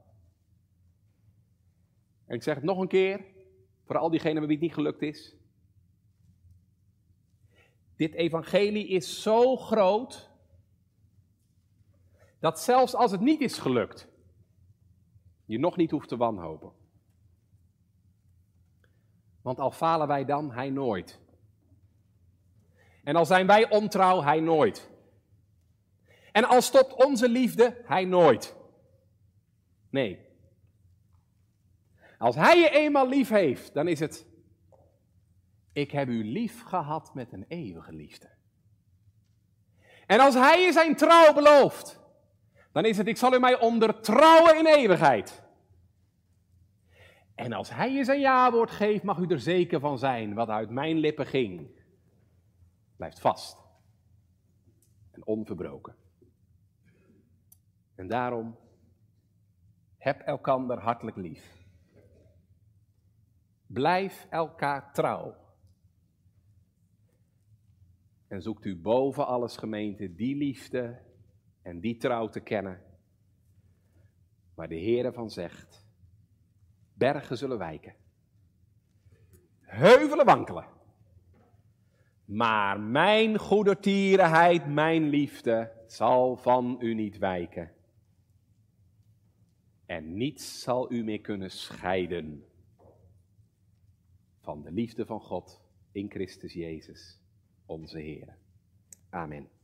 En 2.25 2.35
ik 2.35 2.43
zeg 2.43 2.55
het 2.55 2.63
nog 2.63 2.79
een 2.79 2.87
keer, 2.87 3.25
voor 3.85 3.97
al 3.97 4.09
diegenen 4.09 4.41
wie 4.41 4.51
het 4.51 4.61
niet 4.61 4.73
gelukt 4.73 5.01
is. 5.01 5.36
Dit 7.97 8.13
evangelie 8.13 8.87
is 8.87 9.21
zo 9.21 9.55
groot, 9.55 10.29
dat 12.39 12.59
zelfs 12.59 12.95
als 12.95 13.11
het 13.11 13.21
niet 13.21 13.41
is 13.41 13.57
gelukt, 13.57 14.07
je 15.45 15.59
nog 15.59 15.77
niet 15.77 15.91
hoeft 15.91 16.07
te 16.07 16.17
wanhopen. 16.17 16.71
Want 19.41 19.59
al 19.59 19.71
falen 19.71 20.07
wij 20.07 20.25
dan, 20.25 20.51
hij 20.51 20.69
nooit. 20.69 21.19
En 23.03 23.15
al 23.15 23.25
zijn 23.25 23.47
wij 23.47 23.69
ontrouw, 23.69 24.21
hij 24.21 24.39
nooit. 24.39 24.89
En 26.31 26.43
al 26.43 26.61
stopt 26.61 27.05
onze 27.05 27.29
liefde, 27.29 27.81
hij 27.85 28.05
nooit. 28.05 28.55
Nee. 29.89 30.25
Als 32.17 32.35
hij 32.35 32.59
je 32.59 32.69
eenmaal 32.69 33.07
lief 33.07 33.29
heeft, 33.29 33.73
dan 33.73 33.87
is 33.87 33.99
het, 33.99 34.26
ik 35.77 35.91
heb 35.91 36.07
u 36.07 36.23
lief 36.23 36.63
gehad 36.63 37.13
met 37.13 37.33
een 37.33 37.45
eeuwige 37.47 37.93
liefde. 37.93 38.29
En 40.05 40.19
als 40.19 40.33
hij 40.33 40.61
je 40.61 40.71
zijn 40.71 40.95
trouw 40.95 41.33
belooft, 41.33 41.99
dan 42.71 42.85
is 42.85 42.97
het, 42.97 43.07
ik 43.07 43.17
zal 43.17 43.33
u 43.33 43.39
mij 43.39 43.59
ondertrouwen 43.59 44.57
in 44.57 44.65
eeuwigheid. 44.65 45.43
En 47.35 47.53
als 47.53 47.69
hij 47.69 47.91
je 47.91 48.03
zijn 48.03 48.19
ja-woord 48.19 48.71
geeft, 48.71 49.03
mag 49.03 49.17
u 49.17 49.27
er 49.27 49.39
zeker 49.39 49.79
van 49.79 49.97
zijn, 49.97 50.33
wat 50.33 50.49
uit 50.49 50.69
mijn 50.69 50.97
lippen 50.97 51.25
ging, 51.25 51.69
blijft 52.95 53.19
vast 53.19 53.57
en 55.11 55.25
onverbroken. 55.25 55.95
En 57.95 58.07
daarom, 58.07 58.57
heb 59.97 60.21
elkander 60.21 60.79
hartelijk 60.79 61.17
lief. 61.17 61.65
Blijf 63.67 64.27
elkaar 64.29 64.93
trouw. 64.93 65.45
En 68.27 68.41
zoekt 68.41 68.65
u 68.65 68.75
boven 68.75 69.27
alles 69.27 69.57
gemeente 69.57 70.15
die 70.15 70.35
liefde 70.35 71.01
en 71.61 71.79
die 71.79 71.97
trouw 71.97 72.29
te 72.29 72.39
kennen. 72.39 72.81
Waar 74.53 74.67
de 74.67 74.75
Heer 74.75 75.13
van 75.13 75.29
zegt, 75.29 75.85
bergen 76.93 77.37
zullen 77.37 77.57
wijken. 77.57 77.95
Heuvelen 79.59 80.25
wankelen. 80.25 80.65
Maar 82.25 82.79
mijn 82.79 83.37
goedertierenheid, 83.37 84.67
mijn 84.67 85.09
liefde, 85.09 85.71
zal 85.85 86.37
van 86.37 86.77
u 86.79 86.93
niet 86.93 87.17
wijken. 87.17 87.71
En 89.85 90.17
niets 90.17 90.61
zal 90.61 90.91
u 90.91 91.03
meer 91.03 91.21
kunnen 91.21 91.51
scheiden 91.51 92.45
van 94.39 94.61
de 94.61 94.71
liefde 94.71 95.05
van 95.05 95.19
God 95.19 95.61
in 95.91 96.09
Christus 96.09 96.53
Jezus, 96.53 97.21
onze 97.67 97.99
Heer. 97.99 98.37
Amen. 99.09 99.56